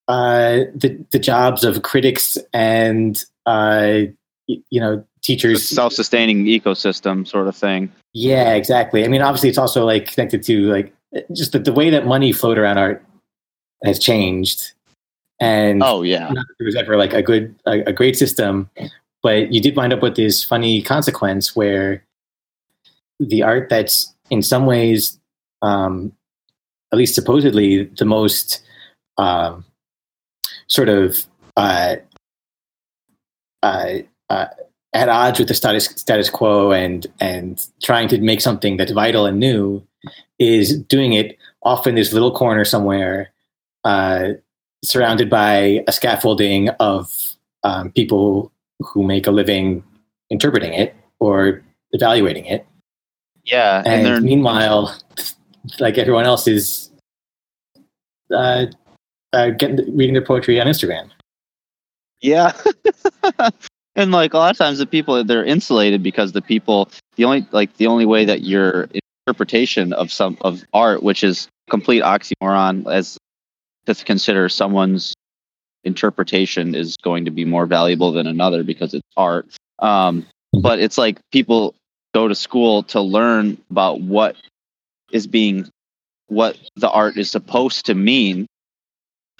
uh, 0.07 0.65
the 0.75 0.97
the 1.11 1.19
jobs 1.19 1.63
of 1.63 1.81
critics 1.83 2.37
and 2.53 3.23
uh, 3.45 4.01
y- 4.47 4.61
you 4.69 4.79
know 4.79 5.03
teachers. 5.21 5.67
self-sustaining 5.67 6.45
ecosystem 6.45 7.27
sort 7.27 7.47
of 7.47 7.55
thing. 7.55 7.91
Yeah, 8.13 8.53
exactly. 8.53 9.03
I 9.03 9.07
mean, 9.07 9.21
obviously, 9.21 9.49
it's 9.49 9.57
also 9.57 9.85
like 9.85 10.07
connected 10.07 10.43
to 10.43 10.61
like 10.71 10.93
just 11.33 11.51
the, 11.51 11.59
the 11.59 11.73
way 11.73 11.89
that 11.89 12.05
money 12.05 12.31
flowed 12.31 12.57
around 12.57 12.77
art 12.77 13.03
has 13.83 13.99
changed, 13.99 14.71
and 15.39 15.81
Oh 15.83 16.01
yeah. 16.03 16.31
there 16.59 16.65
was 16.65 16.75
ever 16.75 16.97
like 16.97 17.13
a 17.13 17.21
good 17.21 17.53
a, 17.65 17.81
a 17.81 17.93
great 17.93 18.17
system, 18.17 18.69
but 19.23 19.51
you 19.53 19.61
did 19.61 19.75
wind 19.75 19.93
up 19.93 20.01
with 20.01 20.15
this 20.15 20.43
funny 20.43 20.81
consequence 20.81 21.55
where 21.55 22.03
the 23.19 23.43
art 23.43 23.69
that's 23.69 24.13
in 24.29 24.41
some 24.41 24.65
ways 24.65 25.19
um, 25.61 26.11
at 26.91 26.97
least 26.97 27.15
supposedly, 27.15 27.83
the 27.83 28.05
most 28.05 28.61
um, 29.17 29.65
sort 30.67 30.89
of 30.89 31.25
uh, 31.55 31.95
uh, 33.63 33.93
uh, 34.29 34.45
at 34.93 35.09
odds 35.09 35.39
with 35.39 35.47
the 35.47 35.53
status 35.53 35.85
status 35.85 36.29
quo 36.29 36.71
and 36.71 37.07
and 37.19 37.67
trying 37.83 38.07
to 38.07 38.19
make 38.19 38.41
something 38.41 38.77
that's 38.77 38.91
vital 38.91 39.25
and 39.25 39.39
new 39.39 39.85
is 40.39 40.77
doing 40.83 41.13
it 41.13 41.37
off 41.63 41.87
in 41.87 41.95
this 41.95 42.13
little 42.13 42.31
corner 42.31 42.63
somewhere, 42.63 43.31
uh, 43.83 44.29
surrounded 44.83 45.29
by 45.29 45.83
a 45.87 45.91
scaffolding 45.91 46.69
of 46.79 47.35
um, 47.63 47.91
people 47.91 48.51
who 48.79 49.03
make 49.03 49.27
a 49.27 49.31
living 49.31 49.83
interpreting 50.29 50.73
it 50.73 50.95
or 51.19 51.63
evaluating 51.91 52.45
it. 52.45 52.65
Yeah, 53.43 53.81
and, 53.85 54.07
And, 54.07 54.25
meanwhile, 54.25 54.95
like 55.79 55.97
everyone 55.97 56.25
else 56.25 56.47
is 56.47 56.91
uh, 58.33 58.67
uh, 59.33 59.49
getting 59.49 59.95
reading 59.95 60.13
their 60.13 60.25
poetry 60.25 60.59
on 60.59 60.67
Instagram. 60.67 61.09
Yeah. 62.21 62.53
and 63.95 64.11
like 64.11 64.33
a 64.33 64.37
lot 64.37 64.51
of 64.51 64.57
times 64.57 64.79
the 64.79 64.85
people 64.85 65.23
they're 65.23 65.45
insulated 65.45 66.01
because 66.01 66.31
the 66.31 66.41
people 66.41 66.89
the 67.15 67.25
only 67.25 67.47
like 67.51 67.75
the 67.77 67.87
only 67.87 68.05
way 68.05 68.25
that 68.25 68.41
your 68.41 68.89
interpretation 69.27 69.93
of 69.93 70.11
some 70.11 70.37
of 70.41 70.63
art, 70.73 71.03
which 71.03 71.23
is 71.23 71.47
complete 71.69 72.03
oxymoron 72.03 72.91
as 72.91 73.17
to 73.85 74.05
consider 74.05 74.49
someone's 74.49 75.13
interpretation 75.83 76.75
is 76.75 76.97
going 76.97 77.25
to 77.25 77.31
be 77.31 77.45
more 77.45 77.65
valuable 77.65 78.11
than 78.11 78.27
another 78.27 78.63
because 78.63 78.93
it's 78.93 79.07
art. 79.15 79.47
Um, 79.79 80.25
but 80.53 80.79
it's 80.79 80.97
like 80.97 81.19
people 81.31 81.75
go 82.13 82.27
to 82.27 82.35
school 82.35 82.83
to 82.83 83.01
learn 83.01 83.57
about 83.69 84.01
what 84.01 84.35
is 85.11 85.27
being 85.27 85.69
what 86.27 86.57
the 86.75 86.89
art 86.89 87.17
is 87.17 87.31
supposed 87.31 87.85
to 87.85 87.95
mean 87.95 88.47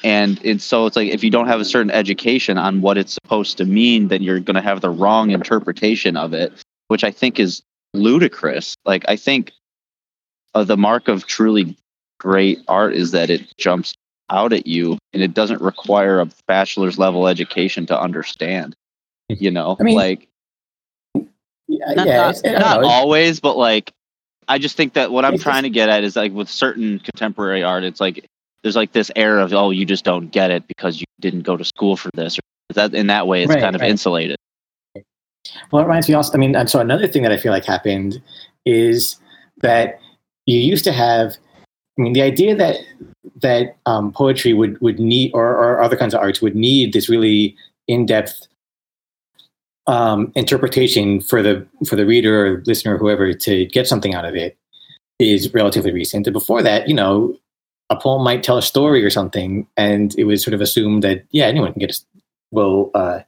and 0.04 0.40
it's 0.44 0.64
so 0.64 0.86
it's 0.86 0.96
like 0.96 1.10
if 1.10 1.24
you 1.24 1.30
don't 1.32 1.48
have 1.48 1.60
a 1.60 1.66
certain 1.66 1.92
education 1.92 2.58
on 2.58 2.82
what 2.82 2.98
it's 2.98 3.14
supposed 3.14 3.58
to 3.58 3.66
mean 3.66 4.08
then 4.10 4.22
you're 4.22 4.40
going 4.40 4.56
to 4.56 4.62
have 4.62 4.82
the 4.82 4.90
wrong 4.90 5.32
interpretation 5.32 6.16
of 6.16 6.34
it 6.34 6.54
which 6.88 7.04
i 7.04 7.12
think 7.12 7.40
is 7.40 7.62
ludicrous. 7.94 8.76
Like 8.86 9.06
i 9.08 9.16
think 9.16 9.54
uh, 10.54 10.64
the 10.64 10.78
mark 10.78 11.08
of 11.08 11.26
truly 11.26 11.76
great 12.20 12.60
art 12.68 12.94
is 12.94 13.12
that 13.12 13.30
it 13.30 13.56
jumps 13.58 13.94
out 14.30 14.54
at 14.54 14.68
you 14.68 14.98
and 15.14 15.24
it 15.24 15.34
doesn't 15.34 15.62
require 15.62 16.20
a 16.20 16.30
bachelor's 16.48 16.98
level 17.00 17.28
education 17.28 17.86
to 17.88 18.00
understand 18.00 18.76
you 19.30 19.52
know? 19.52 19.76
I 19.80 19.84
mean, 19.84 19.96
like 19.96 20.28
Yeah, 21.68 21.94
not, 21.96 22.08
yeah, 22.08 22.18
not, 22.18 22.36
it's- 22.36 22.42
don't 22.44 22.86
always 22.86 23.40
but 23.40 23.58
like 23.58 23.92
i 24.48 24.58
just 24.58 24.78
think 24.78 24.94
that 24.94 25.12
what 25.12 25.26
i'm 25.26 25.38
trying 25.38 25.64
to 25.64 25.70
get 25.70 25.90
at 25.90 26.04
is 26.04 26.16
like 26.16 26.32
with 26.34 26.50
certain 26.50 27.00
contemporary 27.00 27.64
art 27.64 27.84
it's 27.84 28.00
like 28.00 28.26
there's 28.68 28.76
like 28.76 28.92
this 28.92 29.10
air 29.16 29.40
of 29.40 29.54
oh 29.54 29.70
you 29.70 29.86
just 29.86 30.04
don't 30.04 30.30
get 30.34 30.52
it 30.52 30.68
because 30.68 31.00
you 31.00 31.06
didn't 31.22 31.44
go 31.44 31.56
to 31.56 31.64
school 31.64 31.96
for 31.96 32.10
this 32.16 32.38
or 32.38 32.42
that 32.74 32.94
in 32.94 33.08
that 33.08 33.26
way 33.26 33.42
it's 33.42 33.50
Right, 33.50 33.62
kind 33.62 33.76
of 33.76 33.82
right. 33.82 33.90
insulated 33.90 34.36
Well, 35.72 35.82
it 35.82 35.86
reminds 35.86 36.10
me 36.10 36.16
also. 36.16 36.34
I 36.34 36.38
mean, 36.38 36.54
and 36.54 36.70
so 36.70 36.80
another 36.80 37.08
thing 37.08 37.24
that 37.24 37.32
I 37.32 37.38
feel 37.38 37.54
like 37.54 37.64
happened 37.64 38.22
is 38.66 39.16
that 39.62 40.00
you 40.46 40.60
used 40.60 40.84
to 40.84 40.92
have. 40.92 41.38
I 41.98 42.02
mean, 42.02 42.12
the 42.12 42.22
idea 42.22 42.56
that 42.56 42.76
that 43.42 43.78
um, 43.86 44.12
poetry 44.12 44.52
would 44.52 44.80
would 44.82 45.00
need, 45.00 45.32
or, 45.34 45.48
or 45.48 45.82
other 45.82 45.96
kinds 45.96 46.14
of 46.14 46.20
arts 46.20 46.42
would 46.42 46.56
need 46.56 46.92
this 46.92 47.08
really 47.08 47.56
in 47.88 48.06
depth 48.06 48.48
um, 49.88 50.34
interpretation 50.36 51.22
for 51.22 51.42
the 51.42 51.66
for 51.88 51.96
the 51.96 52.06
reader 52.06 52.46
or 52.46 52.64
listener 52.66 52.96
or 52.96 52.98
whoever 52.98 53.34
to 53.34 53.66
get 53.68 53.88
something 53.88 54.14
out 54.14 54.26
of 54.26 54.36
it 54.36 54.58
is 55.20 55.54
relatively 55.54 55.94
recent. 55.94 56.28
And 56.28 56.34
before 56.34 56.62
that, 56.62 56.90
you 56.90 56.94
know, 56.94 57.34
a 57.90 57.96
poem 57.96 58.24
might 58.24 58.44
tell 58.44 58.58
a 58.58 58.62
story 58.62 59.04
or 59.04 59.10
something, 59.10 59.68
and 59.78 60.14
it 60.18 60.26
was 60.26 60.44
sort 60.44 60.54
of 60.54 60.62
assumed 60.62 61.04
that 61.04 61.24
yeah, 61.32 61.46
anyone 61.46 61.74
can 61.74 61.80
get. 61.80 61.92
A, 61.92 62.00
well, 62.52 62.92
uh, 62.94 63.20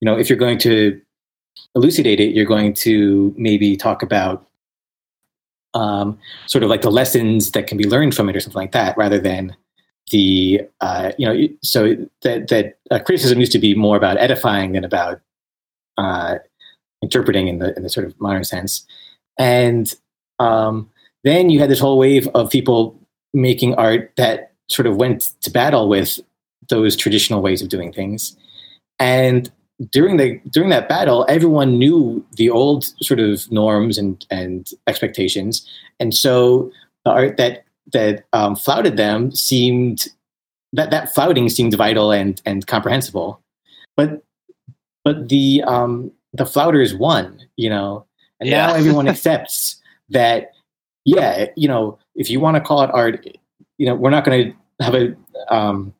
you 0.00 0.06
know, 0.06 0.18
if 0.18 0.28
you're 0.28 0.38
going 0.38 0.58
to 0.58 1.00
elucidate 1.74 2.20
it, 2.20 2.34
you're 2.34 2.46
going 2.46 2.72
to 2.72 3.34
maybe 3.36 3.76
talk 3.76 4.02
about 4.02 4.46
um, 5.74 6.18
sort 6.46 6.64
of 6.64 6.70
like 6.70 6.82
the 6.82 6.90
lessons 6.90 7.52
that 7.52 7.66
can 7.66 7.76
be 7.76 7.84
learned 7.84 8.14
from 8.14 8.28
it 8.28 8.36
or 8.36 8.40
something 8.40 8.60
like 8.60 8.72
that, 8.72 8.96
rather 8.96 9.18
than 9.18 9.54
the 10.10 10.62
uh, 10.80 11.12
you 11.18 11.26
know. 11.26 11.48
So 11.62 11.94
that 12.22 12.48
that 12.48 12.78
uh, 12.90 12.98
criticism 13.00 13.40
used 13.40 13.52
to 13.52 13.58
be 13.58 13.74
more 13.74 13.96
about 13.96 14.16
edifying 14.18 14.72
than 14.72 14.84
about 14.84 15.20
uh, 15.98 16.36
interpreting 17.02 17.48
in 17.48 17.58
the 17.58 17.76
in 17.76 17.82
the 17.82 17.90
sort 17.90 18.06
of 18.06 18.18
modern 18.20 18.44
sense, 18.44 18.86
and 19.38 19.94
um, 20.38 20.88
then 21.24 21.50
you 21.50 21.60
had 21.60 21.68
this 21.68 21.80
whole 21.80 21.98
wave 21.98 22.26
of 22.28 22.50
people 22.50 22.97
making 23.34 23.74
art 23.74 24.12
that 24.16 24.52
sort 24.68 24.86
of 24.86 24.96
went 24.96 25.32
to 25.40 25.50
battle 25.50 25.88
with 25.88 26.20
those 26.68 26.96
traditional 26.96 27.40
ways 27.40 27.62
of 27.62 27.68
doing 27.68 27.92
things, 27.92 28.36
and 28.98 29.50
during 29.90 30.16
the 30.16 30.40
during 30.50 30.70
that 30.70 30.88
battle, 30.88 31.24
everyone 31.28 31.78
knew 31.78 32.24
the 32.32 32.50
old 32.50 32.84
sort 33.02 33.20
of 33.20 33.50
norms 33.50 33.96
and 33.98 34.26
and 34.30 34.70
expectations, 34.86 35.68
and 36.00 36.14
so 36.14 36.70
the 37.04 37.10
art 37.10 37.36
that 37.36 37.64
that 37.92 38.24
um, 38.32 38.56
flouted 38.56 38.96
them 38.96 39.30
seemed 39.30 40.08
that 40.72 40.90
that 40.90 41.14
flouting 41.14 41.48
seemed 41.48 41.74
vital 41.74 42.10
and 42.10 42.42
and 42.44 42.66
comprehensible, 42.66 43.40
but 43.96 44.22
but 45.04 45.28
the 45.28 45.62
um, 45.66 46.10
the 46.32 46.44
flouters 46.44 46.98
won, 46.98 47.40
you 47.56 47.70
know, 47.70 48.04
and 48.40 48.50
now 48.50 48.74
everyone 48.74 49.08
accepts 49.08 49.80
that. 50.10 50.52
Yeah, 51.04 51.46
you 51.56 51.68
know, 51.68 51.98
if 52.18 52.28
you 52.28 52.40
want 52.40 52.56
to 52.56 52.60
call 52.60 52.82
it 52.82 52.90
art, 52.92 53.24
you 53.78 53.86
know, 53.86 53.94
we're 53.94 54.10
not 54.10 54.24
going 54.24 54.52
to 54.52 54.84
have 54.84 54.94
a 54.94 55.16
um, 55.54 55.94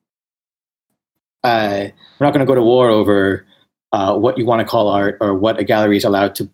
uh, 1.44 1.86
we're 2.18 2.26
not 2.26 2.34
going 2.34 2.44
to 2.44 2.50
go 2.50 2.54
to 2.54 2.62
war 2.62 2.90
over 2.90 3.46
uh, 3.92 4.14
what 4.18 4.36
you 4.36 4.44
want 4.44 4.60
to 4.60 4.66
call 4.66 4.88
art 4.88 5.16
or 5.20 5.32
what 5.34 5.58
a 5.58 5.64
gallery 5.64 5.96
is 5.96 6.04
allowed 6.04 6.34
to 6.34 6.50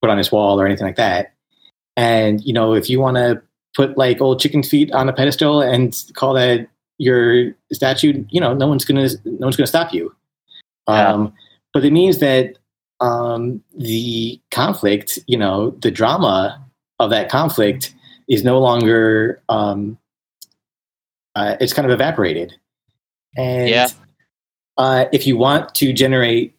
put 0.00 0.08
on 0.08 0.18
its 0.18 0.32
wall 0.32 0.58
or 0.58 0.64
anything 0.64 0.86
like 0.86 0.96
that. 0.96 1.34
And 1.96 2.40
you 2.44 2.52
know, 2.52 2.74
if 2.74 2.88
you 2.88 3.00
want 3.00 3.16
to 3.16 3.42
put 3.74 3.98
like 3.98 4.20
old 4.20 4.40
chicken 4.40 4.62
feet 4.62 4.92
on 4.92 5.08
a 5.08 5.12
pedestal 5.12 5.60
and 5.60 5.94
call 6.14 6.32
that 6.34 6.68
your 6.98 7.52
statue, 7.72 8.24
you 8.30 8.40
know, 8.40 8.54
no 8.54 8.68
one's 8.68 8.84
gonna 8.84 9.08
no 9.24 9.46
one's 9.46 9.56
gonna 9.56 9.66
stop 9.66 9.92
you. 9.92 10.14
Yeah. 10.88 11.08
Um, 11.08 11.34
but 11.74 11.84
it 11.84 11.92
means 11.92 12.18
that 12.18 12.56
um, 13.00 13.62
the 13.76 14.40
conflict, 14.52 15.18
you 15.26 15.36
know, 15.36 15.70
the 15.70 15.90
drama 15.90 16.64
of 17.00 17.10
that 17.10 17.28
conflict 17.28 17.94
is 18.28 18.44
no 18.44 18.58
longer 18.58 19.42
um, 19.48 19.98
uh, 21.34 21.56
it's 21.60 21.72
kind 21.72 21.86
of 21.86 21.92
evaporated. 21.92 22.52
And 23.36 23.68
Yeah. 23.68 23.86
uh, 24.76 25.04
if 25.12 25.26
you 25.26 25.36
want 25.36 25.74
to 25.76 25.92
generate 25.92 26.54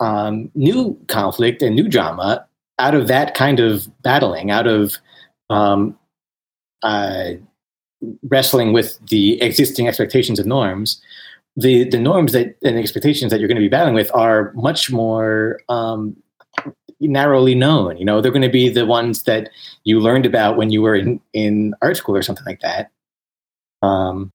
um, 0.00 0.50
new 0.54 0.98
conflict 1.06 1.62
and 1.62 1.76
new 1.76 1.88
drama 1.88 2.44
out 2.80 2.94
of 2.94 3.06
that 3.06 3.34
kind 3.34 3.60
of 3.60 3.86
battling, 4.02 4.50
out 4.50 4.66
of 4.66 4.96
um, 5.48 5.96
uh, 6.82 7.32
wrestling 8.24 8.72
with 8.72 8.98
the 9.08 9.40
existing 9.40 9.86
expectations 9.86 10.40
and 10.40 10.48
norms, 10.48 11.00
the 11.54 11.84
the 11.88 11.98
norms 12.00 12.32
that 12.32 12.56
and 12.64 12.76
expectations 12.78 13.30
that 13.30 13.38
you're 13.38 13.48
going 13.48 13.56
to 13.56 13.62
be 13.62 13.68
battling 13.68 13.94
with 13.94 14.10
are 14.14 14.52
much 14.54 14.90
more 14.90 15.60
um, 15.68 16.16
narrowly 17.00 17.54
known. 17.54 17.96
You 17.96 18.04
know, 18.04 18.20
they're 18.20 18.32
going 18.32 18.42
to 18.42 18.48
be 18.48 18.68
the 18.68 18.86
ones 18.86 19.24
that 19.24 19.50
you 19.84 20.00
learned 20.00 20.26
about 20.26 20.56
when 20.56 20.70
you 20.70 20.82
were 20.82 20.94
in, 20.94 21.20
in 21.32 21.74
art 21.82 21.96
school 21.96 22.16
or 22.16 22.22
something 22.22 22.46
like 22.46 22.60
that. 22.60 22.90
Um, 23.82 24.30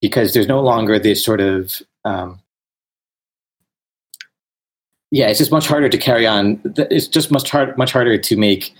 because 0.00 0.34
there's 0.34 0.46
no 0.46 0.60
longer 0.60 0.98
this 0.98 1.24
sort 1.24 1.40
of 1.40 1.82
um, 2.04 2.40
yeah, 5.10 5.28
it's 5.28 5.38
just 5.38 5.52
much 5.52 5.66
harder 5.66 5.88
to 5.88 5.98
carry 5.98 6.26
on. 6.26 6.60
It's 6.76 7.06
just 7.06 7.30
much 7.30 7.50
hard, 7.50 7.76
much 7.78 7.92
harder 7.92 8.18
to 8.18 8.36
make 8.36 8.74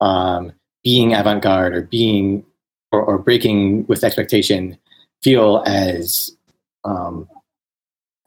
um, 0.00 0.52
being 0.84 1.14
avant-garde 1.14 1.74
or 1.74 1.82
being 1.82 2.44
or, 2.92 3.02
or 3.02 3.18
breaking 3.18 3.86
with 3.86 4.04
expectation 4.04 4.78
feel 5.22 5.62
as 5.66 6.30
um, 6.84 7.28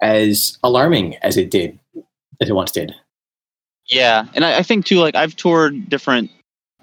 as 0.01 0.57
alarming 0.63 1.15
as 1.17 1.37
it 1.37 1.49
did 1.49 1.79
as 2.41 2.49
it 2.49 2.53
once 2.53 2.71
did. 2.71 2.93
Yeah, 3.87 4.25
and 4.33 4.43
I, 4.43 4.59
I 4.59 4.63
think 4.63 4.85
too, 4.85 4.99
like 4.99 5.15
I've 5.15 5.35
toured 5.35 5.89
different, 5.89 6.31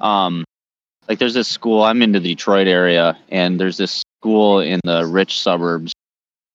um, 0.00 0.44
like 1.08 1.18
there's 1.18 1.34
this 1.34 1.48
school. 1.48 1.82
I'm 1.82 2.00
in 2.02 2.12
the 2.12 2.20
Detroit 2.20 2.68
area, 2.68 3.18
and 3.28 3.58
there's 3.58 3.76
this 3.76 4.02
school 4.20 4.60
in 4.60 4.80
the 4.84 5.04
rich 5.06 5.40
suburbs, 5.40 5.92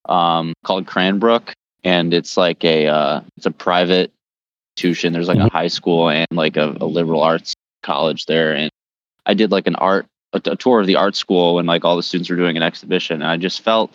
um, 0.07 0.53
called 0.63 0.87
Cranbrook, 0.87 1.51
and 1.83 2.13
it's 2.13 2.37
like 2.37 2.63
a 2.63 2.87
uh, 2.87 3.21
it's 3.35 3.45
a 3.45 3.51
private 3.51 4.11
institution. 4.77 5.11
There's 5.13 5.27
like 5.27 5.39
a 5.39 5.49
Mhm. 5.49 5.51
high 5.51 5.67
school 5.67 6.09
and 6.09 6.27
like 6.31 6.55
a, 6.55 6.77
a 6.79 6.85
liberal 6.85 7.21
arts 7.21 7.53
college 7.83 8.25
there, 8.25 8.55
and 8.55 8.71
I 9.25 9.33
did 9.33 9.51
like 9.51 9.67
an 9.67 9.75
art 9.75 10.05
a, 10.33 10.41
a 10.45 10.55
tour 10.55 10.79
of 10.79 10.87
the 10.87 10.95
art 10.95 11.15
school 11.15 11.55
when 11.55 11.65
like 11.65 11.83
all 11.83 11.97
the 11.97 12.03
students 12.03 12.29
were 12.29 12.35
doing 12.37 12.55
an 12.55 12.63
exhibition, 12.63 13.21
and 13.21 13.29
I 13.29 13.37
just 13.37 13.61
felt. 13.61 13.91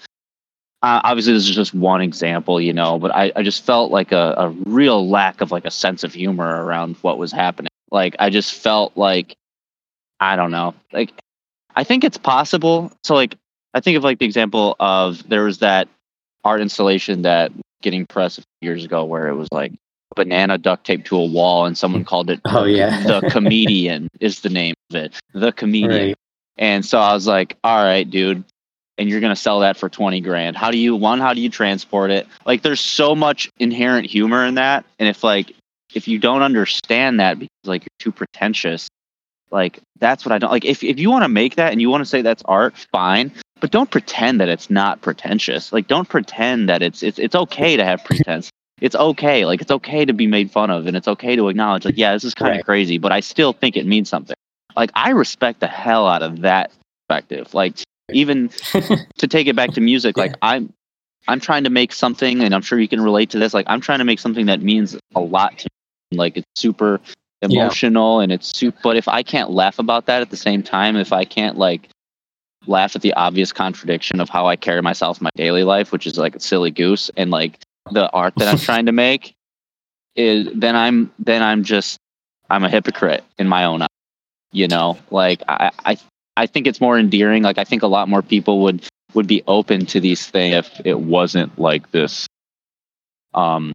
Uh, 0.82 1.00
obviously, 1.04 1.32
this 1.32 1.48
is 1.48 1.54
just 1.54 1.74
one 1.74 2.00
example, 2.00 2.60
you 2.60 2.72
know, 2.72 2.98
but 2.98 3.14
I, 3.14 3.32
I 3.36 3.42
just 3.44 3.64
felt 3.64 3.92
like 3.92 4.10
a, 4.10 4.34
a 4.36 4.48
real 4.50 5.08
lack 5.08 5.40
of 5.40 5.52
like 5.52 5.64
a 5.64 5.70
sense 5.70 6.02
of 6.02 6.12
humor 6.12 6.64
around 6.64 6.96
what 7.02 7.18
was 7.18 7.30
happening. 7.30 7.70
Like 7.92 8.16
I 8.18 8.30
just 8.30 8.54
felt 8.54 8.96
like 8.96 9.36
I 10.18 10.34
don't 10.34 10.50
know, 10.50 10.74
like 10.92 11.12
I 11.76 11.84
think 11.84 12.02
it's 12.02 12.18
possible. 12.18 12.90
So 13.04 13.14
like 13.14 13.36
I 13.74 13.80
think 13.80 13.96
of 13.96 14.02
like 14.02 14.18
the 14.18 14.26
example 14.26 14.76
of 14.80 15.28
there 15.28 15.44
was 15.44 15.58
that 15.58 15.88
art 16.44 16.60
installation 16.60 17.22
that 17.22 17.52
getting 17.82 18.06
press 18.06 18.38
a 18.38 18.42
few 18.42 18.70
years 18.70 18.84
ago 18.84 19.04
where 19.04 19.28
it 19.28 19.34
was 19.34 19.48
like 19.52 19.72
banana 20.16 20.58
duct 20.58 20.84
taped 20.84 21.06
to 21.06 21.16
a 21.16 21.24
wall 21.24 21.64
and 21.64 21.78
someone 21.78 22.04
called 22.04 22.28
it 22.28 22.40
Oh 22.44 22.64
yeah. 22.64 23.02
the 23.06 23.28
comedian 23.30 24.08
is 24.20 24.40
the 24.40 24.50
name 24.50 24.74
of 24.90 24.96
it. 24.96 25.14
The 25.32 25.52
comedian. 25.52 26.08
Right. 26.08 26.16
And 26.58 26.84
so 26.84 26.98
I 26.98 27.14
was 27.14 27.26
like, 27.26 27.56
all 27.64 27.82
right, 27.82 28.08
dude. 28.08 28.44
And 28.98 29.08
you're 29.08 29.20
gonna 29.20 29.36
sell 29.36 29.60
that 29.60 29.76
for 29.76 29.88
twenty 29.88 30.20
grand. 30.20 30.56
How 30.56 30.70
do 30.70 30.78
you 30.78 30.94
one, 30.94 31.18
how 31.18 31.32
do 31.34 31.40
you 31.40 31.48
transport 31.48 32.10
it? 32.10 32.26
Like 32.44 32.62
there's 32.62 32.80
so 32.80 33.14
much 33.14 33.50
inherent 33.58 34.06
humor 34.06 34.44
in 34.44 34.54
that. 34.56 34.84
And 34.98 35.08
if 35.08 35.24
like 35.24 35.52
if 35.94 36.08
you 36.08 36.18
don't 36.18 36.42
understand 36.42 37.20
that 37.20 37.38
because 37.38 37.48
like 37.64 37.82
you're 37.82 37.88
too 37.98 38.12
pretentious, 38.12 38.88
like 39.50 39.80
that's 39.98 40.24
what 40.24 40.32
I 40.32 40.38
don't 40.38 40.50
like. 40.50 40.64
If 40.64 40.82
if 40.84 40.98
you 40.98 41.10
want 41.10 41.24
to 41.24 41.28
make 41.28 41.56
that 41.56 41.72
and 41.72 41.80
you 41.80 41.88
want 41.90 42.02
to 42.02 42.06
say 42.08 42.22
that's 42.22 42.42
art, 42.44 42.74
fine. 42.92 43.32
But 43.60 43.70
don't 43.70 43.90
pretend 43.90 44.40
that 44.40 44.48
it's 44.48 44.70
not 44.70 45.00
pretentious. 45.02 45.72
Like 45.72 45.86
don't 45.86 46.08
pretend 46.08 46.68
that 46.68 46.82
it's 46.82 47.02
it's 47.02 47.18
it's 47.18 47.34
okay 47.34 47.76
to 47.76 47.84
have 47.84 48.04
pretense. 48.04 48.50
It's 48.80 48.96
okay. 48.96 49.46
Like 49.46 49.60
it's 49.62 49.70
okay 49.70 50.04
to 50.04 50.12
be 50.12 50.26
made 50.26 50.50
fun 50.50 50.70
of 50.70 50.86
and 50.86 50.96
it's 50.96 51.06
okay 51.08 51.36
to 51.36 51.48
acknowledge 51.48 51.84
like, 51.84 51.96
yeah, 51.96 52.12
this 52.12 52.24
is 52.24 52.34
kind 52.34 52.50
of 52.50 52.56
Right. 52.56 52.64
crazy, 52.64 52.98
but 52.98 53.12
I 53.12 53.20
still 53.20 53.52
think 53.52 53.76
it 53.76 53.86
means 53.86 54.08
something. 54.08 54.34
Like 54.76 54.90
I 54.94 55.10
respect 55.10 55.60
the 55.60 55.68
hell 55.68 56.08
out 56.08 56.22
of 56.22 56.40
that 56.40 56.72
perspective. 57.08 57.54
Like 57.54 57.76
even 58.10 58.50
to 59.18 59.26
take 59.28 59.46
it 59.46 59.56
back 59.56 59.72
to 59.72 59.80
music, 59.80 60.16
like 60.16 60.34
I'm 60.42 60.72
I'm 61.28 61.40
trying 61.40 61.64
to 61.64 61.70
make 61.70 61.92
something 61.92 62.42
and 62.42 62.54
I'm 62.54 62.62
sure 62.62 62.78
you 62.80 62.88
can 62.88 63.00
relate 63.00 63.30
to 63.30 63.38
this. 63.38 63.54
Like 63.54 63.66
I'm 63.68 63.80
trying 63.80 63.98
to 63.98 64.04
make 64.04 64.18
something 64.18 64.46
that 64.46 64.60
means 64.60 64.96
a 65.14 65.20
lot 65.20 65.58
to 65.58 65.68
me. 66.10 66.18
Like 66.18 66.36
it's 66.36 66.46
super 66.56 67.00
Yeah. 67.42 67.48
emotional 67.48 68.20
and 68.20 68.32
it's 68.32 68.56
super 68.56 68.78
but 68.82 68.96
if 68.96 69.08
I 69.08 69.22
can't 69.22 69.50
laugh 69.50 69.78
about 69.78 70.06
that 70.06 70.22
at 70.22 70.30
the 70.30 70.36
same 70.36 70.62
time, 70.62 70.96
if 70.96 71.12
I 71.12 71.24
can't 71.24 71.56
like 71.58 71.88
laugh 72.66 72.94
at 72.94 73.02
the 73.02 73.12
obvious 73.14 73.52
contradiction 73.52 74.20
of 74.20 74.28
how 74.28 74.46
I 74.46 74.56
carry 74.56 74.82
myself 74.82 75.20
in 75.20 75.24
my 75.24 75.30
daily 75.36 75.64
life, 75.64 75.92
which 75.92 76.06
is 76.06 76.16
like 76.18 76.36
a 76.36 76.40
silly 76.40 76.70
goose, 76.70 77.10
and 77.16 77.30
like 77.30 77.58
the 77.90 78.10
art 78.12 78.34
that 78.36 78.48
I'm 78.48 78.58
trying 78.70 78.86
to 78.86 78.92
make 78.92 79.34
is 80.14 80.48
then 80.54 80.76
I'm 80.76 81.10
then 81.18 81.42
I'm 81.42 81.64
just 81.64 81.98
I'm 82.50 82.64
a 82.64 82.68
hypocrite 82.68 83.24
in 83.38 83.48
my 83.48 83.64
own 83.64 83.82
eye. 83.82 83.86
You 84.52 84.68
know, 84.68 84.98
like 85.10 85.42
I 85.48 85.70
I 85.84 85.98
I 86.36 86.46
think 86.46 86.66
it's 86.66 86.80
more 86.80 86.98
endearing. 86.98 87.42
Like 87.42 87.58
I 87.58 87.64
think 87.64 87.82
a 87.82 87.86
lot 87.86 88.08
more 88.08 88.22
people 88.22 88.62
would 88.62 88.86
would 89.14 89.26
be 89.26 89.42
open 89.46 89.86
to 89.86 90.00
these 90.00 90.26
things 90.26 90.54
if 90.54 90.86
it 90.86 90.98
wasn't 90.98 91.58
like 91.58 91.90
this 91.90 92.26
um 93.34 93.72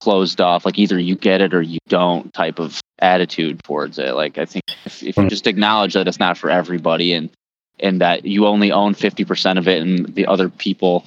closed 0.00 0.40
off 0.40 0.64
like 0.64 0.78
either 0.78 0.98
you 0.98 1.16
get 1.16 1.40
it 1.40 1.52
or 1.52 1.60
you 1.60 1.78
don't 1.88 2.32
type 2.32 2.58
of 2.58 2.80
attitude 3.00 3.62
towards 3.64 3.98
it. 3.98 4.14
Like 4.14 4.38
i 4.38 4.44
think 4.44 4.64
if, 4.84 5.02
if 5.02 5.16
you 5.16 5.28
just 5.28 5.46
acknowledge 5.46 5.94
that 5.94 6.08
it's 6.08 6.18
not 6.18 6.38
for 6.38 6.50
everybody 6.50 7.12
and 7.12 7.30
and 7.80 8.00
that 8.00 8.24
you 8.24 8.46
only 8.46 8.72
own 8.72 8.92
50% 8.94 9.56
of 9.56 9.68
it 9.68 9.82
and 9.82 10.12
the 10.14 10.26
other 10.26 10.48
people 10.48 11.04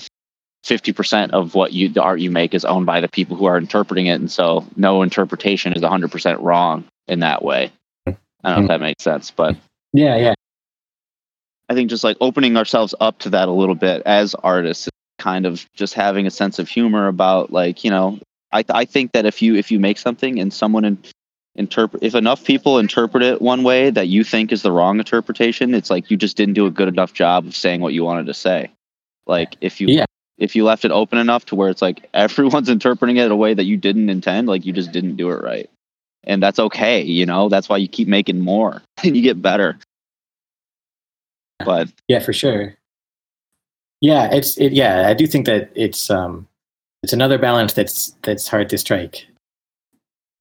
50% 0.66 1.32
of 1.32 1.56
what 1.56 1.74
you 1.74 1.90
the 1.90 2.02
art 2.02 2.20
you 2.20 2.32
make 2.32 2.54
is 2.54 2.66
owned 2.66 2.86
by 2.86 3.02
the 3.02 3.10
people 3.10 3.36
who 3.36 3.46
are 3.46 3.58
interpreting 3.58 4.06
it. 4.06 4.22
And 4.22 4.32
so 4.32 4.66
no 4.76 5.02
interpretation 5.02 5.74
is 5.74 5.82
100% 5.82 6.42
wrong 6.42 6.86
in 7.08 7.20
that 7.22 7.44
way. 7.44 7.72
I 8.08 8.14
don't 8.44 8.56
know 8.58 8.62
if 8.64 8.68
that 8.70 8.82
makes 8.82 9.04
sense 9.04 9.32
but 9.32 9.56
yeah, 9.94 10.16
yeah. 10.18 10.34
I 11.70 11.74
think 11.74 11.90
just 11.90 12.04
like 12.04 12.18
opening 12.20 12.58
ourselves 12.58 12.94
up 13.00 13.20
to 13.20 13.30
that 13.32 13.48
a 13.48 13.52
little 13.52 13.76
bit 13.76 14.02
as 14.06 14.36
artists, 14.36 14.90
kind 15.20 15.46
of 15.46 15.66
just 15.74 15.94
having 15.94 16.28
a 16.28 16.32
sense 16.32 16.60
of 16.60 16.68
humor 16.68 17.08
about 17.08 17.52
like 17.52 17.84
you 17.84 17.92
know, 17.92 18.20
I 18.52 18.64
I 18.70 18.86
think 18.86 19.14
that 19.14 19.26
if 19.26 19.42
you 19.42 19.56
if 19.56 19.72
you 19.72 19.80
make 19.80 19.98
something 19.98 20.40
and 20.40 20.54
someone 20.54 20.86
in, 20.86 20.98
interpret 21.56 22.04
if 22.04 22.16
enough 22.16 22.44
people 22.44 22.80
interpret 22.80 23.24
it 23.24 23.42
one 23.42 23.64
way 23.64 23.90
that 23.90 24.08
you 24.08 24.24
think 24.24 24.52
is 24.52 24.62
the 24.62 24.72
wrong 24.72 25.00
interpretation, 25.00 25.74
it's 25.74 25.90
like 25.90 26.10
you 26.10 26.18
just 26.18 26.38
didn't 26.38 26.54
do 26.56 26.66
a 26.66 26.72
good 26.72 26.88
enough 26.88 27.14
job 27.14 27.46
of 27.46 27.56
saying 27.56 27.82
what 27.82 27.94
you 27.94 28.04
wanted 28.04 28.26
to 28.26 28.34
say. 28.34 28.72
Like 29.28 29.56
if 29.62 29.80
you 29.80 29.88
Yeah. 29.88 30.06
if 30.38 30.56
you 30.56 30.64
left 30.64 30.86
it 30.86 30.92
open 30.92 31.20
enough 31.20 31.46
to 31.48 31.56
where 31.56 31.70
it's 31.70 31.82
like 31.82 32.10
everyone's 32.14 32.70
interpreting 32.70 33.18
it 33.18 33.32
a 33.32 33.36
way 33.36 33.54
that 33.54 33.66
you 33.66 33.78
didn't 33.78 34.10
intend, 34.10 34.48
like 34.48 34.66
you 34.66 34.74
just 34.74 34.92
didn't 34.92 35.16
do 35.16 35.30
it 35.32 35.42
right. 35.42 35.70
And 36.24 36.42
that's 36.42 36.60
okay, 36.60 37.02
you 37.02 37.26
know. 37.26 37.50
That's 37.50 37.68
why 37.68 37.78
you 37.78 37.88
keep 37.88 38.08
making 38.08 38.40
more 38.40 38.82
and 39.04 39.16
you 39.16 39.22
get 39.22 39.42
better. 39.42 39.78
But 41.66 41.90
Yeah, 42.08 42.20
for 42.20 42.34
sure. 42.34 42.76
Yeah, 44.02 44.34
it's 44.34 44.58
it. 44.58 44.74
Yeah, 44.74 45.08
I 45.08 45.14
do 45.14 45.28
think 45.28 45.46
that 45.46 45.72
it's 45.76 46.10
um, 46.10 46.48
it's 47.04 47.14
another 47.14 47.38
balance 47.38 47.74
that's 47.74 48.16
that's 48.24 48.48
hard 48.48 48.68
to 48.70 48.78
strike. 48.78 49.28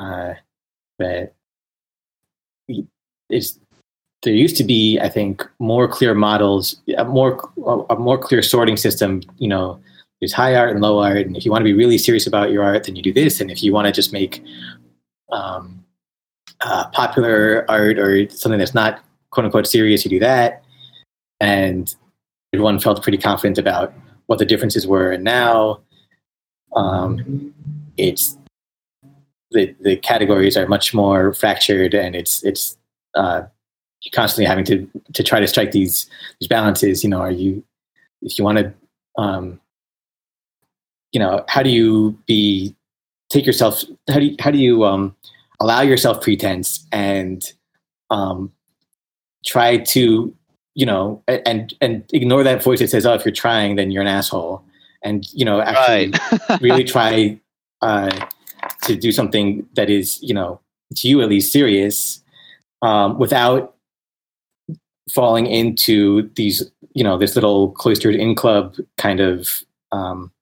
Uh, 0.00 0.34
that 0.98 1.34
it's 3.28 3.58
there 4.22 4.34
used 4.34 4.56
to 4.56 4.64
be, 4.64 4.98
I 5.00 5.08
think, 5.08 5.46
more 5.58 5.88
clear 5.88 6.14
models, 6.14 6.76
a 6.96 7.04
more 7.04 7.50
a 7.90 7.96
more 7.96 8.18
clear 8.18 8.42
sorting 8.42 8.78
system. 8.78 9.22
You 9.36 9.48
know, 9.48 9.80
there's 10.20 10.32
high 10.32 10.54
art 10.54 10.70
and 10.70 10.80
low 10.80 11.02
art, 11.02 11.26
and 11.26 11.36
if 11.36 11.44
you 11.44 11.50
want 11.50 11.60
to 11.60 11.64
be 11.64 11.74
really 11.74 11.98
serious 11.98 12.26
about 12.26 12.50
your 12.50 12.64
art, 12.64 12.84
then 12.84 12.96
you 12.96 13.02
do 13.02 13.12
this, 13.12 13.42
and 13.42 13.50
if 13.50 13.62
you 13.62 13.74
want 13.74 13.86
to 13.86 13.92
just 13.92 14.10
make 14.12 14.42
um, 15.32 15.84
uh, 16.62 16.88
popular 16.90 17.66
art 17.68 17.98
or 17.98 18.28
something 18.30 18.58
that's 18.58 18.74
not 18.74 19.02
quote 19.30 19.44
unquote 19.44 19.66
serious, 19.66 20.02
you 20.04 20.10
do 20.10 20.18
that 20.18 20.64
and 21.40 21.94
everyone 22.52 22.78
felt 22.78 23.02
pretty 23.02 23.18
confident 23.18 23.58
about 23.58 23.92
what 24.26 24.38
the 24.38 24.44
differences 24.44 24.86
were. 24.86 25.10
And 25.10 25.24
now, 25.24 25.80
um, 26.76 27.52
it's 27.96 28.36
the 29.50 29.74
the 29.80 29.96
categories 29.96 30.56
are 30.56 30.66
much 30.68 30.94
more 30.94 31.32
fractured, 31.32 31.94
and 31.94 32.14
it's 32.14 32.44
it's 32.44 32.76
uh, 33.14 33.42
you're 34.02 34.12
constantly 34.12 34.46
having 34.46 34.64
to 34.66 34.88
to 35.14 35.22
try 35.22 35.40
to 35.40 35.46
strike 35.46 35.72
these 35.72 36.08
these 36.40 36.48
balances. 36.48 37.02
You 37.02 37.10
know, 37.10 37.20
are 37.20 37.30
you 37.30 37.62
if 38.22 38.38
you 38.38 38.44
want 38.44 38.58
to, 38.58 38.72
um, 39.18 39.60
you 41.12 41.20
know, 41.20 41.44
how 41.48 41.62
do 41.62 41.70
you 41.70 42.16
be 42.26 42.74
take 43.30 43.46
yourself? 43.46 43.82
How 44.08 44.20
do 44.20 44.26
you, 44.26 44.36
how 44.40 44.50
do 44.50 44.58
you 44.58 44.84
um, 44.84 45.16
allow 45.60 45.80
yourself 45.80 46.20
pretense 46.22 46.86
and 46.92 47.44
um, 48.10 48.52
try 49.44 49.78
to 49.78 50.34
you 50.80 50.86
know, 50.86 51.22
and 51.28 51.74
and 51.82 52.04
ignore 52.14 52.42
that 52.42 52.62
voice 52.62 52.78
that 52.78 52.88
says, 52.88 53.04
"Oh, 53.04 53.12
if 53.12 53.22
you're 53.22 53.34
trying, 53.34 53.76
then 53.76 53.90
you're 53.90 54.00
an 54.00 54.08
asshole," 54.08 54.64
and 55.02 55.30
you 55.34 55.44
know, 55.44 55.60
actually 55.60 56.14
really 56.62 56.84
try 56.84 57.38
uh, 57.82 58.26
to 58.84 58.96
do 58.96 59.12
something 59.12 59.66
that 59.74 59.90
is, 59.90 60.18
you 60.22 60.32
know, 60.32 60.58
to 60.96 61.06
you 61.06 61.20
at 61.20 61.28
least 61.28 61.52
serious, 61.52 62.22
um, 62.80 63.18
without 63.18 63.74
falling 65.10 65.46
into 65.46 66.30
these, 66.34 66.70
you 66.94 67.04
know, 67.04 67.18
this 67.18 67.34
little 67.34 67.72
cloistered 67.72 68.14
in 68.14 68.34
club 68.34 68.76
kind 68.96 69.20
of 69.20 69.62
um, 69.92 70.32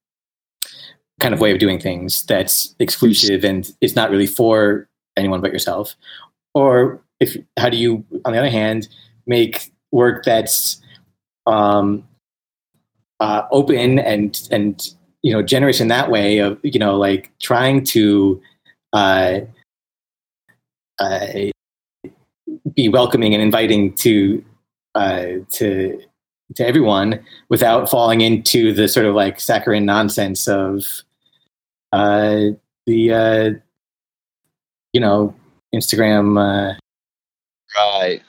kind 1.19 1.35
of 1.35 1.41
way 1.41 1.51
of 1.51 1.59
doing 1.59 1.81
things 1.81 2.25
that's 2.27 2.77
exclusive 2.79 3.43
and 3.43 3.73
is 3.81 3.97
not 3.97 4.09
really 4.09 4.29
for 4.29 4.89
anyone 5.17 5.41
but 5.41 5.53
yourself. 5.53 5.97
Or 6.55 7.03
if 7.19 7.37
how 7.57 7.71
do 7.71 7.77
you, 7.77 8.05
on 8.25 8.35
the 8.35 8.39
other 8.39 8.51
hand, 8.51 8.87
make 9.27 9.73
work 9.93 10.25
that's 10.25 10.81
um, 11.47 12.07
uh, 13.21 13.43
open 13.51 13.99
and 13.99 14.49
and 14.51 14.95
you 15.23 15.33
know 15.33 15.43
generous 15.43 15.81
in 15.81 15.89
that 15.89 16.11
way 16.11 16.39
of 16.39 16.59
you 16.63 16.79
know 16.79 16.97
like 16.97 17.33
trying 17.41 17.85
to 17.85 18.41
uh, 18.93 19.41
uh, 20.99 21.27
be 22.75 22.89
welcoming 22.89 23.35
and 23.35 23.43
inviting 23.43 23.93
to 23.95 24.45
uh, 24.95 25.27
to 25.51 26.01
to 26.55 26.67
everyone 26.67 27.21
without 27.49 27.91
falling 27.91 28.21
into 28.21 28.73
the 28.73 28.89
sort 28.89 29.07
of 29.07 29.15
like 29.15 29.41
saccharine 29.41 29.85
nonsense 29.85 30.49
of 30.49 30.85
uh, 31.93 32.41
the 32.87 33.13
uh, 33.13 33.51
you 34.93 35.01
know 35.01 35.35
Instagram. 35.75 36.77
Right. 37.77 38.23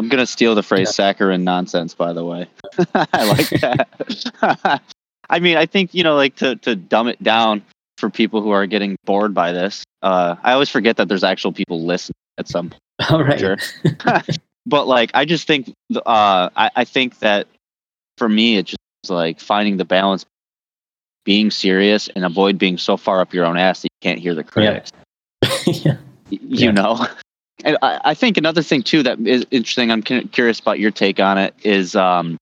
I'm 0.00 0.08
gonna 0.08 0.26
steal 0.26 0.54
the 0.54 0.62
phrase 0.62 0.94
saccharine 0.94 1.44
nonsense. 1.44 1.92
By 1.92 2.14
the 2.14 2.24
way, 2.24 2.46
I 2.94 3.28
like 3.28 3.48
that. 3.60 4.82
I 5.30 5.38
mean, 5.40 5.58
I 5.58 5.66
think 5.66 5.92
you 5.92 6.02
know, 6.02 6.16
like 6.16 6.36
to 6.36 6.56
to 6.56 6.74
dumb 6.74 7.06
it 7.08 7.22
down 7.22 7.60
for 7.98 8.08
people 8.08 8.40
who 8.40 8.48
are 8.48 8.64
getting 8.66 8.96
bored 9.04 9.34
by 9.34 9.52
this. 9.52 9.84
Uh, 10.00 10.36
I 10.42 10.52
always 10.54 10.70
forget 10.70 10.96
that 10.96 11.08
there's 11.08 11.22
actual 11.22 11.52
people 11.52 11.84
listening 11.84 12.14
at 12.38 12.48
some 12.48 12.70
point. 12.70 12.80
all 13.12 13.22
right. 13.22 13.38
Sure. 13.38 13.58
but 14.64 14.88
like, 14.88 15.10
I 15.12 15.26
just 15.26 15.46
think, 15.46 15.70
uh, 15.94 16.48
I, 16.56 16.70
I 16.74 16.84
think 16.86 17.18
that 17.18 17.46
for 18.16 18.26
me, 18.26 18.56
it 18.56 18.64
just 18.64 18.78
is 19.04 19.10
like 19.10 19.38
finding 19.38 19.76
the 19.76 19.84
balance, 19.84 20.24
being 21.26 21.50
serious, 21.50 22.08
and 22.08 22.24
avoid 22.24 22.56
being 22.56 22.78
so 22.78 22.96
far 22.96 23.20
up 23.20 23.34
your 23.34 23.44
own 23.44 23.58
ass 23.58 23.82
that 23.82 23.88
you 24.00 24.08
can't 24.08 24.18
hear 24.18 24.34
the 24.34 24.44
critics. 24.44 24.90
yeah. 25.66 25.92
y- 25.94 25.98
you 26.30 26.38
Yeah. 26.40 26.70
know 26.70 27.06
and 27.64 27.76
I, 27.82 28.00
I 28.04 28.14
think 28.14 28.36
another 28.36 28.62
thing 28.62 28.82
too 28.82 29.02
that 29.02 29.18
is 29.20 29.46
interesting 29.50 29.90
i'm 29.90 30.02
curious 30.02 30.60
about 30.60 30.78
your 30.78 30.90
take 30.90 31.20
on 31.20 31.38
it 31.38 31.54
is 31.62 31.94
um 31.96 32.36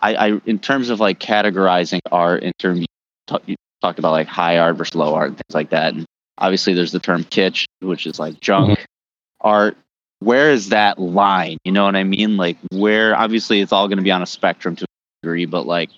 i, 0.00 0.14
I 0.14 0.40
in 0.46 0.58
terms 0.58 0.90
of 0.90 1.00
like 1.00 1.20
categorizing 1.20 2.00
art 2.10 2.42
in 2.42 2.52
terms 2.58 2.80
you, 2.80 2.86
talk, 3.26 3.42
you 3.46 3.56
talked 3.82 3.98
about 3.98 4.12
like 4.12 4.26
high 4.26 4.58
art 4.58 4.76
versus 4.76 4.94
low 4.94 5.14
art 5.14 5.28
and 5.28 5.36
things 5.36 5.54
like 5.54 5.70
that 5.70 5.94
and 5.94 6.04
obviously 6.38 6.74
there's 6.74 6.92
the 6.92 7.00
term 7.00 7.24
kitsch 7.24 7.66
which 7.80 8.06
is 8.06 8.18
like 8.18 8.40
junk 8.40 8.84
art 9.40 9.76
where 10.24 10.50
is 10.50 10.70
that 10.70 10.98
line? 10.98 11.58
You 11.64 11.72
know 11.72 11.84
what 11.84 11.96
I 11.96 12.04
mean? 12.04 12.36
Like 12.36 12.56
where 12.72 13.16
obviously 13.16 13.60
it's 13.60 13.72
all 13.72 13.88
going 13.88 13.98
to 13.98 14.04
be 14.04 14.10
on 14.10 14.22
a 14.22 14.26
spectrum 14.26 14.74
to 14.76 14.84
a 14.84 14.86
degree, 15.22 15.44
but 15.44 15.66
like 15.66 15.90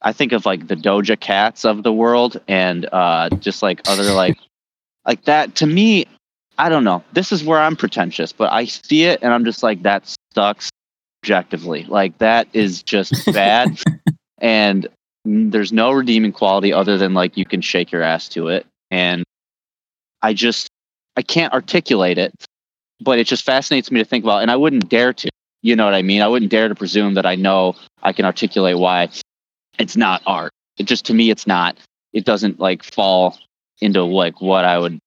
I 0.00 0.12
think 0.12 0.32
of 0.32 0.46
like 0.46 0.68
the 0.68 0.76
Doja 0.76 1.18
Cats 1.18 1.64
of 1.64 1.82
the 1.82 1.92
world 1.92 2.40
and 2.46 2.88
uh 2.92 3.28
just 3.40 3.62
like 3.62 3.80
other 3.88 4.12
like 4.12 4.38
like 5.04 5.24
that 5.24 5.56
to 5.56 5.66
me 5.66 6.06
I 6.58 6.68
don't 6.68 6.84
know. 6.84 7.04
This 7.12 7.32
is 7.32 7.44
where 7.44 7.58
I'm 7.58 7.76
pretentious, 7.76 8.32
but 8.32 8.52
I 8.52 8.64
see 8.64 9.04
it 9.04 9.20
and 9.22 9.32
I'm 9.32 9.44
just 9.44 9.62
like 9.62 9.82
that 9.82 10.12
sucks 10.34 10.70
objectively. 11.22 11.84
Like 11.84 12.16
that 12.18 12.48
is 12.52 12.82
just 12.82 13.12
bad 13.32 13.78
and 14.38 14.88
there's 15.24 15.72
no 15.72 15.92
redeeming 15.92 16.32
quality 16.32 16.72
other 16.72 16.96
than 16.96 17.14
like 17.14 17.36
you 17.36 17.44
can 17.44 17.60
shake 17.60 17.90
your 17.90 18.02
ass 18.02 18.28
to 18.30 18.48
it 18.48 18.66
and 18.90 19.24
I 20.22 20.32
just 20.32 20.68
I 21.16 21.22
can't 21.22 21.52
articulate 21.52 22.18
it, 22.18 22.32
but 23.00 23.18
it 23.18 23.26
just 23.26 23.44
fascinates 23.44 23.90
me 23.90 24.00
to 24.00 24.04
think 24.04 24.24
about 24.24 24.42
and 24.42 24.50
I 24.50 24.56
wouldn't 24.56 24.88
dare 24.88 25.12
to. 25.12 25.28
You 25.62 25.74
know 25.74 25.84
what 25.84 25.94
I 25.94 26.02
mean? 26.02 26.22
I 26.22 26.28
wouldn't 26.28 26.50
dare 26.50 26.68
to 26.68 26.74
presume 26.74 27.14
that 27.14 27.26
I 27.26 27.34
know 27.34 27.74
I 28.02 28.12
can 28.12 28.24
articulate 28.24 28.78
why 28.78 29.08
it's 29.78 29.96
not 29.96 30.22
art. 30.26 30.52
It 30.78 30.84
just 30.84 31.04
to 31.06 31.14
me 31.14 31.30
it's 31.30 31.46
not. 31.46 31.76
It 32.12 32.24
doesn't 32.24 32.60
like 32.60 32.82
fall 32.82 33.36
into 33.80 34.02
like 34.04 34.40
what 34.40 34.64
I 34.64 34.78
would 34.78 34.98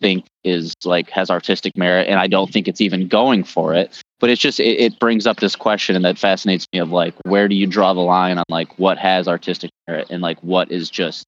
think 0.00 0.26
is 0.44 0.74
like 0.84 1.10
has 1.10 1.30
artistic 1.30 1.76
merit 1.76 2.08
and 2.08 2.18
I 2.18 2.26
don't 2.26 2.52
think 2.52 2.68
it's 2.68 2.80
even 2.80 3.08
going 3.08 3.44
for 3.44 3.74
it. 3.74 4.00
But 4.18 4.30
it's 4.30 4.40
just 4.40 4.60
it, 4.60 4.80
it 4.80 4.98
brings 4.98 5.26
up 5.26 5.40
this 5.40 5.56
question 5.56 5.96
and 5.96 6.04
that 6.04 6.18
fascinates 6.18 6.66
me 6.72 6.78
of 6.78 6.90
like 6.90 7.14
where 7.24 7.48
do 7.48 7.54
you 7.54 7.66
draw 7.66 7.92
the 7.94 8.00
line 8.00 8.38
on 8.38 8.44
like 8.48 8.78
what 8.78 8.98
has 8.98 9.28
artistic 9.28 9.70
merit 9.86 10.08
and 10.10 10.22
like 10.22 10.38
what 10.42 10.70
is 10.70 10.90
just 10.90 11.24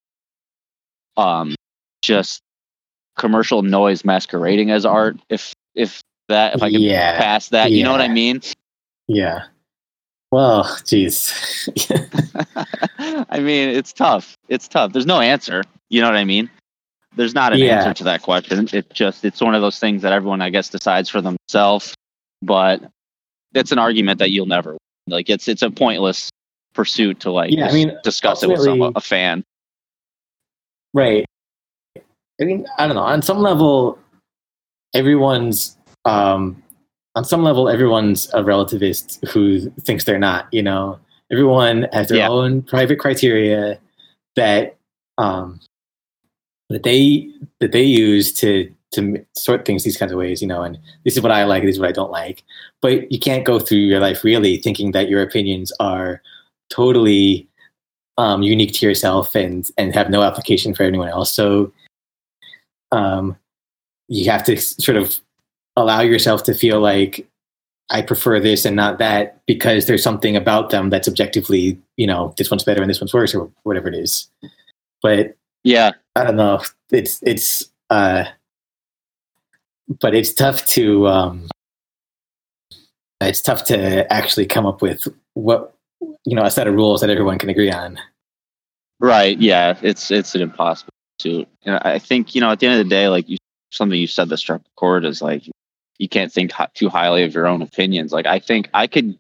um 1.17 1.55
just 2.03 2.41
commercial 3.17 3.63
noise 3.63 4.05
masquerading 4.05 4.71
as 4.71 4.87
art 4.87 5.17
if 5.29 5.53
if 5.75 6.01
that 6.29 6.55
if 6.55 6.63
I 6.63 6.71
can 6.71 6.81
Yeah, 6.81 7.19
pass 7.19 7.49
that, 7.49 7.73
you 7.73 7.83
know 7.83 7.91
what 7.93 8.01
I 8.01 8.09
mean? 8.09 8.43
Yeah. 9.07 9.45
Well, 10.31 10.77
geez. 10.85 11.33
I 12.99 13.41
mean, 13.41 13.71
it's 13.71 13.93
tough. 13.93 14.37
It's 14.49 14.69
tough. 14.69 14.93
There's 14.93 15.07
no 15.07 15.21
answer. 15.21 15.65
You 15.89 16.03
know 16.03 16.09
what 16.09 16.17
I 16.17 16.25
mean? 16.25 16.51
There's 17.19 17.35
not 17.35 17.53
an 17.53 17.59
Yeah. 17.59 17.79
answer 17.79 17.95
to 17.95 18.05
that 18.05 18.23
question. 18.23 18.69
It 18.73 18.91
just 18.95 19.25
it's 19.25 19.41
one 19.41 19.57
of 19.57 19.61
those 19.61 19.81
things 19.81 20.03
that 20.03 20.13
everyone 20.13 20.41
I 20.41 20.51
guess 20.51 20.69
decides 20.69 21.11
for 21.11 21.21
themselves. 21.21 21.93
But 22.43 22.81
it's 23.55 23.73
an 23.73 23.79
argument 23.79 24.21
that 24.21 24.31
you'll 24.31 24.47
never 24.47 24.79
like. 25.09 25.29
It's 25.29 25.49
it's 25.49 25.63
a 25.63 25.71
pointless 25.71 26.31
pursuit 26.75 27.19
to 27.21 27.33
like 27.33 27.51
Yeah, 27.51 27.67
I 27.67 27.73
mean, 27.73 27.93
discuss 28.05 28.45
it 28.45 28.49
with 28.49 28.61
some, 28.63 28.81
a 28.95 29.01
fan. 29.01 29.43
Right. 30.95 31.27
I 32.41 32.45
mean, 32.45 32.67
I 32.79 32.87
don't 32.87 32.95
know. 32.95 33.03
On 33.03 33.21
some 33.21 33.41
level, 33.41 33.99
everyone's 34.95 35.77
um, 36.05 36.63
on 37.17 37.25
some 37.25 37.43
level 37.43 37.69
everyone's 37.69 38.29
a 38.33 38.45
relativist 38.45 39.27
who 39.31 39.71
thinks 39.81 40.05
they're 40.05 40.21
not. 40.21 40.47
You 40.53 40.63
know, 40.63 41.01
everyone 41.33 41.89
has 41.93 42.11
their 42.11 42.19
Yeah. 42.19 42.29
own 42.29 42.63
private 42.63 43.01
criteria 43.01 43.81
that 44.37 44.77
um, 45.19 45.59
that 46.69 46.83
they 46.83 47.29
that 47.61 47.73
they 47.73 47.83
use 47.83 48.33
to 48.35 48.73
to 48.93 49.25
sort 49.37 49.65
things 49.65 49.85
these 49.85 49.97
kinds 49.97 50.13
of 50.13 50.19
ways. 50.19 50.41
You 50.41 50.49
know, 50.49 50.63
and 50.63 50.79
this 51.05 51.17
is 51.17 51.23
what 51.23 51.33
I 51.33 51.45
like. 51.45 51.63
This 51.63 51.77
is 51.77 51.81
what 51.81 51.89
I 51.89 51.93
don't 51.93 52.11
like. 52.11 52.43
But 52.81 53.11
you 53.11 53.19
can't 53.19 53.45
go 53.45 53.59
through 53.59 53.79
your 53.79 54.01
life 54.01 54.25
really 54.25 54.59
thinking 54.59 54.93
that 54.93 55.09
your 55.09 55.23
opinions 55.23 55.73
are 55.81 56.23
totally 56.71 57.49
um, 58.19 58.43
unique 58.43 58.73
to 58.75 58.87
yourself 58.87 59.35
and 59.35 59.69
and 59.79 59.95
have 59.95 60.11
no 60.11 60.23
application 60.23 60.75
for 60.75 60.83
anyone 60.83 61.09
else. 61.09 61.33
So 61.33 61.73
um, 62.93 63.37
you 64.09 64.31
have 64.31 64.45
to 64.45 64.57
sort 64.57 64.97
of 64.97 65.19
allow 65.77 66.01
yourself 66.01 66.43
to 66.45 66.55
feel 66.55 66.81
like 66.81 67.27
I 67.91 68.03
prefer 68.03 68.41
this 68.41 68.65
and 68.65 68.77
not 68.77 68.99
that 68.99 69.41
because 69.47 69.87
there's 69.87 70.03
something 70.03 70.37
about 70.37 70.71
them 70.71 70.91
that's 70.91 71.09
objectively, 71.09 71.81
you 71.97 72.07
know, 72.07 72.35
this 72.37 72.51
one's 72.51 72.65
better 72.65 72.83
and 72.83 72.91
this 72.91 73.01
one's 73.01 73.15
worse 73.15 73.35
or 73.35 73.51
whatever 73.63 73.89
it 73.89 73.95
is. 73.95 74.29
But 75.01 75.37
Yeah, 75.65 75.93
I 76.19 76.25
don't 76.25 76.37
know. 76.37 76.61
It's 76.91 77.23
it's 77.23 77.71
uh, 77.91 78.25
but 80.01 80.17
it's 80.17 80.33
tough 80.33 80.67
to 80.67 81.07
um, 81.07 81.49
it's 83.21 83.41
tough 83.41 83.65
to 83.67 84.13
actually 84.13 84.47
come 84.47 84.67
up 84.67 84.83
with 84.83 85.07
what 85.35 85.75
you 86.25 86.35
know 86.35 86.43
a 86.43 86.51
set 86.51 86.67
of 86.67 86.75
rules 86.75 87.01
that 87.03 87.11
everyone 87.11 87.39
can 87.39 87.51
agree 87.51 87.71
on. 87.71 88.01
right. 88.99 89.39
Yeah, 89.39 89.79
it's 89.81 90.11
it's 90.11 90.35
an 90.35 90.43
impossible 90.43 90.91
pursuit. 91.19 91.47
And 91.65 91.77
I 91.77 91.95
I 91.95 91.99
think 92.01 92.35
you 92.35 92.41
know 92.41 92.51
at 92.51 92.59
the 92.59 92.67
end 92.67 92.81
of 92.81 92.85
the 92.85 92.91
day, 92.91 93.09
like 93.09 93.29
you 93.29 93.37
something 93.71 93.99
you 93.99 94.09
said 94.09 94.29
that 94.29 94.39
struck 94.39 94.61
a 94.63 94.71
chord 94.77 95.05
is 95.05 95.23
like 95.23 95.49
you 95.99 96.09
can't 96.09 96.33
think 96.33 96.51
too 96.75 96.89
highly 96.89 97.23
of 97.23 97.33
your 97.33 97.47
own 97.47 97.63
opinions. 97.63 98.13
Like 98.13 98.27
I 98.27 98.41
think 98.41 98.69
I 98.75 98.89
could. 98.89 99.17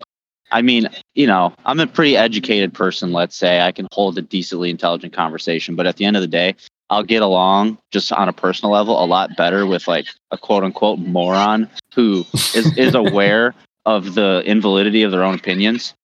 I 0.50 0.62
mean, 0.62 0.88
you 1.14 1.26
know, 1.26 1.52
I'm 1.66 1.78
a 1.78 1.86
pretty 1.86 2.16
educated 2.16 2.72
person. 2.72 3.12
Let's 3.12 3.36
say 3.36 3.60
I 3.60 3.70
can 3.70 3.86
hold 3.92 4.16
a 4.16 4.22
decently 4.22 4.70
intelligent 4.70 5.12
conversation, 5.12 5.76
but 5.76 5.86
at 5.86 5.96
the 5.96 6.06
end 6.06 6.16
of 6.16 6.22
the 6.22 6.26
day, 6.26 6.56
I'll 6.90 7.02
get 7.04 7.22
along 7.22 7.78
just 7.90 8.12
on 8.12 8.28
a 8.28 8.32
personal 8.32 8.72
level 8.72 9.02
a 9.02 9.06
lot 9.06 9.36
better 9.36 9.66
with 9.66 9.86
like 9.88 10.06
a 10.30 10.38
quote 10.38 10.64
unquote 10.64 10.98
moron 10.98 11.68
who 11.94 12.24
is 12.54 12.76
is 12.78 12.94
aware 13.04 13.54
of 13.86 14.14
the 14.14 14.42
invalidity 14.46 15.02
of 15.02 15.10
their 15.10 15.22
own 15.22 15.34
opinions 15.34 15.94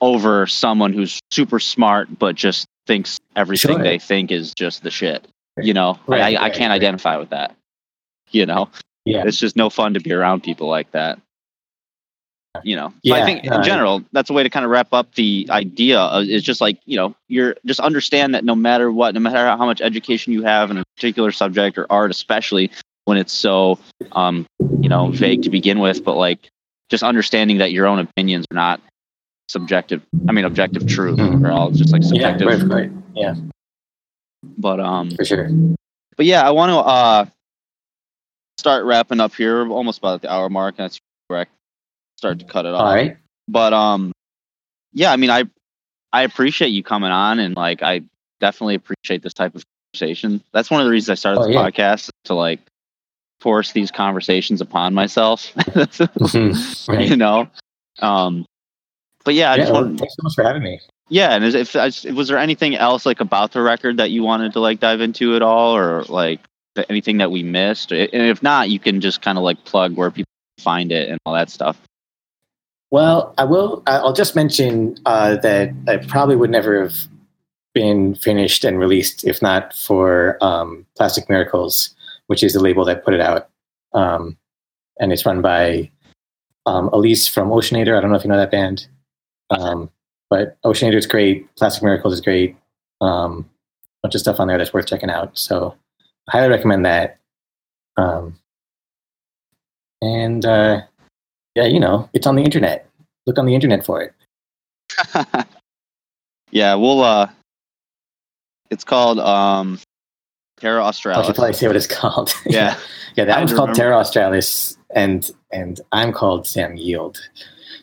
over 0.00 0.46
someone 0.46 0.92
who's 0.92 1.18
super 1.30 1.58
smart 1.58 2.18
but 2.18 2.34
just 2.34 2.66
thinks 2.86 3.18
everything 3.36 3.76
Sure. 3.76 3.82
they 3.84 3.98
think 3.98 4.30
is 4.32 4.52
just 4.54 4.82
the 4.82 4.90
shit. 4.90 5.26
You 5.60 5.74
know, 5.74 5.98
Right, 6.06 6.22
I, 6.22 6.34
I 6.38 6.42
right, 6.44 6.52
can't 6.54 6.70
right. 6.70 6.76
identify 6.76 7.16
with 7.16 7.30
that. 7.30 7.54
You 8.30 8.46
know, 8.46 8.70
Yeah. 9.04 9.24
it's 9.26 9.38
just 9.38 9.56
no 9.56 9.68
fun 9.68 9.94
to 9.94 10.00
be 10.00 10.12
around 10.12 10.42
people 10.42 10.68
like 10.68 10.90
that. 10.92 11.18
You 12.64 12.74
know, 12.74 12.92
so 13.06 13.14
I 13.14 13.24
think 13.24 13.44
no, 13.44 13.54
in 13.54 13.60
I- 13.60 13.62
general, 13.62 14.02
that's 14.12 14.28
a 14.28 14.32
way 14.32 14.42
to 14.42 14.50
kind 14.50 14.64
of 14.64 14.72
wrap 14.72 14.92
up 14.92 15.14
the 15.14 15.46
idea. 15.50 16.00
Of, 16.00 16.24
it's 16.28 16.44
just 16.44 16.60
like 16.60 16.78
you 16.84 16.96
know, 16.96 17.14
you're 17.28 17.54
just 17.64 17.78
understand 17.78 18.34
that 18.34 18.44
no 18.44 18.56
matter 18.56 18.90
what, 18.90 19.14
no 19.14 19.20
matter 19.20 19.46
how 19.46 19.64
much 19.66 19.80
education 19.80 20.32
you 20.32 20.42
have 20.42 20.68
in 20.70 20.78
a 20.78 20.84
particular 20.96 21.30
subject 21.30 21.78
or 21.78 21.86
art, 21.90 22.10
especially 22.10 22.70
when 23.04 23.16
it's 23.18 23.32
so, 23.32 23.78
um, 24.12 24.46
you 24.80 24.88
know, 24.88 25.10
vague 25.12 25.42
to 25.44 25.50
begin 25.50 25.78
with, 25.78 26.02
but 26.04 26.16
like 26.16 26.50
just 26.90 27.04
understanding 27.04 27.58
that 27.58 27.70
your 27.70 27.86
own 27.86 28.00
opinions 28.00 28.44
are 28.50 28.56
not 28.56 28.80
subjective. 29.48 30.02
I 30.28 30.32
mean, 30.32 30.44
objective 30.44 30.88
truth. 30.88 31.18
Mhm. 31.20 31.42
They're 31.42 31.52
all 31.52 31.70
just 31.70 31.92
like 31.92 32.02
Yeah, 32.02 32.08
subjective. 32.08 32.48
right, 32.48 32.62
right. 32.68 32.90
Yeah, 33.14 33.34
But 34.58 34.80
um, 34.80 35.12
for 35.12 35.24
sure. 35.24 35.48
but 36.16 36.26
yeah, 36.26 36.42
I 36.46 36.50
want 36.50 36.70
to 36.70 36.78
uh 36.78 37.24
start 38.58 38.84
wrapping 38.84 39.20
up 39.20 39.34
here. 39.36 39.64
We're 39.64 39.70
almost 39.76 39.98
about 39.98 40.22
the 40.22 40.32
hour 40.32 40.48
mark. 40.50 40.74
and 40.78 40.84
That's 40.84 41.00
correct. 41.28 41.52
Start 42.20 42.38
to 42.40 42.44
cut 42.44 42.66
it 42.66 42.74
off. 42.74 42.82
All 42.82 42.94
right. 42.94 43.16
But 43.48 43.72
um, 43.72 44.12
yeah, 44.92 45.10
I 45.10 45.16
mean, 45.16 45.30
I 45.30 45.44
I 46.12 46.24
appreciate 46.24 46.68
you 46.68 46.82
coming 46.82 47.10
on, 47.10 47.38
and 47.38 47.56
like 47.56 47.82
I 47.82 48.02
definitely 48.40 48.74
appreciate 48.74 49.22
this 49.22 49.32
type 49.32 49.54
of 49.54 49.62
conversation. 49.94 50.42
That's 50.52 50.70
one 50.70 50.82
of 50.82 50.84
the 50.84 50.90
reasons 50.90 51.08
I 51.08 51.14
started 51.14 51.40
Oh, 51.40 51.46
this 51.46 51.54
yeah. 51.54 51.62
podcast 51.70 52.10
to 52.24 52.34
like 52.34 52.60
force 53.40 53.72
these 53.72 53.90
conversations 53.90 54.60
upon 54.60 54.92
myself. 54.92 55.50
Mhm, 55.54 56.88
right. 56.88 57.08
You 57.08 57.16
know. 57.16 57.48
Um, 58.00 58.44
but 59.24 59.32
yeah, 59.32 59.52
I 59.52 59.56
Yeah, 59.56 59.62
just 59.62 59.72
well, 59.72 59.84
want 59.84 59.98
thanks 59.98 60.14
so 60.16 60.22
much 60.22 60.34
for 60.34 60.44
having 60.44 60.62
me. 60.62 60.78
yeah, 61.08 61.30
and 61.34 61.42
is, 61.42 61.54
if 61.54 61.74
I 61.74 61.86
was 62.12 62.28
there 62.28 62.36
anything 62.36 62.74
else 62.76 63.06
like 63.06 63.20
about 63.20 63.52
the 63.52 63.62
record 63.62 63.96
that 63.96 64.10
you 64.10 64.22
wanted 64.22 64.52
to 64.52 64.60
like 64.60 64.78
dive 64.78 65.00
into 65.00 65.36
at 65.36 65.40
all, 65.42 65.74
or 65.74 66.02
like 66.04 66.40
anything 66.90 67.16
that 67.16 67.30
we 67.30 67.42
missed? 67.42 67.92
And 67.92 68.10
if 68.12 68.42
not, 68.42 68.68
you 68.68 68.78
can 68.78 69.00
just 69.00 69.22
kind 69.22 69.38
of 69.38 69.44
like 69.44 69.64
plug 69.64 69.96
where 69.96 70.10
people 70.10 70.28
find 70.58 70.92
it 70.92 71.08
and 71.08 71.18
all 71.24 71.32
that 71.32 71.48
stuff. 71.48 71.80
Well, 72.90 73.34
I 73.38 73.44
will. 73.44 73.82
I'll 73.86 74.12
just 74.12 74.34
mention 74.34 74.96
uh, 75.06 75.36
that 75.36 75.70
I 75.86 75.98
probably 75.98 76.36
would 76.36 76.50
never 76.50 76.82
have 76.82 76.96
been 77.72 78.16
finished 78.16 78.64
and 78.64 78.80
released 78.80 79.24
if 79.24 79.40
not 79.40 79.72
for 79.74 80.36
um, 80.42 80.84
Plastic 80.96 81.28
Miracles, 81.28 81.94
which 82.26 82.42
is 82.42 82.52
the 82.52 82.60
label 82.60 82.84
that 82.84 83.04
put 83.04 83.14
it 83.14 83.20
out, 83.20 83.48
um, 83.92 84.36
and 84.98 85.12
it's 85.12 85.24
run 85.24 85.40
by 85.40 85.88
um, 86.66 86.88
Elise 86.88 87.28
from 87.28 87.50
Oceanator. 87.50 87.96
I 87.96 88.00
don't 88.00 88.10
know 88.10 88.16
if 88.16 88.24
you 88.24 88.30
know 88.30 88.36
that 88.36 88.50
band, 88.50 88.88
um, 89.50 89.88
but 90.28 90.60
Oceanator 90.62 90.96
is 90.96 91.06
great. 91.06 91.54
Plastic 91.54 91.84
Miracles 91.84 92.14
is 92.14 92.20
great. 92.20 92.56
Um, 93.00 93.48
bunch 94.02 94.14
of 94.16 94.20
stuff 94.20 94.40
on 94.40 94.48
there 94.48 94.58
that's 94.58 94.72
worth 94.72 94.86
checking 94.86 95.10
out. 95.10 95.38
So, 95.38 95.76
I 96.28 96.38
highly 96.38 96.48
recommend 96.48 96.84
that. 96.86 97.18
Um, 97.96 98.38
and 100.02 100.44
uh, 100.44 100.82
yeah, 101.54 101.64
you 101.66 101.80
know, 101.80 102.08
it's 102.12 102.26
on 102.26 102.36
the 102.36 102.42
internet. 102.42 102.86
Look 103.26 103.38
on 103.38 103.46
the 103.46 103.54
internet 103.54 103.84
for 103.84 104.00
it. 104.02 104.12
yeah, 106.50 106.74
we'll 106.74 107.02
uh, 107.02 107.28
it's 108.70 108.84
called 108.84 109.18
um, 109.20 109.78
Terra 110.60 110.82
Australis. 110.82 111.24
I 111.24 111.26
should 111.26 111.36
probably 111.36 111.52
say 111.54 111.66
what 111.66 111.76
it's 111.76 111.86
called. 112.00 112.34
Yeah, 112.46 112.76
yeah, 113.16 113.24
that 113.26 113.36
I 113.36 113.40
one's 113.40 113.50
called 113.52 113.70
remember. 113.70 113.76
Terra 113.82 113.96
Australis, 113.98 114.76
and 114.94 115.30
and 115.52 115.80
I'm 115.92 116.12
called 116.12 116.46
Sam 116.46 116.76
Yield. 116.76 117.18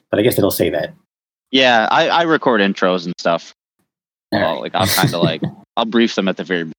But 0.09 0.19
I 0.19 0.23
guess 0.23 0.37
it'll 0.37 0.51
say 0.51 0.69
that. 0.69 0.93
yeah. 1.51 1.87
I, 1.91 2.07
I 2.07 2.21
record 2.23 2.61
intros 2.61 3.05
and 3.05 3.13
stuff. 3.19 3.53
All 4.31 4.39
Well, 4.39 4.53
right. 4.53 4.61
like 4.61 4.75
I'll 4.75 4.87
kind 4.87 5.13
of 5.13 5.21
like 5.21 5.41
I'll 5.77 5.85
brief 5.85 6.15
them 6.15 6.27
at 6.27 6.37
the 6.37 6.43
very. 6.43 6.71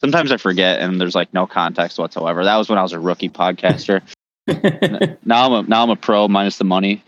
Sometimes 0.00 0.32
I 0.32 0.36
forget, 0.36 0.80
and 0.80 1.00
there's 1.00 1.14
like 1.14 1.32
no 1.32 1.46
context 1.46 1.98
whatsoever. 1.98 2.44
That 2.44 2.56
was 2.56 2.68
when 2.68 2.78
I 2.78 2.82
was 2.82 2.92
a 2.92 2.98
rookie 3.00 3.28
podcaster. 3.30 4.02
now 5.24 5.46
I'm 5.46 5.52
a 5.52 5.62
now 5.68 5.82
I'm 5.82 5.90
a 5.90 5.96
pro 5.96 6.28
minus 6.28 6.58
the 6.58 6.64
money. 6.64 7.02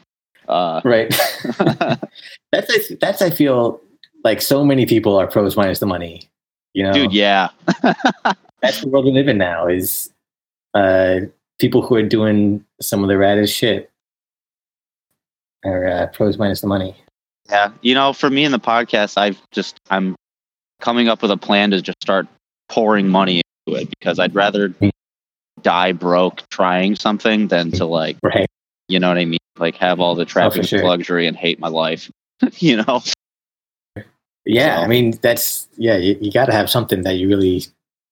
Uh, 0.49 0.80
right. 0.85 1.09
that's 2.53 2.95
that's 3.01 3.22
I 3.22 3.30
feel 3.30 3.80
like 4.22 4.41
so 4.41 4.64
many 4.64 4.87
people 4.87 5.16
are 5.16 5.26
pros 5.26 5.57
minus 5.57 5.78
the 5.78 5.87
money. 5.87 6.28
You 6.72 6.85
know, 6.85 6.93
dude, 6.93 7.12
yeah. 7.12 7.49
that's 8.61 8.80
the 8.80 8.89
world 8.89 9.05
we 9.05 9.12
live 9.12 9.28
in 9.28 9.39
now. 9.39 9.68
Is 9.68 10.11
uh, 10.74 11.20
people 11.59 11.82
who 11.82 11.95
are 11.95 12.03
doing 12.03 12.64
some 12.80 13.03
of 13.03 13.09
the 13.09 13.14
raddest 13.14 13.55
shit 13.55 13.91
are 15.64 15.87
uh, 15.87 16.07
pros 16.09 16.37
minus 16.39 16.61
the 16.61 16.66
money. 16.66 16.97
Yeah, 17.49 17.72
you 17.82 17.95
know, 17.95 18.12
for 18.12 18.30
me 18.30 18.45
in 18.45 18.53
the 18.53 18.59
podcast, 18.59 19.16
I've 19.16 19.41
just 19.51 19.78
I'm 19.91 20.16
coming 20.80 21.09
up 21.09 21.22
with 21.22 21.30
a 21.30 21.37
plan 21.37 21.70
to 21.70 21.80
just 21.80 22.03
start 22.03 22.26
pouring 22.68 23.09
money 23.09 23.43
into 23.66 23.80
it 23.80 23.91
because 23.91 24.18
I'd 24.18 24.35
rather 24.35 24.74
die 25.65 25.91
broke 25.93 26.49
trying 26.51 26.95
something 26.95 27.49
than 27.49 27.73
to 27.73 27.85
like, 27.85 28.17
Right. 28.23 28.47
you 28.87 29.01
know 29.01 29.09
what 29.09 29.19
I 29.19 29.25
mean? 29.25 29.39
Like 29.59 29.75
have 29.77 29.99
all 29.99 30.15
the 30.15 30.25
trappings 30.25 30.69
sure. 30.69 30.79
of 30.81 30.85
luxury 30.85 31.27
and 31.27 31.37
hate 31.37 31.59
my 31.59 31.69
life. 31.69 32.09
you 32.59 32.77
know? 32.77 33.03
Yeah, 34.45 34.77
So- 34.77 34.83
I 34.83 34.87
mean 34.87 35.19
that's 35.23 35.69
yeah. 35.77 35.97
You, 35.97 36.17
you 36.21 36.31
got 36.31 36.47
to 36.47 36.53
have 36.53 36.71
something 36.71 37.03
that 37.03 37.15
you 37.15 37.29
really 37.29 37.62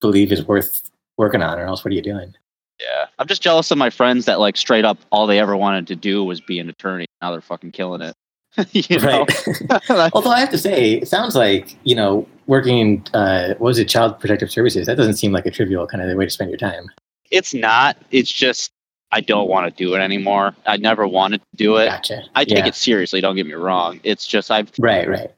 believe 0.01 0.33
is 0.33 0.45
worth 0.45 0.91
working 1.19 1.43
on, 1.43 1.59
or 1.59 1.67
else 1.67 1.85
what 1.85 1.93
are 1.93 1.95
you 1.95 2.03
doing? 2.03 2.35
Yeah. 2.81 3.07
I'm 3.19 3.29
just 3.29 3.43
jealous 3.43 3.71
of 3.71 3.79
my 3.79 3.91
friends 3.91 4.25
that 4.25 4.41
like 4.41 4.57
straight 4.57 4.85
up 4.85 4.99
all 5.13 5.27
they 5.27 5.39
ever 5.39 5.57
wanted 5.57 5.87
to 5.89 5.97
do 5.97 6.25
was 6.25 6.41
be 6.41 6.59
an 6.59 6.69
attorney. 6.69 7.07
Now 7.21 7.31
they're 7.31 7.41
fucking 7.41 7.73
killing 7.73 8.01
it. 8.01 8.15
you 8.73 8.99
know? 8.99 9.25
Right. 9.25 9.91
Although 10.15 10.31
I 10.31 10.41
have 10.41 10.51
to 10.51 10.59
say, 10.59 10.95
it 10.95 11.09
sounds 11.09 11.35
like 11.37 11.77
you 11.85 11.95
know 11.95 12.27
working 12.47 12.79
in 12.79 13.05
uh, 13.15 13.49
what 13.59 13.61
was 13.61 13.79
it, 13.79 13.89
Child 13.89 14.19
Protective 14.21 14.51
Services. 14.51 14.87
That 14.87 14.97
doesn't 14.97 15.15
seem 15.15 15.33
like 15.33 15.47
a 15.47 15.51
trivial 15.51 15.87
kind 15.87 16.03
of 16.03 16.17
way 16.17 16.25
to 16.25 16.31
spend 16.31 16.51
your 16.51 16.59
time. 16.59 16.91
It's 17.33 17.53
not. 17.55 17.97
It's 18.12 18.30
just 18.30 18.70
I 19.11 19.20
don't 19.20 19.49
want 19.49 19.66
to 19.66 19.85
do 19.85 19.95
it 19.95 19.99
anymore. 19.99 20.55
I 20.66 20.76
never 20.76 21.07
wanted 21.07 21.41
to 21.41 21.57
do 21.57 21.76
it. 21.76 21.87
Gotcha. 21.87 22.22
I 22.35 22.45
take 22.45 22.59
Yeah. 22.59 22.66
it 22.68 22.74
seriously. 22.74 23.20
Don't 23.20 23.35
get 23.37 23.47
me 23.47 23.53
wrong. 23.55 24.01
It's 24.05 24.26
just 24.26 24.51
I've 24.51 24.70
Right, 24.78 25.09
right. 25.09 25.30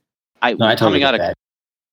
I, 0.42 0.52
No, 0.54 0.66
I 0.66 0.74
totally 0.74 1.00
coming 1.00 1.02
out 1.04 1.14
of 1.14 1.20
that. 1.20 1.34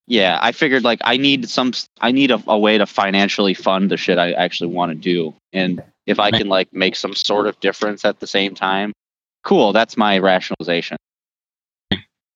yeah. 0.07 0.37
I 0.41 0.51
figured 0.51 0.83
like 0.83 0.99
I 1.03 1.17
need 1.17 1.47
some. 1.49 1.71
I 2.01 2.11
need 2.11 2.29
a, 2.31 2.43
a 2.47 2.59
way 2.59 2.77
to 2.77 2.85
financially 2.85 3.53
fund 3.53 3.89
the 3.89 3.97
shit 3.97 4.17
I 4.19 4.33
actually 4.33 4.71
want 4.73 4.91
to 4.91 4.95
do, 4.95 5.33
and 5.53 5.81
if 6.05 6.19
I 6.19 6.31
can 6.31 6.49
like 6.49 6.71
make 6.73 6.95
some 6.95 7.15
sort 7.15 7.47
of 7.47 7.59
difference 7.61 8.03
at 8.05 8.19
the 8.19 8.27
same 8.27 8.53
time, 8.53 8.91
cool. 9.43 9.71
That's 9.73 9.95
my 9.97 10.17
rationalization. 10.19 10.97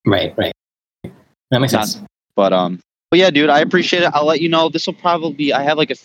Right, 0.07 0.34
right. 0.38 0.53
That 1.51 1.59
makes 1.59 1.74
Not- 1.74 1.88
sense. 1.88 2.05
But 2.36 2.51
um, 2.53 2.80
but 3.11 3.20
yeah, 3.20 3.30
dude, 3.30 3.49
I 3.49 3.59
appreciate 3.59 4.03
it. 4.03 4.11
I'll 4.13 4.26
let 4.26 4.41
you 4.41 4.49
know. 4.49 4.70
This 4.70 4.86
will 4.88 4.93
probably 4.93 5.34
be. 5.34 5.53
I 5.53 5.63
have 5.63 5.78
like 5.78 5.89
a 5.91 5.95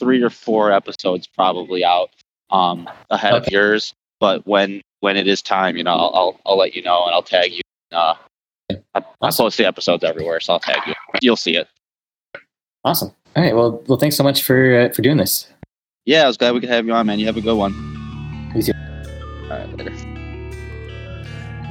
three 0.00 0.20
or 0.22 0.30
four 0.30 0.72
episodes 0.72 1.28
probably 1.28 1.84
out 1.84 2.10
um 2.50 2.88
ahead 3.10 3.34
of 3.34 3.46
yours. 3.48 3.94
But 4.18 4.44
when 4.46 4.82
when 5.00 5.16
it 5.16 5.28
is 5.28 5.40
time, 5.42 5.76
you 5.76 5.84
know, 5.84 5.92
I'll 5.92 6.10
I'll, 6.14 6.40
I'll 6.46 6.58
let 6.58 6.74
you 6.74 6.82
know 6.82 7.04
and 7.04 7.14
I'll 7.14 7.22
tag 7.22 7.52
you. 7.52 7.60
Uh, 7.92 8.14
I, 8.70 8.76
I 8.96 9.02
Awesome. 9.22 9.44
post 9.44 9.58
the 9.58 9.66
episodes 9.66 10.02
everywhere, 10.02 10.40
so 10.40 10.54
I'll 10.54 10.60
tag 10.60 10.78
you. 10.86 10.94
You'll 11.22 11.36
see 11.36 11.56
it. 11.56 11.68
Awesome. 12.84 13.12
All 13.36 13.42
right. 13.44 13.54
Well, 13.54 13.82
well, 13.86 13.98
thanks 13.98 14.16
so 14.16 14.24
much 14.24 14.42
for 14.42 14.80
uh, 14.80 14.88
for 14.92 15.02
doing 15.02 15.16
this. 15.18 15.46
Yeah, 16.06 16.24
I 16.24 16.26
was 16.26 16.36
glad 16.36 16.54
we 16.54 16.60
could 16.60 16.70
have 16.70 16.86
you 16.86 16.92
on, 16.92 17.06
man. 17.06 17.18
You 17.20 17.26
have 17.26 17.36
a 17.36 17.40
good 17.40 17.56
one. 17.56 17.72
You 18.56 18.62
too. 18.62 18.72
All 19.44 19.50
right, 19.50 19.78
later. 19.78 19.92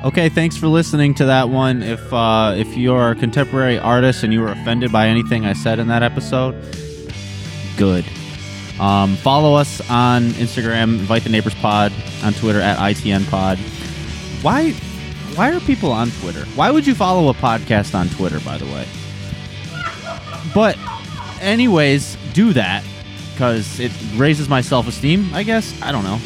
Okay, 0.05 0.29
thanks 0.29 0.55
for 0.55 0.67
listening 0.67 1.13
to 1.15 1.25
that 1.25 1.49
one. 1.49 1.83
If 1.83 2.13
uh, 2.13 2.53
if 2.55 2.77
you're 2.77 3.11
a 3.11 3.15
contemporary 3.15 3.77
artist 3.77 4.23
and 4.23 4.31
you 4.31 4.39
were 4.41 4.51
offended 4.51 4.91
by 4.93 5.07
anything 5.07 5.45
I 5.45 5.53
said 5.53 5.77
in 5.79 5.87
that 5.89 6.03
episode, 6.03 6.55
good. 7.77 8.05
Um, 8.79 9.15
follow 9.17 9.55
us 9.55 9.81
on 9.89 10.29
Instagram, 10.31 10.99
invite 10.99 11.23
the 11.23 11.29
neighbors 11.29 11.55
pod, 11.55 11.91
on 12.23 12.33
Twitter 12.33 12.61
at 12.61 12.77
ITN 12.77 13.29
pod. 13.29 13.57
Why 14.41 14.71
why 15.35 15.53
are 15.53 15.59
people 15.61 15.91
on 15.91 16.11
Twitter? 16.11 16.45
Why 16.55 16.71
would 16.71 16.87
you 16.87 16.95
follow 16.95 17.29
a 17.29 17.33
podcast 17.33 17.93
on 17.95 18.09
Twitter, 18.09 18.39
by 18.41 18.57
the 18.57 18.65
way? 18.65 18.85
But 20.53 20.77
anyways, 21.41 22.17
do 22.33 22.53
that 22.53 22.83
because 23.33 23.79
it 23.79 23.91
raises 24.15 24.49
my 24.49 24.61
self 24.61 24.87
esteem, 24.87 25.33
I 25.33 25.43
guess. 25.43 25.79
I 25.81 25.91
don't 25.91 26.03
know. 26.03 26.19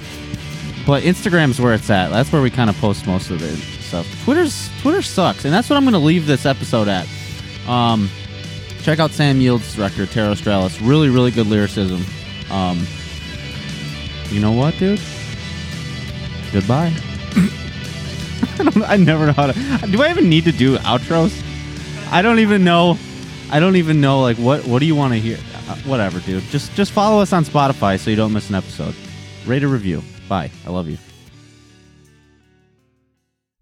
But 0.85 1.03
Instagram's 1.03 1.61
where 1.61 1.73
it's 1.73 1.89
at. 1.89 2.09
That's 2.09 2.31
where 2.31 2.41
we 2.41 2.49
kind 2.49 2.69
of 2.69 2.77
post 2.77 3.05
most 3.07 3.29
of 3.29 3.39
the 3.39 3.55
stuff. 3.83 4.07
Twitter's 4.23 4.69
Twitter 4.81 5.01
sucks, 5.01 5.45
and 5.45 5.53
that's 5.53 5.69
what 5.69 5.77
I'm 5.77 5.83
going 5.83 5.93
to 5.93 5.99
leave 5.99 6.25
this 6.25 6.45
episode 6.45 6.87
at. 6.87 7.07
Um, 7.67 8.09
check 8.81 8.99
out 8.99 9.11
Sam 9.11 9.39
Yield's 9.39 9.77
record, 9.77 10.09
Terra 10.09 10.31
Australis. 10.31 10.81
Really, 10.81 11.09
really 11.09 11.31
good 11.31 11.47
lyricism. 11.47 12.03
Um, 12.53 12.85
you 14.29 14.39
know 14.39 14.51
what, 14.51 14.77
dude? 14.77 15.01
Goodbye. 16.51 16.93
I, 18.59 18.93
I 18.93 18.97
never 18.97 19.25
know 19.25 19.33
how 19.33 19.47
to. 19.47 19.87
Do 19.87 20.03
I 20.03 20.09
even 20.11 20.29
need 20.29 20.43
to 20.43 20.51
do 20.51 20.77
outros? 20.77 21.33
I 22.11 22.21
don't 22.21 22.39
even 22.39 22.63
know. 22.63 22.97
I 23.51 23.59
don't 23.59 23.75
even 23.75 23.99
know. 24.01 24.21
Like, 24.21 24.37
what? 24.37 24.65
What 24.67 24.79
do 24.79 24.85
you 24.85 24.95
want 24.95 25.13
to 25.13 25.19
hear? 25.19 25.37
Uh, 25.67 25.75
whatever, 25.77 26.19
dude. 26.19 26.43
Just 26.43 26.73
just 26.75 26.91
follow 26.91 27.21
us 27.21 27.33
on 27.33 27.43
Spotify 27.43 27.99
so 27.99 28.11
you 28.11 28.15
don't 28.15 28.33
miss 28.33 28.49
an 28.49 28.55
episode. 28.55 28.95
Rate 29.47 29.63
a 29.63 29.67
review. 29.67 30.03
Bye. 30.29 30.51
I 30.65 30.69
love 30.69 30.87
you. 30.87 30.97